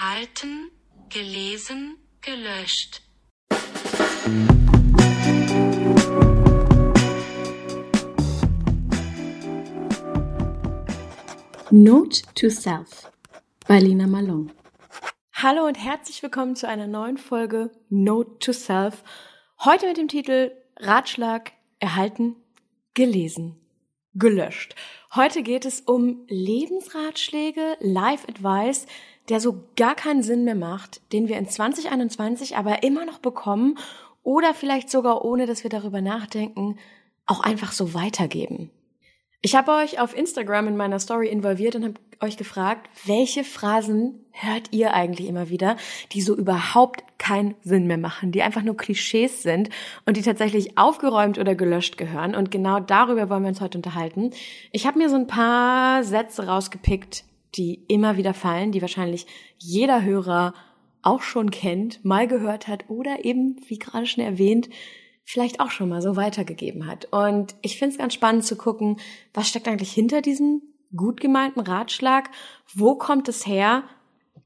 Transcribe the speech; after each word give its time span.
erhalten, 0.00 0.70
gelesen, 1.08 1.96
gelöscht. 2.20 3.02
Note 11.70 12.22
to 12.36 12.48
Self 12.48 13.10
bei 13.66 13.80
Lina 13.80 14.06
Malone. 14.06 14.50
Hallo 15.32 15.66
und 15.66 15.74
herzlich 15.74 16.22
willkommen 16.22 16.54
zu 16.54 16.68
einer 16.68 16.86
neuen 16.86 17.18
Folge 17.18 17.72
Note 17.88 18.38
to 18.38 18.52
Self. 18.52 19.02
Heute 19.64 19.88
mit 19.88 19.96
dem 19.96 20.06
Titel 20.06 20.52
Ratschlag 20.76 21.50
erhalten, 21.80 22.36
gelesen, 22.94 23.56
gelöscht. 24.14 24.76
Heute 25.14 25.42
geht 25.42 25.64
es 25.64 25.80
um 25.80 26.24
Lebensratschläge, 26.28 27.76
Life 27.80 28.28
Advice, 28.28 28.86
der 29.28 29.40
so 29.40 29.64
gar 29.76 29.94
keinen 29.94 30.22
Sinn 30.22 30.44
mehr 30.44 30.54
macht, 30.54 31.00
den 31.12 31.28
wir 31.28 31.38
in 31.38 31.48
2021 31.48 32.56
aber 32.56 32.82
immer 32.82 33.04
noch 33.04 33.18
bekommen 33.18 33.78
oder 34.22 34.54
vielleicht 34.54 34.90
sogar 34.90 35.24
ohne, 35.24 35.46
dass 35.46 35.62
wir 35.62 35.70
darüber 35.70 36.00
nachdenken, 36.00 36.78
auch 37.26 37.40
einfach 37.40 37.72
so 37.72 37.94
weitergeben. 37.94 38.70
Ich 39.40 39.54
habe 39.54 39.70
euch 39.72 40.00
auf 40.00 40.16
Instagram 40.16 40.66
in 40.66 40.76
meiner 40.76 40.98
Story 40.98 41.28
involviert 41.28 41.76
und 41.76 41.84
habe 41.84 41.94
euch 42.20 42.36
gefragt, 42.36 42.90
welche 43.04 43.44
Phrasen 43.44 44.26
hört 44.32 44.72
ihr 44.72 44.94
eigentlich 44.94 45.28
immer 45.28 45.48
wieder, 45.48 45.76
die 46.10 46.22
so 46.22 46.34
überhaupt 46.34 47.04
keinen 47.18 47.54
Sinn 47.62 47.86
mehr 47.86 47.98
machen, 47.98 48.32
die 48.32 48.42
einfach 48.42 48.62
nur 48.62 48.76
Klischees 48.76 49.44
sind 49.44 49.70
und 50.06 50.16
die 50.16 50.22
tatsächlich 50.22 50.76
aufgeräumt 50.76 51.38
oder 51.38 51.54
gelöscht 51.54 51.96
gehören. 51.96 52.34
Und 52.34 52.50
genau 52.50 52.80
darüber 52.80 53.30
wollen 53.30 53.42
wir 53.42 53.50
uns 53.50 53.60
heute 53.60 53.78
unterhalten. 53.78 54.32
Ich 54.72 54.86
habe 54.88 54.98
mir 54.98 55.08
so 55.08 55.16
ein 55.16 55.28
paar 55.28 56.02
Sätze 56.02 56.46
rausgepickt, 56.46 57.24
die 57.54 57.84
immer 57.88 58.16
wieder 58.16 58.34
fallen, 58.34 58.72
die 58.72 58.82
wahrscheinlich 58.82 59.26
jeder 59.58 60.02
Hörer 60.02 60.54
auch 61.02 61.22
schon 61.22 61.50
kennt, 61.50 62.04
mal 62.04 62.26
gehört 62.26 62.68
hat 62.68 62.88
oder 62.88 63.24
eben, 63.24 63.56
wie 63.68 63.78
gerade 63.78 64.06
schon 64.06 64.24
erwähnt, 64.24 64.68
vielleicht 65.24 65.60
auch 65.60 65.70
schon 65.70 65.88
mal 65.88 66.02
so 66.02 66.16
weitergegeben 66.16 66.86
hat. 66.86 67.06
Und 67.12 67.54
ich 67.62 67.78
finde 67.78 67.92
es 67.92 67.98
ganz 67.98 68.14
spannend 68.14 68.44
zu 68.44 68.56
gucken, 68.56 68.96
was 69.34 69.48
steckt 69.48 69.68
eigentlich 69.68 69.92
hinter 69.92 70.22
diesem 70.22 70.62
gut 70.96 71.20
gemeinten 71.20 71.60
Ratschlag? 71.60 72.30
Wo 72.74 72.94
kommt 72.96 73.28
es 73.28 73.46
her? 73.46 73.84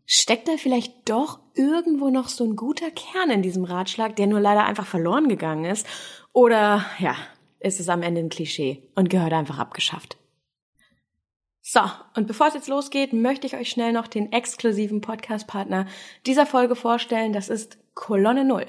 Steckt 0.07 0.49
da 0.49 0.57
vielleicht 0.57 1.09
doch 1.09 1.39
irgendwo 1.55 2.11
noch 2.11 2.29
so 2.29 2.45
ein 2.45 2.57
guter 2.57 2.91
Kern 2.91 3.31
in 3.31 3.43
diesem 3.43 3.65
Ratschlag, 3.65 4.17
der 4.17 4.27
nur 4.27 4.41
leider 4.41 4.65
einfach 4.65 4.87
verloren 4.87 5.29
gegangen 5.29 5.65
ist? 5.65 5.87
Oder 6.33 6.85
ja, 6.99 7.15
ist 7.61 7.79
es 7.79 7.89
am 7.89 8.03
Ende 8.03 8.21
ein 8.21 8.29
Klischee 8.29 8.83
und 8.95 9.09
gehört 9.09 9.33
einfach 9.33 9.59
abgeschafft? 9.59 10.17
So, 11.75 11.81
und 12.15 12.27
bevor 12.27 12.49
es 12.49 12.53
jetzt 12.53 12.69
losgeht, 12.69 13.15
möchte 13.15 13.47
ich 13.47 13.57
euch 13.57 13.71
schnell 13.71 13.95
noch 13.95 14.07
den 14.07 14.31
exklusiven 14.31 15.01
Podcast-Partner 15.01 15.87
dieser 16.27 16.45
Folge 16.45 16.77
vorstellen. 16.77 17.33
Das 17.33 17.49
ist 17.49 17.79
Kolonne 17.95 18.45
Null. 18.45 18.67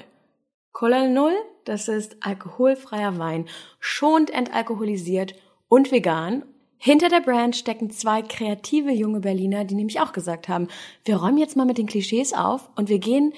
Kolonne 0.72 1.10
Null, 1.10 1.34
das 1.66 1.88
ist 1.88 2.16
alkoholfreier 2.22 3.18
Wein, 3.18 3.46
schonend 3.78 4.30
entalkoholisiert 4.30 5.34
und 5.68 5.92
vegan. 5.92 6.46
Hinter 6.78 7.10
der 7.10 7.20
Brand 7.20 7.56
stecken 7.56 7.90
zwei 7.90 8.22
kreative 8.22 8.92
junge 8.92 9.20
Berliner, 9.20 9.66
die 9.66 9.74
nämlich 9.74 10.00
auch 10.00 10.14
gesagt 10.14 10.48
haben, 10.48 10.68
wir 11.04 11.16
räumen 11.16 11.36
jetzt 11.36 11.58
mal 11.58 11.66
mit 11.66 11.76
den 11.76 11.86
Klischees 11.86 12.32
auf 12.32 12.70
und 12.74 12.88
wir 12.88 13.00
gehen 13.00 13.34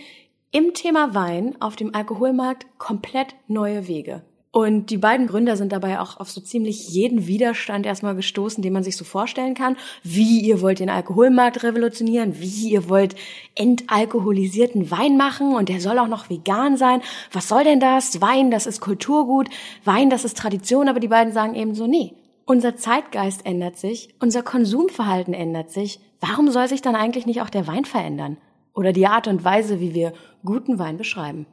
im 0.53 0.75
Thema 0.75 1.13
Wein 1.17 1.61
auf 1.61 1.75
dem 1.75 1.93
Alkoholmarkt 1.93 2.79
komplett 2.79 3.35
neue 3.49 3.89
Wege. 3.89 4.23
Und 4.57 4.89
die 4.89 4.97
beiden 4.97 5.27
Gründer 5.27 5.55
sind 5.55 5.71
dabei 5.73 6.01
auch 6.01 6.19
auf 6.19 6.31
so 6.31 6.41
ziemlich 6.41 6.89
jeden 6.89 7.27
Widerstand 7.27 7.85
erstmal 7.85 8.15
gestoßen, 8.15 8.63
den 8.63 8.73
man 8.73 8.83
sich 8.83 8.97
so 8.97 9.05
vorstellen 9.05 9.53
kann. 9.53 9.77
Wie 10.03 10.41
ihr 10.41 10.63
wollt 10.63 10.79
den 10.79 10.89
Alkoholmarkt 10.89 11.63
revolutionieren, 11.63 12.41
wie 12.41 12.71
ihr 12.71 12.89
wollt 12.89 13.17
entalkoholisierten 13.55 14.91
Wein 14.91 15.19
machen 15.19 15.55
und 15.55 15.69
der 15.69 15.83
soll 15.83 15.99
auch 15.99 16.09
noch 16.09 16.31
vegan 16.31 16.79
sein. 16.79 17.03
Was 17.33 17.49
soll 17.49 17.65
denn 17.65 17.81
das? 17.81 18.23
Wein, 18.23 18.51
das 18.51 18.65
ist 18.67 18.81
Kulturgut, 18.81 19.51
Wein, 19.85 20.09
das 20.09 20.25
ist 20.25 20.39
Tradition, 20.39 20.89
aber 20.89 21.01
die 21.01 21.09
beiden 21.09 21.35
sagen 21.35 21.55
eben 21.55 21.75
so, 21.75 21.87
nee, 21.87 22.15
unser 22.47 22.77
Zeitgeist 22.77 23.45
ändert 23.45 23.77
sich, 23.77 24.09
unser 24.21 24.43
Konsumverhalten 24.43 25.35
ändert 25.35 25.71
sich. 25.71 26.01
Warum 26.19 26.51
soll 26.51 26.67
sich 26.67 26.81
dann 26.81 26.97
eigentlich 26.97 27.27
nicht 27.27 27.43
auch 27.43 27.51
der 27.51 27.67
Wein 27.67 27.85
verändern? 27.85 28.39
Oder 28.73 28.95
die 28.95 29.07
Art 29.07 29.29
und 29.29 29.45
Weise, 29.45 29.81
wie 29.81 29.93
wir 29.93 30.15
guten 30.47 30.79
Wein 30.79 30.97
beschreiben? 30.97 31.45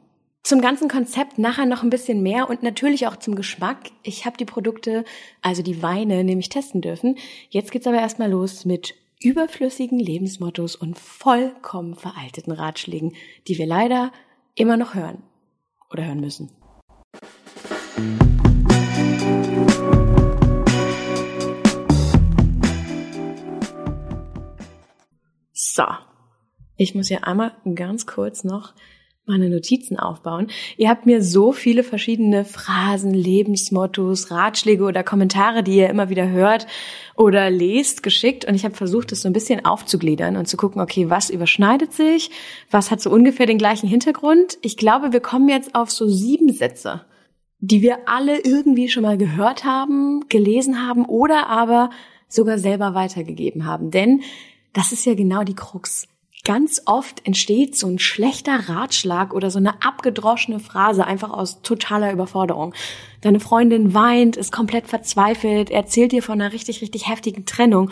Zum 0.46 0.60
ganzen 0.60 0.90
Konzept 0.90 1.38
nachher 1.38 1.64
noch 1.64 1.82
ein 1.82 1.88
bisschen 1.88 2.22
mehr 2.22 2.50
und 2.50 2.62
natürlich 2.62 3.06
auch 3.06 3.16
zum 3.16 3.34
Geschmack. 3.34 3.90
Ich 4.02 4.26
habe 4.26 4.36
die 4.36 4.44
Produkte, 4.44 5.06
also 5.40 5.62
die 5.62 5.82
Weine, 5.82 6.22
nämlich 6.22 6.50
testen 6.50 6.82
dürfen. 6.82 7.16
Jetzt 7.48 7.72
geht's 7.72 7.86
aber 7.86 7.96
erstmal 7.96 8.30
los 8.30 8.66
mit 8.66 8.94
überflüssigen 9.22 9.98
Lebensmottos 9.98 10.76
und 10.76 10.98
vollkommen 10.98 11.94
veralteten 11.94 12.52
Ratschlägen, 12.52 13.14
die 13.48 13.56
wir 13.56 13.64
leider 13.64 14.12
immer 14.54 14.76
noch 14.76 14.94
hören 14.94 15.22
oder 15.90 16.04
hören 16.04 16.20
müssen. 16.20 16.50
So, 25.54 25.84
ich 26.76 26.94
muss 26.94 27.08
hier 27.08 27.26
einmal 27.26 27.52
ganz 27.74 28.04
kurz 28.04 28.44
noch 28.44 28.74
meine 29.26 29.48
Notizen 29.48 29.98
aufbauen. 29.98 30.48
Ihr 30.76 30.90
habt 30.90 31.06
mir 31.06 31.22
so 31.22 31.52
viele 31.52 31.82
verschiedene 31.82 32.44
Phrasen, 32.44 33.14
Lebensmottos, 33.14 34.30
Ratschläge 34.30 34.84
oder 34.84 35.02
Kommentare, 35.02 35.62
die 35.62 35.76
ihr 35.76 35.88
immer 35.88 36.10
wieder 36.10 36.28
hört 36.28 36.66
oder 37.16 37.48
lest, 37.50 38.02
geschickt 38.02 38.44
und 38.44 38.54
ich 38.54 38.64
habe 38.64 38.74
versucht, 38.74 39.12
das 39.12 39.22
so 39.22 39.28
ein 39.28 39.32
bisschen 39.32 39.64
aufzugliedern 39.64 40.36
und 40.36 40.46
zu 40.46 40.56
gucken, 40.56 40.80
okay, 40.82 41.08
was 41.08 41.30
überschneidet 41.30 41.92
sich, 41.92 42.30
was 42.70 42.90
hat 42.90 43.00
so 43.00 43.10
ungefähr 43.10 43.46
den 43.46 43.58
gleichen 43.58 43.88
Hintergrund. 43.88 44.58
Ich 44.60 44.76
glaube, 44.76 45.12
wir 45.12 45.20
kommen 45.20 45.48
jetzt 45.48 45.74
auf 45.74 45.90
so 45.90 46.06
sieben 46.06 46.52
Sätze, 46.52 47.06
die 47.60 47.80
wir 47.80 48.08
alle 48.08 48.40
irgendwie 48.40 48.88
schon 48.90 49.04
mal 49.04 49.16
gehört 49.16 49.64
haben, 49.64 50.28
gelesen 50.28 50.86
haben 50.86 51.06
oder 51.06 51.48
aber 51.48 51.88
sogar 52.28 52.58
selber 52.58 52.94
weitergegeben 52.94 53.64
haben. 53.64 53.90
Denn 53.90 54.22
das 54.74 54.92
ist 54.92 55.06
ja 55.06 55.14
genau 55.14 55.44
die 55.44 55.54
Krux 55.54 56.08
Ganz 56.44 56.82
oft 56.84 57.26
entsteht 57.26 57.74
so 57.74 57.86
ein 57.86 57.98
schlechter 57.98 58.68
Ratschlag 58.68 59.32
oder 59.32 59.50
so 59.50 59.58
eine 59.58 59.82
abgedroschene 59.82 60.60
Phrase 60.60 61.06
einfach 61.06 61.30
aus 61.30 61.62
totaler 61.62 62.12
Überforderung. 62.12 62.74
Deine 63.22 63.40
Freundin 63.40 63.94
weint, 63.94 64.36
ist 64.36 64.52
komplett 64.52 64.86
verzweifelt, 64.86 65.70
erzählt 65.70 66.12
dir 66.12 66.22
von 66.22 66.40
einer 66.40 66.52
richtig, 66.52 66.82
richtig 66.82 67.08
heftigen 67.08 67.46
Trennung 67.46 67.90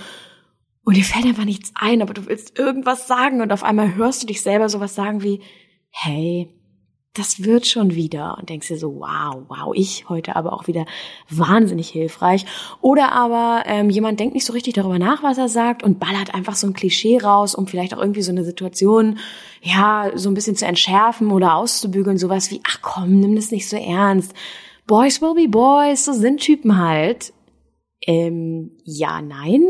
und 0.84 0.96
dir 0.96 1.04
fällt 1.04 1.24
einfach 1.24 1.46
nichts 1.46 1.72
ein, 1.74 2.02
aber 2.02 2.12
du 2.12 2.26
willst 2.26 2.58
irgendwas 2.58 3.06
sagen 3.06 3.40
und 3.40 3.52
auf 3.52 3.62
einmal 3.62 3.94
hörst 3.94 4.22
du 4.22 4.26
dich 4.26 4.42
selber 4.42 4.68
sowas 4.68 4.94
sagen 4.94 5.22
wie, 5.22 5.40
hey, 5.90 6.50
das 7.14 7.44
wird 7.44 7.66
schon 7.66 7.94
wieder 7.94 8.38
und 8.38 8.48
denkst 8.48 8.68
dir 8.68 8.78
so, 8.78 9.00
wow, 9.00 9.42
wow, 9.48 9.74
ich 9.74 10.08
heute 10.08 10.34
aber 10.34 10.54
auch 10.54 10.66
wieder 10.66 10.86
wahnsinnig 11.28 11.90
hilfreich. 11.90 12.46
Oder 12.80 13.12
aber 13.12 13.64
ähm, 13.66 13.90
jemand 13.90 14.18
denkt 14.18 14.34
nicht 14.34 14.46
so 14.46 14.54
richtig 14.54 14.74
darüber 14.74 14.98
nach, 14.98 15.22
was 15.22 15.36
er 15.36 15.48
sagt 15.48 15.82
und 15.82 16.00
ballert 16.00 16.34
einfach 16.34 16.54
so 16.54 16.66
ein 16.66 16.72
Klischee 16.72 17.18
raus, 17.18 17.54
um 17.54 17.66
vielleicht 17.66 17.92
auch 17.92 18.00
irgendwie 18.00 18.22
so 18.22 18.32
eine 18.32 18.44
Situation, 18.44 19.18
ja, 19.60 20.10
so 20.14 20.30
ein 20.30 20.34
bisschen 20.34 20.56
zu 20.56 20.64
entschärfen 20.64 21.30
oder 21.30 21.56
auszubügeln, 21.56 22.16
sowas 22.16 22.50
wie, 22.50 22.62
ach 22.66 22.78
komm, 22.80 23.20
nimm 23.20 23.36
das 23.36 23.50
nicht 23.50 23.68
so 23.68 23.76
ernst. 23.76 24.32
Boys 24.86 25.20
will 25.20 25.34
be 25.34 25.48
boys, 25.48 26.06
so 26.06 26.14
sind 26.14 26.40
Typen 26.40 26.78
halt. 26.78 27.34
Ähm, 28.06 28.70
ja, 28.84 29.20
nein, 29.20 29.62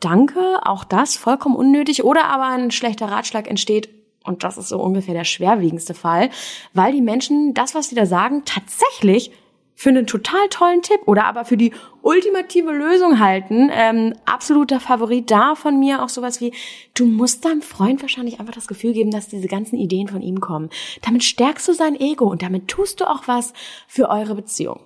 danke, 0.00 0.60
auch 0.62 0.84
das 0.84 1.16
vollkommen 1.16 1.54
unnötig. 1.54 2.02
Oder 2.02 2.24
aber 2.24 2.46
ein 2.46 2.70
schlechter 2.70 3.06
Ratschlag 3.06 3.46
entsteht 3.46 3.97
und 4.28 4.44
das 4.44 4.58
ist 4.58 4.68
so 4.68 4.80
ungefähr 4.80 5.14
der 5.14 5.24
schwerwiegendste 5.24 5.94
Fall, 5.94 6.30
weil 6.74 6.92
die 6.92 7.00
Menschen 7.00 7.54
das, 7.54 7.74
was 7.74 7.88
sie 7.88 7.94
da 7.94 8.06
sagen, 8.06 8.42
tatsächlich 8.44 9.32
für 9.78 9.90
einen 9.90 10.08
total 10.08 10.48
tollen 10.48 10.82
Tipp 10.82 11.02
oder 11.06 11.26
aber 11.26 11.44
für 11.44 11.56
die 11.56 11.72
ultimative 12.02 12.72
Lösung 12.72 13.20
halten. 13.20 13.70
Ähm, 13.72 14.12
absoluter 14.24 14.80
Favorit 14.80 15.30
da 15.30 15.54
von 15.54 15.78
mir 15.78 16.02
auch 16.02 16.08
sowas 16.08 16.40
wie, 16.40 16.52
du 16.94 17.06
musst 17.06 17.44
deinem 17.44 17.62
Freund 17.62 18.02
wahrscheinlich 18.02 18.40
einfach 18.40 18.54
das 18.54 18.66
Gefühl 18.66 18.92
geben, 18.92 19.12
dass 19.12 19.28
diese 19.28 19.46
ganzen 19.46 19.76
Ideen 19.76 20.08
von 20.08 20.20
ihm 20.20 20.40
kommen. 20.40 20.68
Damit 21.02 21.22
stärkst 21.22 21.68
du 21.68 21.74
sein 21.74 21.94
Ego 21.94 22.26
und 22.28 22.42
damit 22.42 22.66
tust 22.66 23.00
du 23.00 23.08
auch 23.08 23.28
was 23.28 23.52
für 23.86 24.08
eure 24.08 24.34
Beziehung. 24.34 24.80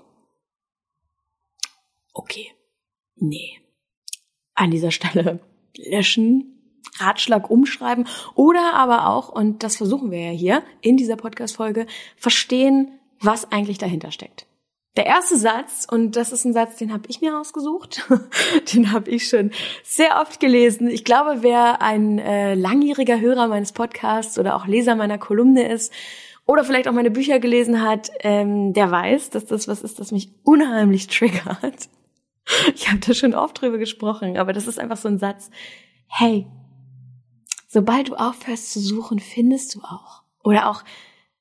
Okay. 2.12 2.52
Nee. 3.16 3.60
An 4.54 4.70
dieser 4.70 4.90
Stelle 4.90 5.40
löschen, 5.78 6.61
Ratschlag 6.98 7.50
umschreiben 7.50 8.06
oder 8.34 8.74
aber 8.74 9.08
auch, 9.08 9.28
und 9.28 9.62
das 9.62 9.76
versuchen 9.76 10.10
wir 10.10 10.20
ja 10.20 10.30
hier 10.30 10.62
in 10.80 10.96
dieser 10.96 11.16
Podcast-Folge, 11.16 11.86
verstehen, 12.16 12.98
was 13.20 13.50
eigentlich 13.52 13.78
dahinter 13.78 14.10
steckt. 14.10 14.46
Der 14.96 15.06
erste 15.06 15.38
Satz, 15.38 15.86
und 15.90 16.16
das 16.16 16.32
ist 16.32 16.44
ein 16.44 16.52
Satz, 16.52 16.76
den 16.76 16.92
habe 16.92 17.04
ich 17.08 17.22
mir 17.22 17.38
ausgesucht, 17.38 18.06
den 18.74 18.92
habe 18.92 19.10
ich 19.10 19.26
schon 19.26 19.50
sehr 19.82 20.20
oft 20.20 20.38
gelesen. 20.38 20.88
Ich 20.88 21.04
glaube, 21.04 21.38
wer 21.40 21.80
ein 21.80 22.18
äh, 22.18 22.54
langjähriger 22.54 23.18
Hörer 23.18 23.48
meines 23.48 23.72
Podcasts 23.72 24.38
oder 24.38 24.54
auch 24.54 24.66
Leser 24.66 24.94
meiner 24.94 25.16
Kolumne 25.16 25.66
ist 25.66 25.94
oder 26.46 26.62
vielleicht 26.62 26.88
auch 26.88 26.92
meine 26.92 27.10
Bücher 27.10 27.38
gelesen 27.38 27.80
hat, 27.80 28.10
ähm, 28.20 28.74
der 28.74 28.90
weiß, 28.90 29.30
dass 29.30 29.46
das 29.46 29.66
was 29.66 29.80
ist, 29.80 29.98
das 29.98 30.12
mich 30.12 30.30
unheimlich 30.42 31.06
triggert. 31.06 31.88
Ich 32.74 32.88
habe 32.88 32.98
da 32.98 33.14
schon 33.14 33.34
oft 33.34 33.62
drüber 33.62 33.78
gesprochen, 33.78 34.36
aber 34.36 34.52
das 34.52 34.66
ist 34.66 34.80
einfach 34.80 34.96
so 34.96 35.06
ein 35.06 35.20
Satz. 35.20 35.48
Hey, 36.08 36.48
sobald 37.72 38.08
du 38.08 38.14
aufhörst 38.16 38.70
zu 38.70 38.80
suchen, 38.80 39.18
findest 39.18 39.74
du 39.74 39.80
auch. 39.80 40.22
Oder 40.44 40.68
auch, 40.68 40.84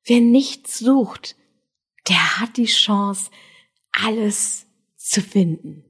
wer 0.06 0.22
nichts 0.22 0.80
sucht, 0.80 1.36
der 2.08 2.40
hat 2.40 2.56
die 2.56 2.66
Chance, 2.66 3.30
alles 3.92 4.66
zu 4.96 5.22
finden. 5.22 5.84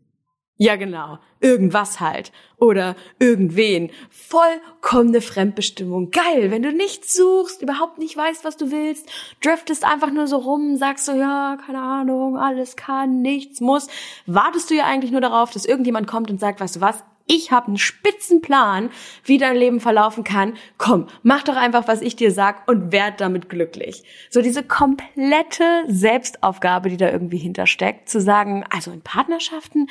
Ja, 0.57 0.75
genau. 0.75 1.19
Irgendwas 1.39 1.99
halt. 1.99 2.31
Oder 2.57 2.95
irgendwen. 3.19 3.91
Vollkommene 4.09 5.21
Fremdbestimmung. 5.21 6.11
Geil, 6.11 6.51
wenn 6.51 6.61
du 6.61 6.71
nichts 6.71 7.15
suchst, 7.15 7.61
überhaupt 7.61 7.97
nicht 7.97 8.15
weißt, 8.15 8.43
was 8.43 8.57
du 8.57 8.69
willst, 8.69 9.09
driftest 9.41 9.83
einfach 9.83 10.11
nur 10.11 10.27
so 10.27 10.37
rum, 10.37 10.75
sagst 10.77 11.05
so, 11.05 11.13
ja, 11.13 11.57
keine 11.65 11.81
Ahnung, 11.81 12.37
alles 12.37 12.75
kann, 12.75 13.21
nichts 13.21 13.59
muss. 13.59 13.87
Wartest 14.25 14.69
du 14.69 14.75
ja 14.75 14.85
eigentlich 14.85 15.11
nur 15.11 15.21
darauf, 15.21 15.51
dass 15.51 15.65
irgendjemand 15.65 16.07
kommt 16.07 16.29
und 16.29 16.39
sagt, 16.39 16.59
weißt 16.59 16.75
du 16.77 16.81
was, 16.81 17.03
ich 17.31 17.51
habe 17.51 17.67
einen 17.67 17.77
spitzen 17.77 18.41
Plan, 18.41 18.89
wie 19.23 19.37
dein 19.37 19.55
Leben 19.55 19.79
verlaufen 19.79 20.25
kann. 20.25 20.57
Komm, 20.77 21.07
mach 21.23 21.43
doch 21.43 21.55
einfach, 21.55 21.87
was 21.87 22.01
ich 22.01 22.17
dir 22.17 22.31
sag 22.31 22.67
und 22.67 22.91
werd 22.91 23.21
damit 23.21 23.47
glücklich. 23.47 24.03
So 24.29 24.41
diese 24.41 24.63
komplette 24.63 25.83
Selbstaufgabe, 25.87 26.89
die 26.89 26.97
da 26.97 27.09
irgendwie 27.09 27.37
hintersteckt, 27.37 28.09
zu 28.09 28.19
sagen, 28.19 28.65
also 28.69 28.91
in 28.91 29.01
Partnerschaften, 29.01 29.87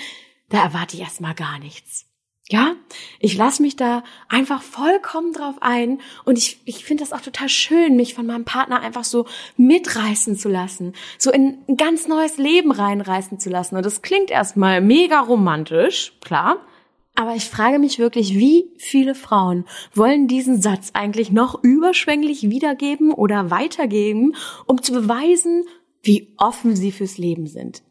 da 0.51 0.63
erwarte 0.63 0.97
ich 0.97 1.03
erstmal 1.03 1.35
gar 1.35 1.59
nichts. 1.59 2.07
Ja, 2.51 2.75
ich 3.21 3.37
lasse 3.37 3.63
mich 3.63 3.77
da 3.77 4.03
einfach 4.29 4.61
vollkommen 4.61 5.33
drauf 5.33 5.55
ein 5.61 6.01
und 6.25 6.37
ich, 6.37 6.61
ich 6.65 6.85
finde 6.85 7.05
das 7.05 7.13
auch 7.13 7.21
total 7.21 7.49
schön, 7.49 7.95
mich 7.95 8.15
von 8.15 8.27
meinem 8.27 8.45
Partner 8.45 8.81
einfach 8.81 9.05
so 9.05 9.27
mitreißen 9.57 10.37
zu 10.37 10.49
lassen, 10.49 10.95
so 11.17 11.31
in 11.31 11.59
ein 11.69 11.77
ganz 11.77 12.09
neues 12.09 12.39
Leben 12.39 12.73
reinreißen 12.73 13.39
zu 13.39 13.51
lassen. 13.51 13.77
Und 13.77 13.87
das 13.87 14.03
klingt 14.03 14.31
erstmal 14.31 14.81
mega 14.81 15.21
romantisch, 15.21 16.13
klar, 16.23 16.57
aber 17.15 17.35
ich 17.35 17.45
frage 17.45 17.79
mich 17.79 17.99
wirklich, 17.99 18.35
wie 18.35 18.71
viele 18.79 19.15
Frauen 19.15 19.65
wollen 19.95 20.29
diesen 20.29 20.63
Satz 20.63 20.91
eigentlich 20.95 21.31
noch 21.31 21.63
überschwänglich 21.63 22.49
wiedergeben 22.49 23.13
oder 23.13 23.51
weitergeben, 23.51 24.35
um 24.67 24.83
zu 24.83 24.93
beweisen, 24.93 25.65
wie 26.03 26.33
offen 26.39 26.77
sie 26.77 26.93
fürs 26.93 27.19
Leben 27.19 27.47
sind. 27.47 27.83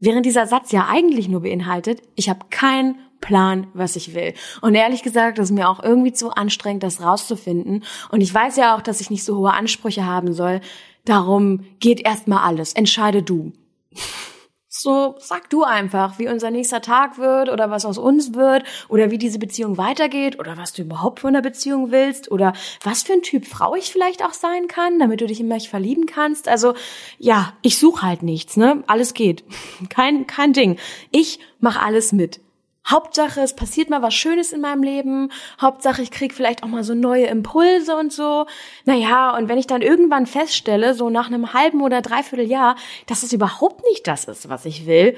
Während 0.00 0.24
dieser 0.26 0.46
Satz 0.46 0.72
ja 0.72 0.88
eigentlich 0.88 1.28
nur 1.28 1.42
beinhaltet, 1.42 2.02
ich 2.16 2.28
habe 2.28 2.46
keinen 2.50 2.96
Plan, 3.20 3.66
was 3.74 3.96
ich 3.96 4.14
will. 4.14 4.32
Und 4.62 4.74
ehrlich 4.74 5.02
gesagt, 5.02 5.38
das 5.38 5.50
ist 5.50 5.54
mir 5.54 5.68
auch 5.68 5.82
irgendwie 5.82 6.12
zu 6.12 6.30
anstrengend, 6.30 6.82
das 6.82 7.02
rauszufinden. 7.02 7.84
Und 8.10 8.22
ich 8.22 8.32
weiß 8.32 8.56
ja 8.56 8.74
auch, 8.74 8.80
dass 8.80 9.02
ich 9.02 9.10
nicht 9.10 9.24
so 9.24 9.36
hohe 9.36 9.52
Ansprüche 9.52 10.06
haben 10.06 10.32
soll. 10.32 10.62
Darum 11.04 11.64
geht 11.80 12.00
erstmal 12.00 12.44
alles. 12.44 12.72
Entscheide 12.72 13.22
du. 13.22 13.52
So 14.82 15.14
sag 15.18 15.50
du 15.50 15.62
einfach, 15.62 16.18
wie 16.18 16.28
unser 16.28 16.50
nächster 16.50 16.80
Tag 16.80 17.18
wird 17.18 17.50
oder 17.50 17.70
was 17.70 17.84
aus 17.84 17.98
uns 17.98 18.32
wird 18.32 18.64
oder 18.88 19.10
wie 19.10 19.18
diese 19.18 19.38
Beziehung 19.38 19.76
weitergeht 19.76 20.38
oder 20.38 20.56
was 20.56 20.72
du 20.72 20.80
überhaupt 20.80 21.20
von 21.20 21.34
der 21.34 21.42
Beziehung 21.42 21.90
willst 21.90 22.30
oder 22.30 22.54
was 22.82 23.02
für 23.02 23.12
ein 23.12 23.20
Typ 23.20 23.44
Frau 23.44 23.74
ich 23.74 23.92
vielleicht 23.92 24.24
auch 24.24 24.32
sein 24.32 24.68
kann, 24.68 24.98
damit 24.98 25.20
du 25.20 25.26
dich 25.26 25.40
in 25.40 25.48
mich 25.48 25.68
verlieben 25.68 26.06
kannst. 26.06 26.48
Also 26.48 26.72
ja, 27.18 27.52
ich 27.60 27.76
suche 27.76 28.06
halt 28.06 28.22
nichts, 28.22 28.56
ne? 28.56 28.82
Alles 28.86 29.12
geht. 29.12 29.44
Kein 29.90 30.26
kein 30.26 30.54
Ding. 30.54 30.78
Ich 31.10 31.40
mache 31.58 31.80
alles 31.80 32.12
mit. 32.12 32.40
Hauptsache, 32.88 33.40
es 33.40 33.54
passiert 33.54 33.90
mal 33.90 34.02
was 34.02 34.14
Schönes 34.14 34.52
in 34.52 34.60
meinem 34.60 34.82
Leben. 34.82 35.30
Hauptsache, 35.60 36.02
ich 36.02 36.10
krieg 36.10 36.34
vielleicht 36.34 36.62
auch 36.62 36.68
mal 36.68 36.82
so 36.82 36.94
neue 36.94 37.26
Impulse 37.26 37.96
und 37.96 38.12
so. 38.12 38.46
Naja, 38.84 39.36
und 39.36 39.48
wenn 39.48 39.58
ich 39.58 39.66
dann 39.66 39.82
irgendwann 39.82 40.26
feststelle, 40.26 40.94
so 40.94 41.10
nach 41.10 41.26
einem 41.26 41.52
halben 41.52 41.82
oder 41.82 42.02
dreiviertel 42.02 42.46
Jahr, 42.46 42.76
dass 43.06 43.22
es 43.22 43.32
überhaupt 43.32 43.84
nicht 43.84 44.06
das 44.06 44.24
ist, 44.24 44.48
was 44.48 44.64
ich 44.64 44.86
will, 44.86 45.16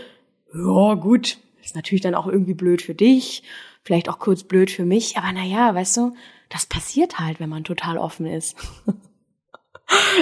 ja, 0.54 0.94
gut, 0.94 1.38
ist 1.62 1.76
natürlich 1.76 2.02
dann 2.02 2.14
auch 2.14 2.26
irgendwie 2.26 2.54
blöd 2.54 2.82
für 2.82 2.94
dich, 2.94 3.42
vielleicht 3.82 4.08
auch 4.08 4.18
kurz 4.18 4.44
blöd 4.44 4.70
für 4.70 4.84
mich, 4.84 5.16
aber 5.16 5.32
naja, 5.32 5.74
weißt 5.74 5.96
du, 5.96 6.14
das 6.50 6.66
passiert 6.66 7.18
halt, 7.18 7.40
wenn 7.40 7.48
man 7.48 7.64
total 7.64 7.96
offen 7.96 8.26
ist. 8.26 8.56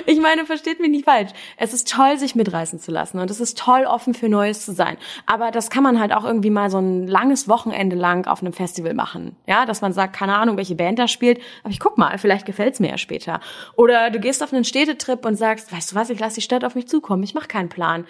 Ich 0.06 0.20
meine, 0.20 0.46
versteht 0.46 0.80
mich 0.80 0.90
nicht 0.90 1.04
falsch. 1.04 1.30
Es 1.56 1.72
ist 1.72 1.90
toll, 1.90 2.18
sich 2.18 2.34
mitreißen 2.34 2.78
zu 2.78 2.90
lassen 2.90 3.18
und 3.18 3.30
es 3.30 3.40
ist 3.40 3.58
toll, 3.58 3.84
offen 3.84 4.14
für 4.14 4.28
Neues 4.28 4.64
zu 4.64 4.72
sein. 4.72 4.96
Aber 5.26 5.50
das 5.50 5.70
kann 5.70 5.82
man 5.82 6.00
halt 6.00 6.12
auch 6.12 6.24
irgendwie 6.24 6.50
mal 6.50 6.70
so 6.70 6.78
ein 6.78 7.06
langes 7.06 7.48
Wochenende 7.48 7.96
lang 7.96 8.26
auf 8.26 8.40
einem 8.40 8.52
Festival 8.52 8.94
machen. 8.94 9.36
Ja, 9.46 9.66
dass 9.66 9.80
man 9.80 9.92
sagt, 9.92 10.16
keine 10.16 10.36
Ahnung, 10.36 10.56
welche 10.56 10.74
Band 10.74 10.98
da 10.98 11.08
spielt, 11.08 11.40
aber 11.62 11.72
ich 11.72 11.80
guck 11.80 11.98
mal, 11.98 12.16
vielleicht 12.18 12.46
gefällt's 12.46 12.80
mir 12.80 12.90
ja 12.90 12.98
später. 12.98 13.40
Oder 13.76 14.10
du 14.10 14.20
gehst 14.20 14.42
auf 14.42 14.52
einen 14.52 14.64
Städtetrip 14.64 15.24
und 15.24 15.36
sagst, 15.36 15.72
weißt 15.72 15.92
du 15.92 15.96
was, 15.96 16.10
ich 16.10 16.20
lasse 16.20 16.36
die 16.36 16.42
Stadt 16.42 16.64
auf 16.64 16.74
mich 16.74 16.88
zukommen, 16.88 17.22
ich 17.22 17.34
mache 17.34 17.48
keinen 17.48 17.68
Plan. 17.68 18.06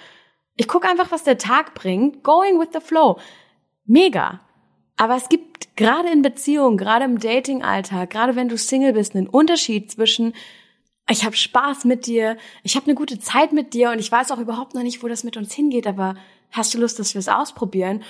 Ich 0.57 0.69
guck 0.69 0.85
einfach, 0.85 1.11
was 1.11 1.25
der 1.25 1.39
Tag 1.39 1.75
bringt, 1.75 2.23
going 2.23 2.61
with 2.61 2.69
the 2.73 2.81
flow. 2.81 3.19
Mega. 3.87 4.41
Aber 4.97 5.17
es 5.17 5.31
gibt 5.31 5.77
gerade 5.77 6.11
in 6.11 6.21
Beziehungen, 6.21 6.77
gerade 6.77 7.07
im 7.07 7.19
Dating-Alltag, 7.19 8.11
gerade 8.11 8.37
wenn 8.37 8.51
du 8.51 8.59
Single 8.59 8.93
bist, 8.93 9.17
einen 9.17 9.29
Unterschied 9.29 9.91
zwischen 9.91 10.35
ich 11.11 11.25
habe 11.25 11.37
Spaß 11.37 11.85
mit 11.85 12.07
dir, 12.07 12.37
ich 12.63 12.77
habe 12.77 12.87
eine 12.87 12.95
gute 12.95 13.19
Zeit 13.19 13.53
mit 13.53 13.75
dir 13.75 13.91
und 13.91 13.99
ich 13.99 14.11
weiß 14.11 14.31
auch 14.31 14.39
überhaupt 14.39 14.75
noch 14.75 14.83
nicht, 14.83 15.03
wo 15.03 15.09
das 15.09 15.25
mit 15.25 15.37
uns 15.37 15.53
hingeht, 15.53 15.87
aber 15.87 16.15
hast 16.53 16.75
du 16.75 16.79
Lust, 16.79 16.99
dass 16.99 17.15
wir 17.15 17.19
es 17.19 17.29
ausprobieren? 17.29 18.03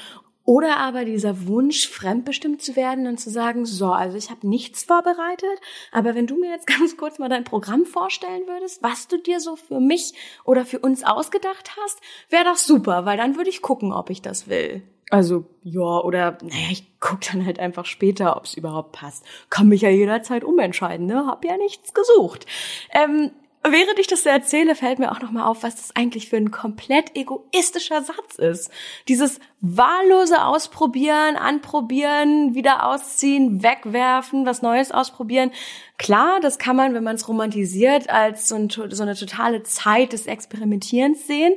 Oder 0.44 0.78
aber 0.78 1.04
dieser 1.04 1.46
Wunsch, 1.46 1.86
fremdbestimmt 1.86 2.62
zu 2.62 2.74
werden 2.74 3.06
und 3.06 3.20
zu 3.20 3.30
sagen, 3.30 3.66
so, 3.66 3.92
also 3.92 4.16
ich 4.16 4.30
habe 4.30 4.48
nichts 4.48 4.82
vorbereitet, 4.84 5.60
aber 5.92 6.14
wenn 6.14 6.26
du 6.26 6.36
mir 6.36 6.50
jetzt 6.50 6.66
ganz 6.78 6.96
kurz 6.96 7.18
mal 7.18 7.28
dein 7.28 7.44
Programm 7.44 7.84
vorstellen 7.84 8.46
würdest, 8.46 8.82
was 8.82 9.06
du 9.06 9.18
dir 9.18 9.40
so 9.40 9.56
für 9.56 9.80
mich 9.80 10.14
oder 10.44 10.64
für 10.64 10.80
uns 10.80 11.04
ausgedacht 11.04 11.76
hast, 11.82 12.00
wäre 12.30 12.44
doch 12.44 12.56
super, 12.56 13.04
weil 13.04 13.16
dann 13.16 13.36
würde 13.36 13.50
ich 13.50 13.62
gucken, 13.62 13.92
ob 13.92 14.10
ich 14.10 14.22
das 14.22 14.48
will. 14.48 14.82
Also, 15.10 15.44
ja, 15.64 15.80
oder, 15.80 16.38
naja, 16.40 16.68
ich 16.70 16.84
guck 17.00 17.20
dann 17.22 17.44
halt 17.44 17.58
einfach 17.58 17.84
später, 17.84 18.36
ob 18.36 18.44
es 18.44 18.54
überhaupt 18.54 18.92
passt. 18.92 19.24
Kann 19.50 19.68
mich 19.68 19.80
ja 19.80 19.90
jederzeit 19.90 20.44
umentscheiden, 20.44 21.06
ne? 21.06 21.26
Hab 21.26 21.44
ja 21.44 21.56
nichts 21.56 21.92
gesucht. 21.92 22.46
Ähm, 22.92 23.32
während 23.64 23.98
ich 23.98 24.06
das 24.06 24.22
so 24.22 24.28
erzähle, 24.28 24.76
fällt 24.76 25.00
mir 25.00 25.10
auch 25.10 25.20
nochmal 25.20 25.48
auf, 25.48 25.64
was 25.64 25.74
das 25.74 25.96
eigentlich 25.96 26.28
für 26.28 26.36
ein 26.36 26.52
komplett 26.52 27.16
egoistischer 27.16 28.02
Satz 28.02 28.36
ist. 28.36 28.70
Dieses 29.08 29.40
wahllose 29.60 30.44
Ausprobieren, 30.44 31.34
Anprobieren, 31.34 32.54
wieder 32.54 32.86
ausziehen, 32.86 33.64
wegwerfen, 33.64 34.46
was 34.46 34.62
Neues 34.62 34.92
ausprobieren. 34.92 35.50
Klar, 35.98 36.38
das 36.40 36.60
kann 36.60 36.76
man, 36.76 36.94
wenn 36.94 37.04
man 37.04 37.16
es 37.16 37.26
romantisiert, 37.26 38.08
als 38.08 38.48
so, 38.48 38.54
ein, 38.54 38.70
so 38.70 39.02
eine 39.02 39.16
totale 39.16 39.64
Zeit 39.64 40.12
des 40.12 40.26
Experimentierens 40.26 41.26
sehen. 41.26 41.54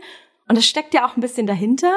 Und 0.48 0.58
das 0.58 0.66
steckt 0.66 0.96
ja 0.96 1.06
auch 1.06 1.16
ein 1.16 1.22
bisschen 1.22 1.46
dahinter. 1.46 1.94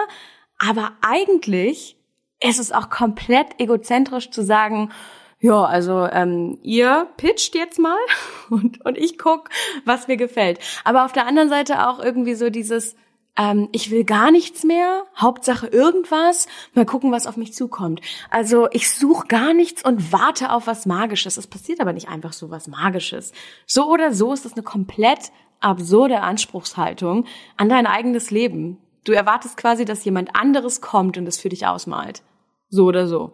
Aber 0.58 0.92
eigentlich 1.02 1.96
ist 2.40 2.58
es 2.58 2.72
auch 2.72 2.90
komplett 2.90 3.58
egozentrisch 3.58 4.30
zu 4.30 4.42
sagen, 4.42 4.90
ja, 5.38 5.64
also 5.64 6.06
ähm, 6.06 6.58
ihr 6.62 7.08
pitcht 7.16 7.54
jetzt 7.54 7.78
mal 7.78 7.98
und, 8.50 8.84
und 8.84 8.96
ich 8.96 9.18
guck, 9.18 9.50
was 9.84 10.08
mir 10.08 10.16
gefällt. 10.16 10.58
Aber 10.84 11.04
auf 11.04 11.12
der 11.12 11.26
anderen 11.26 11.48
Seite 11.48 11.86
auch 11.86 11.98
irgendwie 11.98 12.34
so 12.34 12.48
dieses, 12.48 12.96
ähm, 13.36 13.68
ich 13.72 13.90
will 13.90 14.04
gar 14.04 14.30
nichts 14.30 14.64
mehr, 14.64 15.04
Hauptsache 15.16 15.66
irgendwas, 15.66 16.48
mal 16.74 16.86
gucken, 16.86 17.12
was 17.12 17.26
auf 17.26 17.36
mich 17.36 17.52
zukommt. 17.52 18.00
Also 18.30 18.68
ich 18.72 18.90
suche 18.90 19.26
gar 19.26 19.52
nichts 19.52 19.84
und 19.84 20.12
warte 20.12 20.50
auf 20.50 20.66
was 20.66 20.86
Magisches. 20.86 21.36
Es 21.36 21.46
passiert 21.46 21.80
aber 21.80 21.92
nicht 21.92 22.08
einfach 22.08 22.32
so 22.32 22.50
was 22.50 22.66
Magisches. 22.66 23.32
So 23.66 23.90
oder 23.90 24.12
so 24.12 24.32
ist 24.32 24.46
das 24.46 24.54
eine 24.54 24.62
komplett 24.62 25.32
absurde 25.60 26.20
Anspruchshaltung 26.20 27.26
an 27.56 27.68
dein 27.68 27.86
eigenes 27.86 28.30
Leben. 28.30 28.78
Du 29.06 29.12
erwartest 29.12 29.56
quasi, 29.56 29.84
dass 29.84 30.04
jemand 30.04 30.34
anderes 30.34 30.80
kommt 30.80 31.16
und 31.16 31.28
es 31.28 31.38
für 31.38 31.48
dich 31.48 31.64
ausmalt. 31.66 32.22
So 32.68 32.86
oder 32.86 33.06
so. 33.06 33.30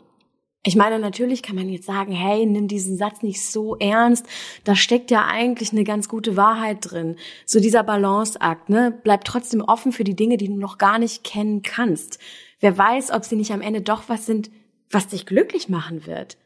Ich 0.64 0.76
meine, 0.76 1.00
natürlich 1.00 1.42
kann 1.42 1.56
man 1.56 1.68
jetzt 1.70 1.86
sagen, 1.86 2.12
hey, 2.12 2.44
nimm 2.46 2.68
diesen 2.68 2.96
Satz 2.96 3.22
nicht 3.22 3.44
so 3.44 3.76
ernst. 3.78 4.26
Da 4.64 4.76
steckt 4.76 5.10
ja 5.10 5.24
eigentlich 5.24 5.72
eine 5.72 5.82
ganz 5.82 6.08
gute 6.08 6.36
Wahrheit 6.36 6.78
drin. 6.82 7.16
So 7.46 7.58
dieser 7.58 7.82
Balanceakt, 7.82 8.68
ne? 8.68 8.96
Bleib 9.02 9.24
trotzdem 9.24 9.62
offen 9.62 9.92
für 9.92 10.04
die 10.04 10.14
Dinge, 10.14 10.36
die 10.36 10.46
du 10.46 10.54
noch 10.54 10.76
gar 10.76 10.98
nicht 10.98 11.24
kennen 11.24 11.62
kannst. 11.62 12.18
Wer 12.60 12.76
weiß, 12.76 13.10
ob 13.10 13.24
sie 13.24 13.36
nicht 13.36 13.52
am 13.52 13.62
Ende 13.62 13.80
doch 13.80 14.04
was 14.08 14.26
sind, 14.26 14.50
was 14.90 15.08
dich 15.08 15.24
glücklich 15.24 15.70
machen 15.70 16.06
wird. 16.06 16.36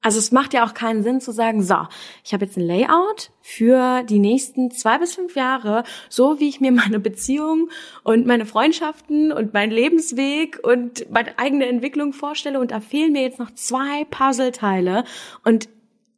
Also 0.00 0.18
es 0.18 0.30
macht 0.30 0.54
ja 0.54 0.64
auch 0.64 0.74
keinen 0.74 1.02
Sinn 1.02 1.20
zu 1.20 1.32
sagen, 1.32 1.62
so, 1.62 1.86
ich 2.24 2.32
habe 2.32 2.44
jetzt 2.44 2.56
ein 2.56 2.66
Layout 2.66 3.30
für 3.40 4.04
die 4.04 4.20
nächsten 4.20 4.70
zwei 4.70 4.96
bis 4.98 5.16
fünf 5.16 5.34
Jahre, 5.34 5.82
so 6.08 6.38
wie 6.38 6.48
ich 6.48 6.60
mir 6.60 6.70
meine 6.72 7.00
Beziehung 7.00 7.70
und 8.04 8.26
meine 8.26 8.46
Freundschaften 8.46 9.32
und 9.32 9.54
meinen 9.54 9.72
Lebensweg 9.72 10.60
und 10.62 11.10
meine 11.10 11.36
eigene 11.38 11.66
Entwicklung 11.66 12.12
vorstelle 12.12 12.60
und 12.60 12.70
da 12.70 12.80
fehlen 12.80 13.12
mir 13.12 13.22
jetzt 13.22 13.40
noch 13.40 13.50
zwei 13.52 14.04
Puzzleteile 14.04 15.04
und 15.44 15.68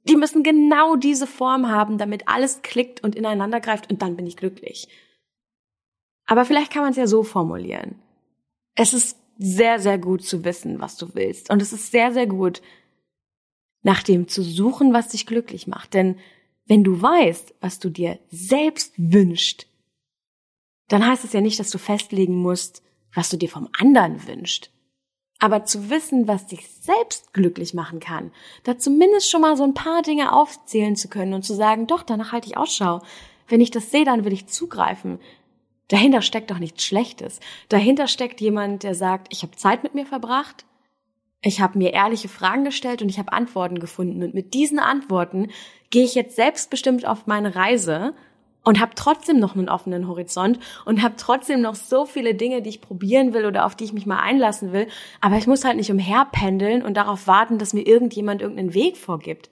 die 0.05 0.17
müssen 0.17 0.43
genau 0.43 0.97
diese 0.97 1.27
Form 1.27 1.69
haben, 1.69 1.99
damit 1.99 2.29
alles 2.29 2.63
klickt 2.63 3.03
und 3.03 3.15
ineinander 3.15 3.61
greift 3.61 3.91
und 3.91 4.03
dann 4.03 4.17
bin 4.17 4.27
ich 4.27 4.37
glücklich. 4.37 4.89
Aber 6.27 6.45
vielleicht 6.45 6.73
kann 6.73 6.83
man 6.83 6.93
es 6.93 6.97
ja 6.97 7.07
so 7.07 7.23
formulieren. 7.23 7.97
Es 8.75 8.95
ist 8.95 9.19
sehr, 9.37 9.79
sehr 9.79 9.99
gut 9.99 10.23
zu 10.23 10.45
wissen, 10.45 10.81
was 10.81 10.97
du 10.97 11.15
willst. 11.15 11.51
Und 11.51 11.63
es 11.63 11.73
ist 11.73 11.91
sehr, 11.91 12.13
sehr 12.13 12.27
gut, 12.27 12.61
nach 13.83 14.03
dem 14.03 14.29
zu 14.29 14.43
suchen, 14.43 14.93
was 14.93 15.09
dich 15.09 15.27
glücklich 15.27 15.67
macht. 15.67 15.95
Denn 15.95 16.19
wenn 16.67 16.85
du 16.85 17.01
weißt, 17.01 17.55
was 17.61 17.79
du 17.79 17.91
dir 17.91 18.19
selbst 18.31 18.93
wünschst, 18.97 19.67
dann 20.89 21.07
heißt 21.07 21.25
es 21.25 21.33
ja 21.33 21.41
nicht, 21.41 21.59
dass 21.59 21.71
du 21.71 21.79
festlegen 21.79 22.37
musst, 22.37 22.83
was 23.15 23.31
du 23.31 23.37
dir 23.37 23.49
vom 23.49 23.69
anderen 23.79 24.27
wünschst. 24.27 24.71
Aber 25.39 25.65
zu 25.65 25.89
wissen, 25.89 26.29
was 26.29 26.47
dich 26.47 26.69
selbst 26.69 27.33
glücklich 27.33 27.73
machen 27.73 27.99
kann, 27.99 28.31
da 28.65 28.79
zumindest 28.79 29.31
schon 29.31 29.41
mal 29.41 29.57
so 29.57 29.65
ein 29.65 29.73
paar 29.73 30.03
Dinge 30.03 30.33
aufzählen 30.33 30.97
zu 30.97 31.09
können 31.09 31.33
und 31.33 31.45
zu 31.45 31.55
sagen, 31.55 31.87
doch, 31.87 32.03
danach 32.03 32.33
halte 32.33 32.49
ich 32.49 32.59
Ausschau. 32.59 33.01
Wenn 33.49 33.63
ich 33.63 33.71
das 33.71 33.91
sehe, 33.91 34.05
dann 34.05 34.25
will 34.25 34.33
ich 34.35 34.49
zugreifen. 34.49 35.19
Dahinter 35.89 36.23
steckt 36.23 36.51
doch 36.51 36.59
nichts 36.59 36.85
Schlechtes. 36.85 37.41
Dahinter 37.69 38.07
steckt 38.07 38.41
jemand, 38.41 38.83
der 38.83 38.95
sagt, 38.95 39.33
ich 39.33 39.43
habe 39.43 39.57
Zeit 39.57 39.83
mit 39.83 39.95
mir 39.95 40.07
verbracht, 40.07 40.67
ich 41.43 41.61
habe 41.61 41.79
mir 41.79 41.93
ehrliche 41.93 42.29
Fragen 42.29 42.65
gestellt 42.65 43.03
und 43.03 43.09
ich 43.09 43.19
habe 43.19 43.33
Antworten 43.33 43.81
gefunden. 43.81 44.23
Und 44.23 44.35
mit 44.35 44.53
diesen 44.53 44.79
Antworten 44.79 45.49
gehe 45.91 46.05
ich 46.05 46.15
jetzt 46.15 46.37
selbstbestimmt 46.37 47.07
auf 47.07 47.27
meine 47.27 47.55
Reise 47.55 48.15
und 48.63 48.79
habe 48.79 48.93
trotzdem 48.95 49.39
noch 49.39 49.57
einen 49.57 49.71
offenen 49.71 50.07
Horizont 50.07 50.59
und 50.85 51.03
habe 51.03 51.15
trotzdem 51.17 51.63
noch 51.63 51.75
so 51.75 52.05
viele 52.05 52.35
Dinge, 52.35 52.61
die 52.61 52.69
ich 52.69 52.83
probieren 52.83 53.33
will 53.33 53.47
oder 53.47 53.65
auf 53.65 53.75
die 53.75 53.85
ich 53.85 53.95
mich 53.95 54.05
mal 54.05 54.21
einlassen 54.21 54.73
will. 54.73 54.87
Aber 55.23 55.39
ich 55.39 55.47
muss 55.47 55.65
halt 55.65 55.77
nicht 55.77 55.91
umherpendeln 55.91 56.83
und 56.83 56.95
darauf 56.97 57.27
warten, 57.27 57.59
dass 57.59 57.73
mir 57.73 57.87
irgendjemand 57.87 58.43
irgendeinen 58.43 58.75
Weg 58.75 58.99
vorgibt. 58.99 59.49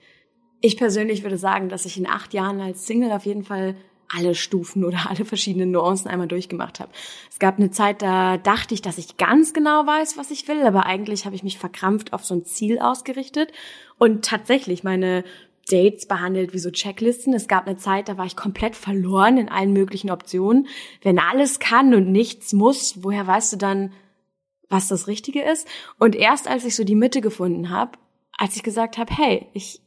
Ich 0.61 0.77
persönlich 0.77 1.23
würde 1.23 1.37
sagen, 1.37 1.69
dass 1.69 1.85
ich 1.85 1.97
in 1.97 2.07
acht 2.07 2.33
Jahren 2.33 2.61
als 2.61 2.85
Single 2.85 3.11
auf 3.11 3.25
jeden 3.25 3.43
Fall 3.43 3.75
alle 4.09 4.35
Stufen 4.35 4.83
oder 4.83 5.09
alle 5.09 5.25
verschiedenen 5.25 5.71
Nuancen 5.71 6.09
einmal 6.09 6.27
durchgemacht 6.27 6.79
habe. 6.79 6.91
Es 7.29 7.39
gab 7.39 7.57
eine 7.57 7.71
Zeit, 7.71 8.01
da 8.01 8.37
dachte 8.37 8.73
ich, 8.73 8.81
dass 8.81 8.97
ich 8.97 9.17
ganz 9.17 9.53
genau 9.53 9.85
weiß, 9.85 10.17
was 10.17 10.31
ich 10.31 10.47
will, 10.47 10.63
aber 10.63 10.85
eigentlich 10.85 11.25
habe 11.25 11.35
ich 11.35 11.43
mich 11.43 11.57
verkrampft 11.57 12.13
auf 12.13 12.25
so 12.25 12.35
ein 12.35 12.45
Ziel 12.45 12.79
ausgerichtet 12.79 13.51
und 13.97 14.25
tatsächlich 14.25 14.83
meine 14.83 15.23
Dates 15.69 16.07
behandelt 16.07 16.53
wie 16.53 16.59
so 16.59 16.71
Checklisten. 16.71 17.33
Es 17.33 17.47
gab 17.47 17.67
eine 17.67 17.77
Zeit, 17.77 18.09
da 18.09 18.17
war 18.17 18.25
ich 18.25 18.35
komplett 18.35 18.75
verloren 18.75 19.37
in 19.37 19.49
allen 19.49 19.73
möglichen 19.73 20.09
Optionen. 20.09 20.67
Wenn 21.01 21.19
alles 21.19 21.59
kann 21.59 21.93
und 21.93 22.11
nichts 22.11 22.53
muss, 22.53 23.03
woher 23.03 23.27
weißt 23.27 23.53
du 23.53 23.57
dann, 23.57 23.93
was 24.67 24.87
das 24.87 25.07
Richtige 25.07 25.41
ist? 25.41 25.67
Und 25.97 26.15
erst 26.15 26.47
als 26.47 26.65
ich 26.65 26.75
so 26.75 26.83
die 26.83 26.95
Mitte 26.95 27.21
gefunden 27.21 27.69
habe, 27.69 27.97
als 28.37 28.55
ich 28.55 28.63
gesagt 28.63 28.97
habe, 28.97 29.13
hey, 29.15 29.47
ich 29.53 29.81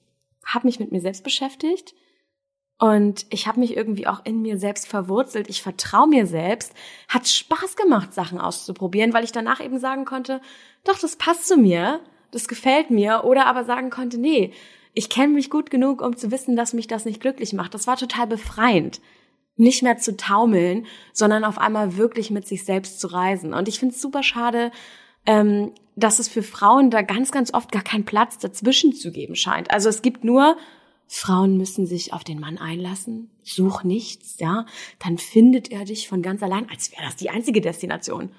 habe 0.44 0.66
mich 0.66 0.80
mit 0.80 0.92
mir 0.92 1.00
selbst 1.00 1.24
beschäftigt, 1.24 1.94
und 2.82 3.26
ich 3.30 3.46
habe 3.46 3.60
mich 3.60 3.76
irgendwie 3.76 4.08
auch 4.08 4.22
in 4.24 4.42
mir 4.42 4.58
selbst 4.58 4.88
verwurzelt. 4.88 5.48
Ich 5.48 5.62
vertraue 5.62 6.08
mir 6.08 6.26
selbst. 6.26 6.74
Hat 7.06 7.28
Spaß 7.28 7.76
gemacht, 7.76 8.12
Sachen 8.12 8.40
auszuprobieren, 8.40 9.14
weil 9.14 9.22
ich 9.22 9.30
danach 9.30 9.60
eben 9.64 9.78
sagen 9.78 10.04
konnte, 10.04 10.40
doch, 10.82 10.98
das 10.98 11.14
passt 11.14 11.46
zu 11.46 11.56
mir, 11.56 12.00
das 12.32 12.48
gefällt 12.48 12.90
mir. 12.90 13.22
Oder 13.22 13.46
aber 13.46 13.62
sagen 13.62 13.90
konnte, 13.90 14.18
nee, 14.18 14.52
ich 14.94 15.08
kenne 15.08 15.34
mich 15.34 15.48
gut 15.48 15.70
genug, 15.70 16.02
um 16.02 16.16
zu 16.16 16.32
wissen, 16.32 16.56
dass 16.56 16.72
mich 16.72 16.88
das 16.88 17.04
nicht 17.04 17.20
glücklich 17.20 17.52
macht. 17.52 17.72
Das 17.72 17.86
war 17.86 17.96
total 17.96 18.26
befreiend. 18.26 19.00
Nicht 19.54 19.84
mehr 19.84 19.98
zu 19.98 20.16
taumeln, 20.16 20.86
sondern 21.12 21.44
auf 21.44 21.58
einmal 21.58 21.96
wirklich 21.96 22.32
mit 22.32 22.48
sich 22.48 22.64
selbst 22.64 22.98
zu 22.98 23.06
reisen. 23.06 23.54
Und 23.54 23.68
ich 23.68 23.78
finde 23.78 23.94
es 23.94 24.02
super 24.02 24.24
schade, 24.24 24.72
ähm, 25.24 25.70
dass 25.94 26.18
es 26.18 26.28
für 26.28 26.42
Frauen 26.42 26.90
da 26.90 27.02
ganz, 27.02 27.30
ganz 27.30 27.54
oft 27.54 27.70
gar 27.70 27.84
keinen 27.84 28.06
Platz 28.06 28.38
dazwischen 28.38 28.92
zu 28.92 29.12
geben 29.12 29.36
scheint. 29.36 29.70
Also 29.70 29.88
es 29.88 30.02
gibt 30.02 30.24
nur 30.24 30.56
Frauen 31.14 31.58
müssen 31.58 31.84
sich 31.86 32.14
auf 32.14 32.24
den 32.24 32.40
Mann 32.40 32.56
einlassen, 32.56 33.30
such 33.42 33.84
nichts, 33.84 34.38
ja, 34.40 34.64
dann 34.98 35.18
findet 35.18 35.70
er 35.70 35.84
dich 35.84 36.08
von 36.08 36.22
ganz 36.22 36.42
allein, 36.42 36.70
als 36.70 36.90
wäre 36.90 37.02
das 37.02 37.16
die 37.16 37.28
einzige 37.28 37.60
Destination. 37.60 38.30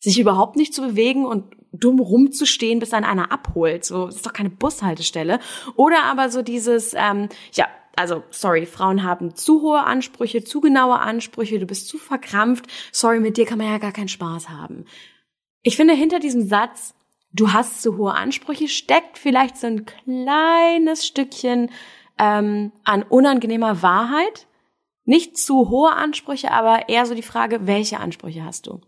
Sich 0.00 0.18
überhaupt 0.18 0.56
nicht 0.56 0.72
zu 0.72 0.80
bewegen 0.80 1.26
und 1.26 1.44
dumm 1.70 2.00
rumzustehen, 2.00 2.78
bis 2.78 2.90
dann 2.90 3.04
einer 3.04 3.30
abholt. 3.30 3.84
So, 3.84 4.06
das 4.06 4.16
ist 4.16 4.26
doch 4.26 4.32
keine 4.32 4.48
Bushaltestelle. 4.48 5.38
Oder 5.76 6.04
aber 6.04 6.30
so 6.30 6.40
dieses, 6.40 6.94
ähm, 6.94 7.28
ja, 7.52 7.66
also 7.94 8.22
sorry, 8.30 8.64
Frauen 8.64 9.02
haben 9.02 9.34
zu 9.34 9.60
hohe 9.60 9.84
Ansprüche, 9.84 10.42
zu 10.44 10.62
genaue 10.62 11.00
Ansprüche, 11.00 11.58
du 11.58 11.66
bist 11.66 11.88
zu 11.88 11.98
verkrampft, 11.98 12.66
sorry, 12.90 13.20
mit 13.20 13.36
dir 13.36 13.44
kann 13.44 13.58
man 13.58 13.68
ja 13.68 13.78
gar 13.78 13.92
keinen 13.92 14.08
Spaß 14.08 14.48
haben. 14.48 14.86
Ich 15.62 15.76
finde, 15.76 15.92
hinter 15.92 16.20
diesem 16.20 16.48
Satz, 16.48 16.94
du 17.34 17.52
hast 17.52 17.82
zu 17.82 17.98
hohe 17.98 18.14
Ansprüche, 18.14 18.68
steckt 18.68 19.18
vielleicht 19.18 19.58
so 19.58 19.66
ein 19.66 19.84
kleines 19.84 21.06
Stückchen 21.06 21.70
ähm, 22.18 22.72
an 22.84 23.02
unangenehmer 23.02 23.82
Wahrheit. 23.82 24.46
Nicht 25.04 25.36
zu 25.36 25.68
hohe 25.68 25.92
Ansprüche, 25.92 26.50
aber 26.50 26.88
eher 26.88 27.04
so 27.04 27.14
die 27.14 27.22
Frage, 27.22 27.66
welche 27.66 28.00
Ansprüche 28.00 28.44
hast 28.44 28.66
du? 28.66 28.80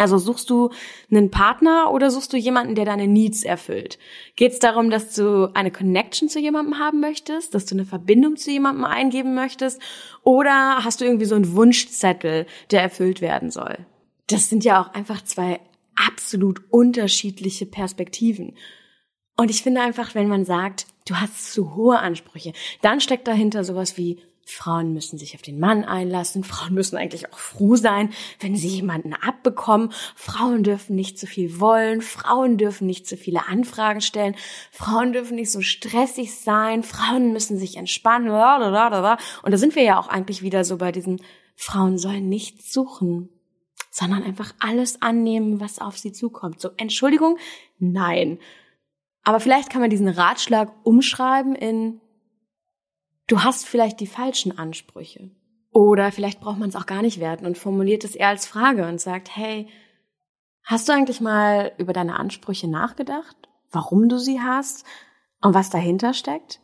Also 0.00 0.16
suchst 0.16 0.48
du 0.48 0.70
einen 1.10 1.30
Partner 1.30 1.92
oder 1.92 2.10
suchst 2.10 2.32
du 2.32 2.38
jemanden, 2.38 2.74
der 2.74 2.86
deine 2.86 3.06
Needs 3.06 3.42
erfüllt? 3.42 3.98
Geht 4.34 4.52
es 4.52 4.58
darum, 4.58 4.88
dass 4.88 5.14
du 5.14 5.50
eine 5.52 5.70
Connection 5.70 6.30
zu 6.30 6.38
jemandem 6.40 6.78
haben 6.78 7.00
möchtest, 7.00 7.54
dass 7.54 7.66
du 7.66 7.74
eine 7.74 7.84
Verbindung 7.84 8.36
zu 8.36 8.50
jemandem 8.50 8.86
eingeben 8.86 9.34
möchtest? 9.34 9.78
Oder 10.22 10.84
hast 10.84 11.00
du 11.00 11.04
irgendwie 11.04 11.26
so 11.26 11.34
einen 11.34 11.54
Wunschzettel, 11.54 12.46
der 12.70 12.80
erfüllt 12.80 13.20
werden 13.20 13.50
soll? 13.50 13.84
Das 14.26 14.48
sind 14.48 14.64
ja 14.64 14.80
auch 14.80 14.94
einfach 14.94 15.22
zwei 15.22 15.60
absolut 15.96 16.62
unterschiedliche 16.70 17.66
Perspektiven. 17.66 18.56
Und 19.36 19.50
ich 19.50 19.62
finde 19.62 19.82
einfach, 19.82 20.14
wenn 20.14 20.28
man 20.28 20.46
sagt, 20.46 20.86
du 21.06 21.16
hast 21.16 21.52
zu 21.52 21.74
hohe 21.74 21.98
Ansprüche, 21.98 22.52
dann 22.82 23.00
steckt 23.00 23.26
dahinter 23.28 23.64
sowas 23.64 23.96
wie, 23.96 24.18
Frauen 24.50 24.92
müssen 24.92 25.18
sich 25.18 25.34
auf 25.34 25.42
den 25.42 25.60
Mann 25.60 25.84
einlassen, 25.84 26.44
Frauen 26.44 26.74
müssen 26.74 26.96
eigentlich 26.96 27.32
auch 27.32 27.38
froh 27.38 27.76
sein, 27.76 28.12
wenn 28.40 28.56
sie 28.56 28.68
jemanden 28.68 29.14
abbekommen, 29.14 29.92
Frauen 30.16 30.64
dürfen 30.64 30.96
nicht 30.96 31.18
zu 31.18 31.26
viel 31.26 31.60
wollen, 31.60 32.00
Frauen 32.02 32.58
dürfen 32.58 32.86
nicht 32.86 33.06
zu 33.06 33.16
viele 33.16 33.46
Anfragen 33.48 34.00
stellen, 34.00 34.34
Frauen 34.72 35.12
dürfen 35.12 35.36
nicht 35.36 35.52
so 35.52 35.60
stressig 35.60 36.34
sein, 36.34 36.82
Frauen 36.82 37.32
müssen 37.32 37.58
sich 37.58 37.76
entspannen, 37.76 38.28
und 38.30 38.32
da 38.32 39.18
sind 39.52 39.76
wir 39.76 39.82
ja 39.82 40.00
auch 40.00 40.08
eigentlich 40.08 40.42
wieder 40.42 40.64
so 40.64 40.78
bei 40.78 40.90
diesem, 40.92 41.18
Frauen 41.54 41.98
sollen 41.98 42.28
nichts 42.28 42.72
suchen, 42.72 43.28
sondern 43.90 44.22
einfach 44.22 44.54
alles 44.60 45.02
annehmen, 45.02 45.60
was 45.60 45.78
auf 45.78 45.98
sie 45.98 46.12
zukommt. 46.12 46.60
So, 46.60 46.70
Entschuldigung, 46.76 47.38
nein. 47.78 48.38
Aber 49.22 49.40
vielleicht 49.40 49.70
kann 49.70 49.80
man 49.80 49.90
diesen 49.90 50.08
Ratschlag 50.08 50.72
umschreiben 50.82 51.54
in, 51.54 52.00
du 53.26 53.42
hast 53.42 53.66
vielleicht 53.66 54.00
die 54.00 54.06
falschen 54.06 54.56
Ansprüche. 54.56 55.30
Oder 55.72 56.10
vielleicht 56.10 56.40
braucht 56.40 56.58
man 56.58 56.68
es 56.68 56.76
auch 56.76 56.86
gar 56.86 57.02
nicht 57.02 57.20
werten 57.20 57.46
und 57.46 57.58
formuliert 57.58 58.04
es 58.04 58.16
eher 58.16 58.28
als 58.28 58.46
Frage 58.46 58.88
und 58.88 59.00
sagt, 59.00 59.34
hey, 59.36 59.68
hast 60.64 60.88
du 60.88 60.92
eigentlich 60.92 61.20
mal 61.20 61.72
über 61.78 61.92
deine 61.92 62.18
Ansprüche 62.18 62.68
nachgedacht? 62.68 63.36
Warum 63.70 64.08
du 64.08 64.18
sie 64.18 64.40
hast 64.40 64.84
und 65.40 65.54
was 65.54 65.70
dahinter 65.70 66.12
steckt? 66.12 66.60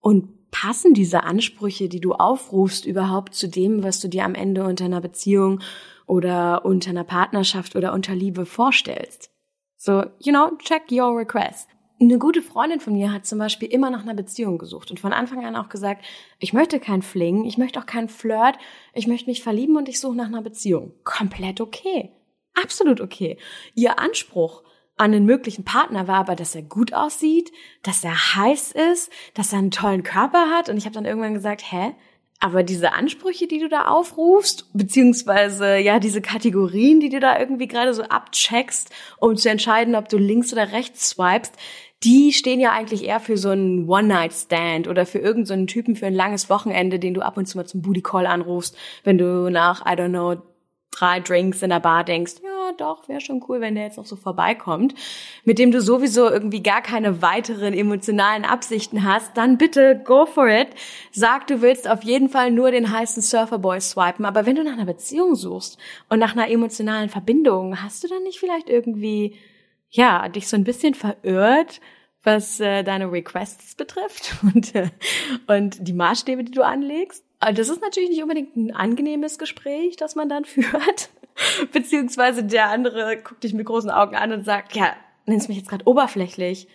Und 0.00 0.50
passen 0.50 0.92
diese 0.92 1.22
Ansprüche, 1.22 1.88
die 1.88 2.00
du 2.00 2.12
aufrufst, 2.12 2.84
überhaupt 2.84 3.34
zu 3.34 3.48
dem, 3.48 3.82
was 3.82 4.00
du 4.00 4.08
dir 4.08 4.24
am 4.24 4.34
Ende 4.34 4.64
unter 4.64 4.84
einer 4.84 5.00
Beziehung 5.00 5.60
oder 6.06 6.64
unter 6.66 6.90
einer 6.90 7.04
Partnerschaft 7.04 7.74
oder 7.74 7.94
unter 7.94 8.14
Liebe 8.14 8.44
vorstellst? 8.44 9.30
So, 9.76 10.04
you 10.20 10.30
know, 10.32 10.50
check 10.58 10.92
your 10.92 11.16
request. 11.16 11.68
Eine 12.02 12.18
gute 12.18 12.42
Freundin 12.42 12.80
von 12.80 12.94
mir 12.94 13.12
hat 13.12 13.26
zum 13.26 13.38
Beispiel 13.38 13.68
immer 13.68 13.88
nach 13.88 14.02
einer 14.02 14.14
Beziehung 14.14 14.58
gesucht 14.58 14.90
und 14.90 14.98
von 14.98 15.12
Anfang 15.12 15.44
an 15.44 15.54
auch 15.54 15.68
gesagt, 15.68 16.04
ich 16.40 16.52
möchte 16.52 16.80
kein 16.80 17.00
Fling, 17.00 17.44
ich 17.44 17.58
möchte 17.58 17.78
auch 17.78 17.86
kein 17.86 18.08
Flirt, 18.08 18.56
ich 18.92 19.06
möchte 19.06 19.30
mich 19.30 19.40
verlieben 19.40 19.76
und 19.76 19.88
ich 19.88 20.00
suche 20.00 20.16
nach 20.16 20.26
einer 20.26 20.42
Beziehung. 20.42 20.94
Komplett 21.04 21.60
okay. 21.60 22.10
Absolut 22.60 23.00
okay. 23.00 23.38
Ihr 23.76 24.00
Anspruch 24.00 24.64
an 24.96 25.12
den 25.12 25.26
möglichen 25.26 25.64
Partner 25.64 26.08
war 26.08 26.16
aber, 26.16 26.34
dass 26.34 26.56
er 26.56 26.62
gut 26.62 26.92
aussieht, 26.92 27.52
dass 27.84 28.02
er 28.02 28.34
heiß 28.34 28.72
ist, 28.72 29.12
dass 29.34 29.52
er 29.52 29.60
einen 29.60 29.70
tollen 29.70 30.02
Körper 30.02 30.50
hat 30.50 30.68
und 30.68 30.76
ich 30.78 30.86
habe 30.86 30.94
dann 30.94 31.04
irgendwann 31.04 31.34
gesagt, 31.34 31.62
hä? 31.70 31.94
Aber 32.40 32.64
diese 32.64 32.92
Ansprüche, 32.94 33.46
die 33.46 33.60
du 33.60 33.68
da 33.68 33.84
aufrufst, 33.84 34.68
beziehungsweise 34.72 35.76
ja 35.76 36.00
diese 36.00 36.20
Kategorien, 36.20 36.98
die 36.98 37.10
du 37.10 37.20
da 37.20 37.38
irgendwie 37.38 37.68
gerade 37.68 37.94
so 37.94 38.02
abcheckst, 38.02 38.90
um 39.18 39.36
zu 39.36 39.48
entscheiden, 39.48 39.94
ob 39.94 40.08
du 40.08 40.18
links 40.18 40.52
oder 40.52 40.72
rechts 40.72 41.10
swipest, 41.10 41.54
die 42.04 42.32
stehen 42.32 42.60
ja 42.60 42.72
eigentlich 42.72 43.04
eher 43.04 43.20
für 43.20 43.36
so 43.36 43.50
einen 43.50 43.88
One-Night-Stand 43.88 44.88
oder 44.88 45.06
für 45.06 45.18
irgendeinen 45.18 45.68
so 45.68 45.72
Typen 45.72 45.96
für 45.96 46.06
ein 46.06 46.14
langes 46.14 46.50
Wochenende, 46.50 46.98
den 46.98 47.14
du 47.14 47.22
ab 47.22 47.36
und 47.36 47.46
zu 47.46 47.56
mal 47.56 47.66
zum 47.66 47.82
Booty-Call 47.82 48.26
anrufst, 48.26 48.76
wenn 49.04 49.18
du 49.18 49.50
nach, 49.50 49.86
I 49.86 49.90
don't 49.90 50.08
know, 50.08 50.42
drei 50.90 51.20
Drinks 51.20 51.62
in 51.62 51.70
der 51.70 51.80
Bar 51.80 52.04
denkst, 52.04 52.34
ja 52.42 52.72
doch, 52.76 53.08
wäre 53.08 53.20
schon 53.20 53.42
cool, 53.48 53.60
wenn 53.60 53.74
der 53.74 53.84
jetzt 53.84 53.96
noch 53.96 54.06
so 54.06 54.16
vorbeikommt, 54.16 54.94
mit 55.44 55.58
dem 55.58 55.70
du 55.70 55.80
sowieso 55.80 56.28
irgendwie 56.28 56.62
gar 56.62 56.82
keine 56.82 57.22
weiteren 57.22 57.74
emotionalen 57.74 58.44
Absichten 58.44 59.04
hast, 59.04 59.36
dann 59.36 59.58
bitte 59.58 60.00
go 60.04 60.26
for 60.26 60.48
it. 60.48 60.68
Sag, 61.10 61.46
du 61.46 61.62
willst 61.62 61.88
auf 61.88 62.02
jeden 62.02 62.28
Fall 62.28 62.50
nur 62.50 62.70
den 62.70 62.92
heißen 62.92 63.22
Surferboy 63.22 63.80
swipen, 63.80 64.24
aber 64.24 64.46
wenn 64.46 64.56
du 64.56 64.64
nach 64.64 64.72
einer 64.72 64.86
Beziehung 64.86 65.34
suchst 65.34 65.78
und 66.08 66.18
nach 66.18 66.32
einer 66.32 66.50
emotionalen 66.50 67.08
Verbindung, 67.08 67.82
hast 67.82 68.04
du 68.04 68.08
dann 68.08 68.22
nicht 68.22 68.38
vielleicht 68.38 68.68
irgendwie 68.68 69.34
ja, 69.92 70.28
dich 70.28 70.48
so 70.48 70.56
ein 70.56 70.64
bisschen 70.64 70.94
verirrt, 70.94 71.80
was 72.24 72.60
äh, 72.60 72.82
deine 72.82 73.10
Requests 73.12 73.74
betrifft 73.74 74.34
und, 74.42 74.74
äh, 74.74 74.90
und 75.46 75.86
die 75.86 75.92
Maßstäbe, 75.92 76.44
die 76.44 76.52
du 76.52 76.62
anlegst. 76.62 77.24
Also 77.38 77.56
das 77.56 77.68
ist 77.68 77.82
natürlich 77.82 78.10
nicht 78.10 78.22
unbedingt 78.22 78.56
ein 78.56 78.74
angenehmes 78.74 79.38
Gespräch, 79.38 79.96
das 79.96 80.14
man 80.14 80.28
dann 80.28 80.44
führt. 80.46 81.10
Beziehungsweise 81.72 82.44
der 82.44 82.68
andere 82.68 83.16
guckt 83.22 83.44
dich 83.44 83.54
mit 83.54 83.66
großen 83.66 83.90
Augen 83.90 84.16
an 84.16 84.32
und 84.32 84.44
sagt, 84.44 84.74
ja, 84.74 84.94
nennst 85.26 85.48
mich 85.48 85.58
jetzt 85.58 85.68
gerade 85.68 85.86
oberflächlich. 85.86 86.68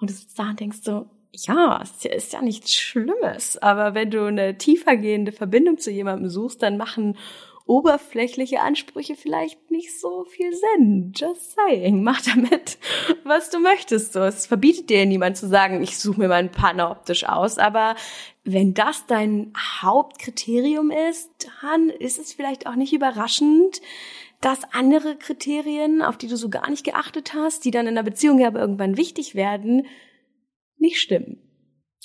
Und 0.00 0.10
du 0.10 0.14
sitzt 0.14 0.38
da 0.38 0.50
und 0.50 0.60
denkst 0.60 0.78
so, 0.82 1.06
ja, 1.32 1.80
es 1.82 2.04
ist 2.04 2.32
ja 2.32 2.42
nichts 2.42 2.74
Schlimmes. 2.74 3.56
Aber 3.58 3.94
wenn 3.94 4.10
du 4.10 4.24
eine 4.24 4.58
tiefergehende 4.58 5.32
Verbindung 5.32 5.78
zu 5.78 5.90
jemandem 5.90 6.28
suchst, 6.28 6.62
dann 6.62 6.76
machen 6.76 7.16
oberflächliche 7.70 8.60
Ansprüche 8.60 9.14
vielleicht 9.14 9.70
nicht 9.70 9.98
so 10.00 10.24
viel 10.24 10.52
Sinn. 10.52 11.12
Just 11.14 11.54
saying. 11.54 12.02
Mach 12.02 12.20
damit, 12.20 12.78
was 13.22 13.48
du 13.48 13.60
möchtest. 13.60 14.12
So, 14.12 14.20
es 14.22 14.46
verbietet 14.46 14.90
dir 14.90 15.06
niemand 15.06 15.36
zu 15.36 15.46
sagen, 15.46 15.80
ich 15.80 15.96
suche 15.96 16.18
mir 16.18 16.28
meinen 16.28 16.50
Partner 16.50 16.90
optisch 16.90 17.24
aus. 17.24 17.58
Aber 17.58 17.94
wenn 18.42 18.74
das 18.74 19.06
dein 19.06 19.52
Hauptkriterium 19.82 20.90
ist, 20.90 21.30
dann 21.62 21.90
ist 21.90 22.18
es 22.18 22.32
vielleicht 22.32 22.66
auch 22.66 22.74
nicht 22.74 22.92
überraschend, 22.92 23.80
dass 24.40 24.64
andere 24.72 25.14
Kriterien, 25.16 26.02
auf 26.02 26.18
die 26.18 26.26
du 26.26 26.36
so 26.36 26.48
gar 26.48 26.68
nicht 26.70 26.82
geachtet 26.82 27.34
hast, 27.34 27.64
die 27.64 27.70
dann 27.70 27.86
in 27.86 27.94
der 27.94 28.02
Beziehung 28.02 28.40
ja 28.40 28.48
aber 28.48 28.58
irgendwann 28.58 28.96
wichtig 28.96 29.36
werden, 29.36 29.86
nicht 30.76 30.98
stimmen. 31.00 31.38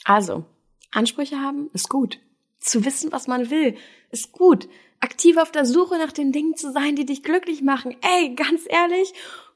Also, 0.03 0.45
Ansprüche 0.91 1.39
haben 1.39 1.71
ist 1.73 1.89
gut. 1.89 2.19
Zu 2.59 2.85
wissen, 2.85 3.11
was 3.11 3.27
man 3.27 3.49
will, 3.49 3.75
ist 4.11 4.31
gut 4.31 4.67
aktiv 5.05 5.37
auf 5.37 5.51
der 5.51 5.65
Suche 5.65 5.99
nach 5.99 6.11
den 6.11 6.31
Dingen 6.31 6.55
zu 6.55 6.71
sein, 6.71 6.95
die 6.95 7.05
dich 7.05 7.21
glücklich 7.21 7.61
machen. 7.61 7.95
Ey, 8.01 8.33
ganz 8.33 8.63
ehrlich, 8.67 9.13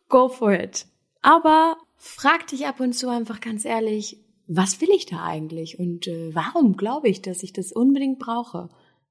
go 0.07 0.29
for 0.29 0.53
it. 0.53 0.85
Aber 1.23 1.77
frag 1.97 2.45
dich 2.47 2.67
ab 2.67 2.79
und 2.79 2.93
zu 2.93 3.09
einfach 3.09 3.41
ganz 3.41 3.65
ehrlich, 3.65 4.17
was 4.45 4.79
will 4.79 4.89
ich 4.91 5.07
da 5.07 5.23
eigentlich 5.23 5.79
und 5.79 6.05
äh, 6.07 6.33
warum 6.35 6.77
glaube 6.77 7.09
ich, 7.09 7.23
dass 7.23 7.41
ich 7.41 7.51
das 7.51 7.71
unbedingt 7.71 8.19
brauche? 8.19 8.69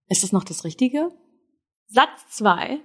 Ist 0.09 0.23
das 0.23 0.31
noch 0.31 0.45
das 0.45 0.65
Richtige? 0.65 1.11
Satz 1.89 2.29
zwei 2.31 2.81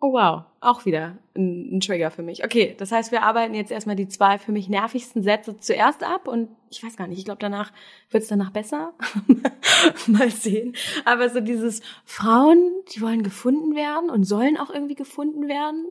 Oh 0.00 0.12
wow, 0.12 0.44
auch 0.60 0.84
wieder 0.84 1.18
ein, 1.36 1.76
ein, 1.76 1.80
Trigger 1.80 2.12
für 2.12 2.22
mich. 2.22 2.44
Okay, 2.44 2.76
das 2.78 2.92
heißt, 2.92 3.10
wir 3.10 3.22
arbeiten 3.22 3.54
jetzt 3.54 3.72
erstmal 3.72 3.96
die 3.96 4.06
zwei 4.06 4.38
für 4.38 4.52
mich 4.52 4.68
nervigsten 4.68 5.24
Sätze 5.24 5.58
zuerst 5.58 6.04
ab 6.04 6.28
und 6.28 6.50
ich 6.70 6.84
weiß 6.84 6.96
gar 6.96 7.08
nicht, 7.08 7.18
ich 7.18 7.24
glaube 7.24 7.40
danach 7.40 7.72
wird's 8.10 8.28
danach 8.28 8.50
besser. 8.50 8.92
Mal 10.06 10.30
sehen. 10.30 10.74
Aber 11.04 11.28
so 11.28 11.40
dieses 11.40 11.82
Frauen, 12.04 12.70
die 12.94 13.00
wollen 13.00 13.24
gefunden 13.24 13.74
werden 13.74 14.08
und 14.08 14.22
sollen 14.22 14.56
auch 14.56 14.70
irgendwie 14.70 14.94
gefunden 14.94 15.48
werden 15.48 15.86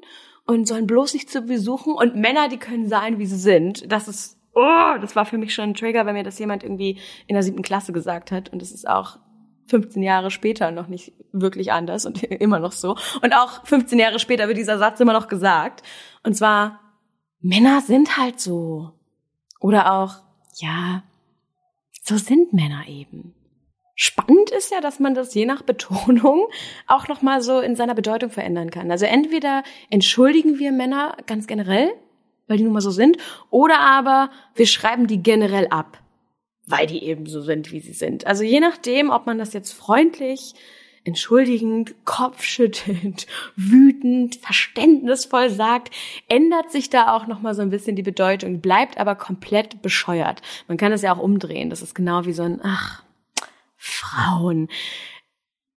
und 0.45 0.69
sollen 0.69 0.87
bloß 0.87 1.13
nicht 1.13 1.29
zu 1.29 1.41
besuchen 1.41 1.93
und 1.93 2.15
Männer, 2.15 2.47
die 2.47 2.59
können 2.59 2.87
sein, 2.87 3.19
wie 3.19 3.25
sie 3.25 3.37
sind. 3.37 3.91
Das 3.91 4.07
ist 4.07 4.37
Oh, 4.59 4.97
das 4.99 5.15
war 5.15 5.25
für 5.25 5.37
mich 5.37 5.53
schon 5.53 5.65
ein 5.65 5.73
Trigger, 5.75 6.07
wenn 6.07 6.15
mir 6.15 6.23
das 6.23 6.39
jemand 6.39 6.63
irgendwie 6.63 6.97
in 7.27 7.35
der 7.35 7.43
siebten 7.43 7.61
Klasse 7.61 7.93
gesagt 7.93 8.31
hat. 8.31 8.49
Und 8.51 8.63
es 8.63 8.71
ist 8.71 8.89
auch 8.89 9.19
15 9.67 10.01
Jahre 10.01 10.31
später 10.31 10.71
noch 10.71 10.87
nicht 10.87 11.13
wirklich 11.31 11.71
anders 11.71 12.05
und 12.05 12.23
immer 12.23 12.59
noch 12.59 12.71
so. 12.71 12.95
Und 13.21 13.33
auch 13.33 13.65
15 13.65 13.99
Jahre 13.99 14.19
später 14.19 14.47
wird 14.47 14.57
dieser 14.57 14.77
Satz 14.77 14.99
immer 14.99 15.13
noch 15.13 15.27
gesagt. 15.27 15.83
Und 16.23 16.35
zwar, 16.35 16.79
Männer 17.39 17.81
sind 17.81 18.17
halt 18.17 18.39
so. 18.39 18.91
Oder 19.59 19.93
auch, 19.93 20.15
ja, 20.55 21.03
so 22.03 22.17
sind 22.17 22.53
Männer 22.53 22.87
eben. 22.87 23.33
Spannend 23.95 24.51
ist 24.51 24.71
ja, 24.71 24.79
dass 24.79 24.99
man 24.99 25.15
das 25.15 25.33
je 25.33 25.45
nach 25.45 25.63
Betonung 25.63 26.47
auch 26.87 27.07
nochmal 27.07 27.41
so 27.41 27.59
in 27.59 27.75
seiner 27.75 27.95
Bedeutung 27.95 28.29
verändern 28.29 28.69
kann. 28.69 28.91
Also 28.91 29.05
entweder 29.05 29.63
entschuldigen 29.89 30.59
wir 30.59 30.71
Männer 30.71 31.17
ganz 31.25 31.47
generell, 31.47 31.91
weil 32.47 32.57
die 32.57 32.63
nun 32.63 32.73
mal 32.73 32.81
so 32.81 32.91
sind, 32.91 33.17
oder 33.49 33.79
aber 33.79 34.29
wir 34.55 34.67
schreiben 34.67 35.07
die 35.07 35.21
generell 35.21 35.67
ab 35.67 36.01
weil 36.67 36.85
die 36.85 37.03
eben 37.03 37.25
so 37.25 37.41
sind, 37.41 37.71
wie 37.71 37.79
sie 37.79 37.93
sind. 37.93 38.27
Also 38.27 38.43
je 38.43 38.59
nachdem, 38.59 39.09
ob 39.09 39.25
man 39.25 39.39
das 39.39 39.53
jetzt 39.53 39.71
freundlich, 39.71 40.53
entschuldigend, 41.05 41.95
kopfschüttelnd, 42.03 43.25
wütend, 43.55 44.35
verständnisvoll 44.35 45.49
sagt, 45.49 45.95
ändert 46.27 46.71
sich 46.71 46.89
da 46.89 47.15
auch 47.15 47.25
noch 47.25 47.41
mal 47.41 47.55
so 47.55 47.61
ein 47.61 47.69
bisschen 47.69 47.95
die 47.95 48.03
Bedeutung, 48.03 48.59
bleibt 48.59 48.99
aber 48.99 49.15
komplett 49.15 49.81
bescheuert. 49.81 50.41
Man 50.67 50.77
kann 50.77 50.91
es 50.91 51.01
ja 51.01 51.15
auch 51.15 51.23
umdrehen. 51.23 51.69
Das 51.69 51.81
ist 51.81 51.95
genau 51.95 52.25
wie 52.25 52.33
so 52.33 52.43
ein 52.43 52.59
ach 52.61 53.03
Frauen. 53.77 54.67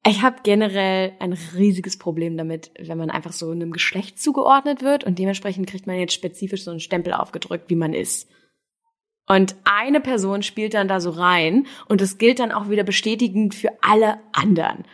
Ich 0.08 0.24
habe 0.24 0.38
generell 0.44 1.14
ein 1.20 1.34
riesiges 1.56 2.00
Problem 2.00 2.36
damit, 2.36 2.72
wenn 2.80 2.98
man 2.98 3.12
einfach 3.12 3.34
so 3.34 3.52
einem 3.52 3.72
Geschlecht 3.72 4.20
zugeordnet 4.20 4.82
wird 4.82 5.04
und 5.04 5.20
dementsprechend 5.20 5.68
kriegt 5.68 5.86
man 5.86 6.00
jetzt 6.00 6.14
spezifisch 6.14 6.64
so 6.64 6.72
einen 6.72 6.80
Stempel 6.80 7.14
aufgedrückt, 7.14 7.70
wie 7.70 7.76
man 7.76 7.94
ist. 7.94 8.28
Und 9.30 9.56
eine 9.64 10.02
Person 10.02 10.42
spielt 10.42 10.74
dann 10.74 10.88
da 10.88 11.00
so 11.00 11.12
rein 11.12 11.68
und 11.88 12.02
es 12.02 12.18
gilt 12.18 12.40
dann 12.40 12.52
auch 12.52 12.70
wieder 12.70 12.84
bestätigend 12.84 13.54
für 13.54 13.72
alle 13.82 14.18
anderen. 14.32 14.86